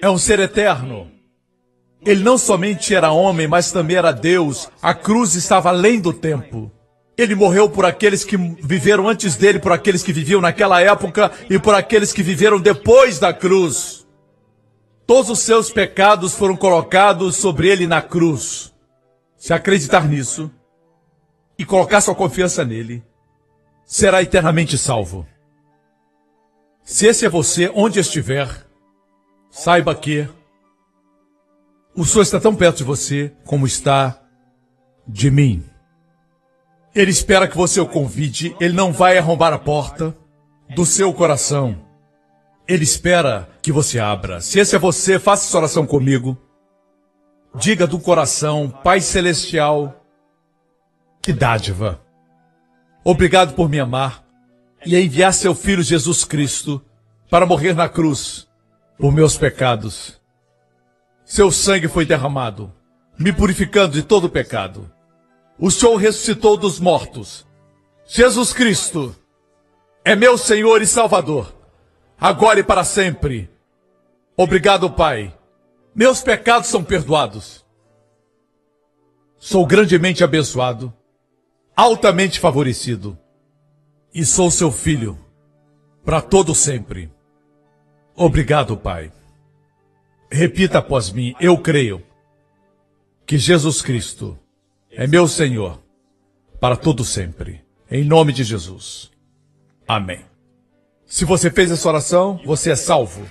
é 0.00 0.08
um 0.08 0.18
ser 0.18 0.38
eterno. 0.38 1.10
Ele 2.04 2.22
não 2.22 2.38
somente 2.38 2.94
era 2.94 3.10
homem, 3.10 3.48
mas 3.48 3.72
também 3.72 3.96
era 3.96 4.12
Deus. 4.12 4.68
A 4.80 4.94
cruz 4.94 5.34
estava 5.34 5.70
além 5.70 6.00
do 6.00 6.12
tempo. 6.12 6.70
Ele 7.18 7.34
morreu 7.34 7.68
por 7.68 7.84
aqueles 7.84 8.24
que 8.24 8.36
viveram 8.36 9.08
antes 9.08 9.36
dele, 9.36 9.58
por 9.58 9.72
aqueles 9.72 10.02
que 10.02 10.12
viviam 10.12 10.40
naquela 10.40 10.80
época 10.80 11.32
e 11.50 11.58
por 11.58 11.74
aqueles 11.74 12.12
que 12.12 12.22
viveram 12.22 12.60
depois 12.60 13.18
da 13.18 13.32
cruz. 13.32 14.06
Todos 15.06 15.30
os 15.30 15.38
seus 15.40 15.70
pecados 15.70 16.34
foram 16.34 16.56
colocados 16.56 17.36
sobre 17.36 17.68
ele 17.68 17.86
na 17.86 18.02
cruz. 18.02 18.72
Se 19.36 19.52
acreditar 19.52 20.06
nisso 20.06 20.50
e 21.58 21.64
colocar 21.64 22.00
sua 22.00 22.14
confiança 22.14 22.64
nele, 22.64 23.02
será 23.86 24.20
eternamente 24.20 24.76
salvo. 24.76 25.26
Se 26.82 27.06
esse 27.06 27.24
é 27.24 27.28
você, 27.28 27.70
onde 27.74 28.00
estiver, 28.00 28.66
saiba 29.50 29.94
que 29.94 30.28
o 31.94 32.04
Senhor 32.04 32.22
está 32.22 32.38
tão 32.38 32.54
perto 32.54 32.78
de 32.78 32.84
você 32.84 33.32
como 33.46 33.66
está 33.66 34.20
de 35.06 35.30
mim. 35.30 35.64
Ele 36.94 37.10
espera 37.10 37.48
que 37.48 37.56
você 37.56 37.80
o 37.80 37.86
convide, 37.86 38.54
ele 38.60 38.74
não 38.74 38.92
vai 38.92 39.16
arrombar 39.16 39.52
a 39.52 39.58
porta 39.58 40.16
do 40.74 40.84
seu 40.84 41.12
coração. 41.12 41.84
Ele 42.68 42.84
espera 42.84 43.48
que 43.62 43.70
você 43.70 43.98
abra. 43.98 44.40
Se 44.40 44.58
esse 44.58 44.74
é 44.74 44.78
você, 44.78 45.18
faça 45.18 45.46
essa 45.46 45.56
oração 45.56 45.86
comigo. 45.86 46.36
Diga 47.54 47.86
do 47.86 47.98
coração, 47.98 48.68
Pai 48.68 49.00
Celestial, 49.00 50.04
que 51.22 51.32
dádiva. 51.32 52.05
Obrigado 53.08 53.54
por 53.54 53.68
me 53.68 53.78
amar 53.78 54.24
e 54.84 54.96
enviar 54.98 55.32
seu 55.32 55.54
Filho 55.54 55.80
Jesus 55.80 56.24
Cristo 56.24 56.84
para 57.30 57.46
morrer 57.46 57.72
na 57.72 57.88
cruz 57.88 58.48
por 58.98 59.12
meus 59.12 59.38
pecados. 59.38 60.20
Seu 61.24 61.52
sangue 61.52 61.86
foi 61.86 62.04
derramado, 62.04 62.74
me 63.16 63.32
purificando 63.32 63.92
de 63.92 64.02
todo 64.02 64.28
pecado. 64.28 64.90
O 65.56 65.70
Senhor 65.70 65.94
ressuscitou 65.94 66.56
dos 66.56 66.80
mortos. 66.80 67.46
Jesus 68.06 68.52
Cristo 68.52 69.14
é 70.04 70.16
meu 70.16 70.36
Senhor 70.36 70.82
e 70.82 70.86
Salvador, 70.88 71.54
agora 72.18 72.58
e 72.58 72.64
para 72.64 72.82
sempre. 72.82 73.48
Obrigado, 74.36 74.90
Pai. 74.90 75.32
Meus 75.94 76.22
pecados 76.22 76.68
são 76.68 76.82
perdoados. 76.82 77.64
Sou 79.38 79.64
grandemente 79.64 80.24
abençoado, 80.24 80.92
altamente 81.76 82.40
favorecido, 82.40 83.18
e 84.14 84.24
sou 84.24 84.50
seu 84.50 84.72
filho 84.72 85.18
para 86.02 86.22
todo 86.22 86.54
sempre. 86.54 87.12
Obrigado, 88.14 88.76
Pai. 88.78 89.12
Repita 90.30 90.78
após 90.78 91.12
mim, 91.12 91.34
eu 91.38 91.58
creio 91.58 92.02
que 93.26 93.36
Jesus 93.36 93.82
Cristo 93.82 94.38
é 94.90 95.06
meu 95.06 95.28
Senhor 95.28 95.78
para 96.58 96.76
todo 96.76 97.04
sempre. 97.04 97.62
Em 97.90 98.02
nome 98.02 98.32
de 98.32 98.42
Jesus. 98.42 99.10
Amém. 99.86 100.24
Se 101.04 101.24
você 101.24 101.50
fez 101.50 101.70
essa 101.70 101.86
oração, 101.86 102.40
você 102.44 102.70
é 102.70 102.76
salvo. 102.76 103.28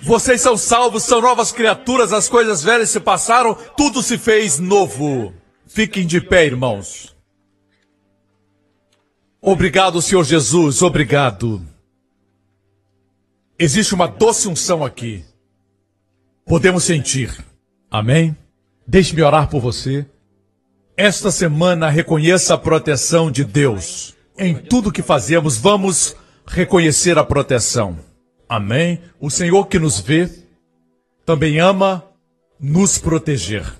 Vocês 0.00 0.40
são 0.40 0.56
salvos, 0.56 1.04
são 1.04 1.20
novas 1.20 1.52
criaturas, 1.52 2.12
as 2.12 2.28
coisas 2.28 2.62
velhas 2.62 2.90
se 2.90 3.00
passaram, 3.00 3.54
tudo 3.76 4.02
se 4.02 4.18
fez 4.18 4.58
novo. 4.58 5.32
Fiquem 5.66 6.06
de 6.06 6.20
pé, 6.20 6.44
irmãos. 6.44 7.13
Obrigado, 9.46 10.00
Senhor 10.00 10.24
Jesus, 10.24 10.80
obrigado. 10.80 11.60
Existe 13.58 13.94
uma 13.94 14.06
doce 14.06 14.48
unção 14.48 14.82
aqui. 14.82 15.22
Podemos 16.46 16.82
sentir. 16.84 17.44
Amém? 17.90 18.34
Deixe-me 18.86 19.20
orar 19.20 19.50
por 19.50 19.60
você. 19.60 20.06
Esta 20.96 21.30
semana 21.30 21.90
reconheça 21.90 22.54
a 22.54 22.58
proteção 22.58 23.30
de 23.30 23.44
Deus. 23.44 24.14
Em 24.38 24.54
tudo 24.54 24.90
que 24.90 25.02
fazemos, 25.02 25.58
vamos 25.58 26.16
reconhecer 26.46 27.18
a 27.18 27.24
proteção. 27.24 27.98
Amém? 28.48 28.98
O 29.20 29.28
Senhor 29.28 29.66
que 29.66 29.78
nos 29.78 30.00
vê 30.00 30.26
também 31.26 31.60
ama 31.60 32.02
nos 32.58 32.96
proteger. 32.96 33.70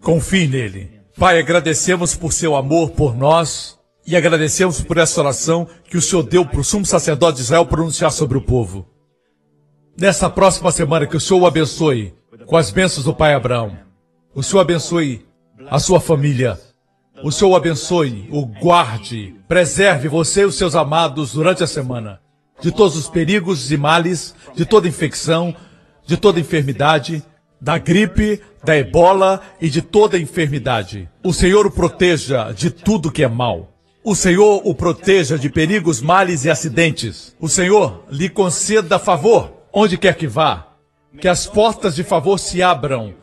Confie 0.00 0.48
nele. 0.48 1.02
Pai, 1.18 1.38
agradecemos 1.38 2.14
por 2.14 2.32
seu 2.32 2.56
amor 2.56 2.92
por 2.92 3.14
nós 3.14 3.81
e 4.06 4.16
agradecemos 4.16 4.80
por 4.80 4.98
essa 4.98 5.20
oração 5.20 5.66
que 5.84 5.96
o 5.96 6.02
Senhor 6.02 6.22
deu 6.22 6.44
para 6.44 6.60
o 6.60 6.64
sumo 6.64 6.84
sacerdote 6.84 7.36
de 7.36 7.42
Israel 7.42 7.66
pronunciar 7.66 8.10
sobre 8.12 8.36
o 8.36 8.42
povo. 8.42 8.86
Nessa 9.98 10.28
próxima 10.28 10.72
semana, 10.72 11.06
que 11.06 11.16
o 11.16 11.20
Senhor 11.20 11.40
o 11.40 11.46
abençoe 11.46 12.14
com 12.46 12.56
as 12.56 12.70
bênçãos 12.70 13.04
do 13.04 13.14
Pai 13.14 13.34
Abraão. 13.34 13.76
O 14.34 14.42
Senhor 14.42 14.60
abençoe 14.60 15.26
a 15.70 15.78
sua 15.78 16.00
família. 16.00 16.58
O 17.22 17.30
Senhor 17.30 17.50
o 17.50 17.56
abençoe, 17.56 18.28
o 18.32 18.44
guarde, 18.46 19.36
preserve 19.46 20.08
você 20.08 20.40
e 20.40 20.46
os 20.46 20.56
seus 20.56 20.74
amados 20.74 21.34
durante 21.34 21.62
a 21.62 21.66
semana 21.66 22.22
de 22.62 22.70
todos 22.70 22.96
os 22.96 23.08
perigos 23.08 23.72
e 23.72 23.76
males, 23.76 24.34
de 24.54 24.64
toda 24.64 24.88
infecção, 24.88 25.54
de 26.06 26.16
toda 26.16 26.38
enfermidade, 26.38 27.22
da 27.60 27.76
gripe, 27.76 28.40
da 28.64 28.76
ebola 28.76 29.42
e 29.60 29.68
de 29.68 29.82
toda 29.82 30.18
enfermidade. 30.18 31.10
O 31.24 31.32
Senhor 31.32 31.66
o 31.66 31.70
proteja 31.70 32.52
de 32.52 32.70
tudo 32.70 33.10
que 33.10 33.24
é 33.24 33.28
mal. 33.28 33.71
O 34.04 34.16
Senhor 34.16 34.62
o 34.64 34.74
proteja 34.74 35.38
de 35.38 35.48
perigos, 35.48 36.00
males 36.00 36.44
e 36.44 36.50
acidentes. 36.50 37.36
O 37.38 37.48
Senhor 37.48 38.04
lhe 38.10 38.28
conceda 38.28 38.98
favor 38.98 39.52
onde 39.72 39.96
quer 39.96 40.16
que 40.16 40.26
vá, 40.26 40.68
que 41.20 41.28
as 41.28 41.46
portas 41.46 41.94
de 41.94 42.02
favor 42.02 42.38
se 42.38 42.62
abram, 42.62 43.14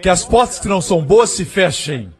que 0.00 0.08
as 0.08 0.24
portas 0.24 0.58
que 0.60 0.68
não 0.68 0.80
são 0.80 1.04
boas 1.04 1.30
se 1.30 1.44
fechem. 1.44 2.12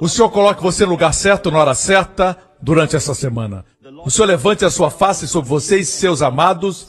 O 0.00 0.08
Senhor 0.08 0.30
coloque 0.30 0.62
você 0.62 0.84
no 0.84 0.92
lugar 0.92 1.12
certo, 1.12 1.50
na 1.50 1.58
hora 1.58 1.74
certa, 1.74 2.36
durante 2.60 2.96
essa 2.96 3.14
semana. 3.14 3.64
O 4.04 4.10
Senhor 4.10 4.26
levante 4.26 4.64
a 4.64 4.70
sua 4.70 4.90
face 4.90 5.28
sobre 5.28 5.48
você 5.48 5.78
e 5.78 5.84
seus 5.84 6.22
amados 6.22 6.88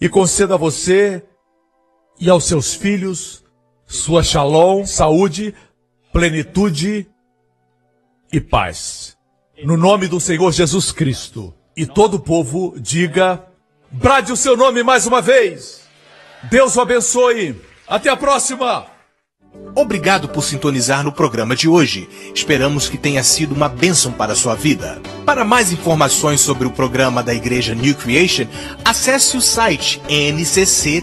e 0.00 0.08
conceda 0.08 0.54
a 0.54 0.58
você 0.58 1.22
e 2.18 2.28
aos 2.28 2.44
seus 2.44 2.74
filhos 2.74 3.44
sua 3.86 4.22
shalom, 4.22 4.86
saúde, 4.86 5.54
plenitude 6.12 7.11
e 8.32 8.40
paz. 8.40 9.16
No 9.62 9.76
nome 9.76 10.08
do 10.08 10.18
Senhor 10.18 10.50
Jesus 10.50 10.90
Cristo. 10.90 11.54
E 11.76 11.86
todo 11.86 12.14
o 12.14 12.20
povo 12.20 12.74
diga 12.78 13.44
Brade 13.90 14.32
o 14.32 14.36
seu 14.36 14.56
nome 14.56 14.82
mais 14.82 15.06
uma 15.06 15.20
vez. 15.20 15.82
Deus 16.44 16.76
o 16.76 16.80
abençoe. 16.80 17.54
Até 17.86 18.08
a 18.08 18.16
próxima. 18.16 18.86
Obrigado 19.74 20.28
por 20.28 20.42
sintonizar 20.42 21.04
no 21.04 21.12
programa 21.12 21.54
de 21.54 21.68
hoje. 21.68 22.08
Esperamos 22.34 22.88
que 22.88 22.96
tenha 22.96 23.22
sido 23.22 23.54
uma 23.54 23.68
bênção 23.68 24.10
para 24.10 24.32
a 24.32 24.36
sua 24.36 24.54
vida. 24.54 24.98
Para 25.26 25.44
mais 25.44 25.70
informações 25.70 26.40
sobre 26.40 26.66
o 26.66 26.70
programa 26.70 27.22
da 27.22 27.34
Igreja 27.34 27.74
New 27.74 27.94
Creation, 27.94 28.46
acesse 28.82 29.36
o 29.36 29.42
site 29.42 30.00
ncctv.org.sg. 30.08 31.02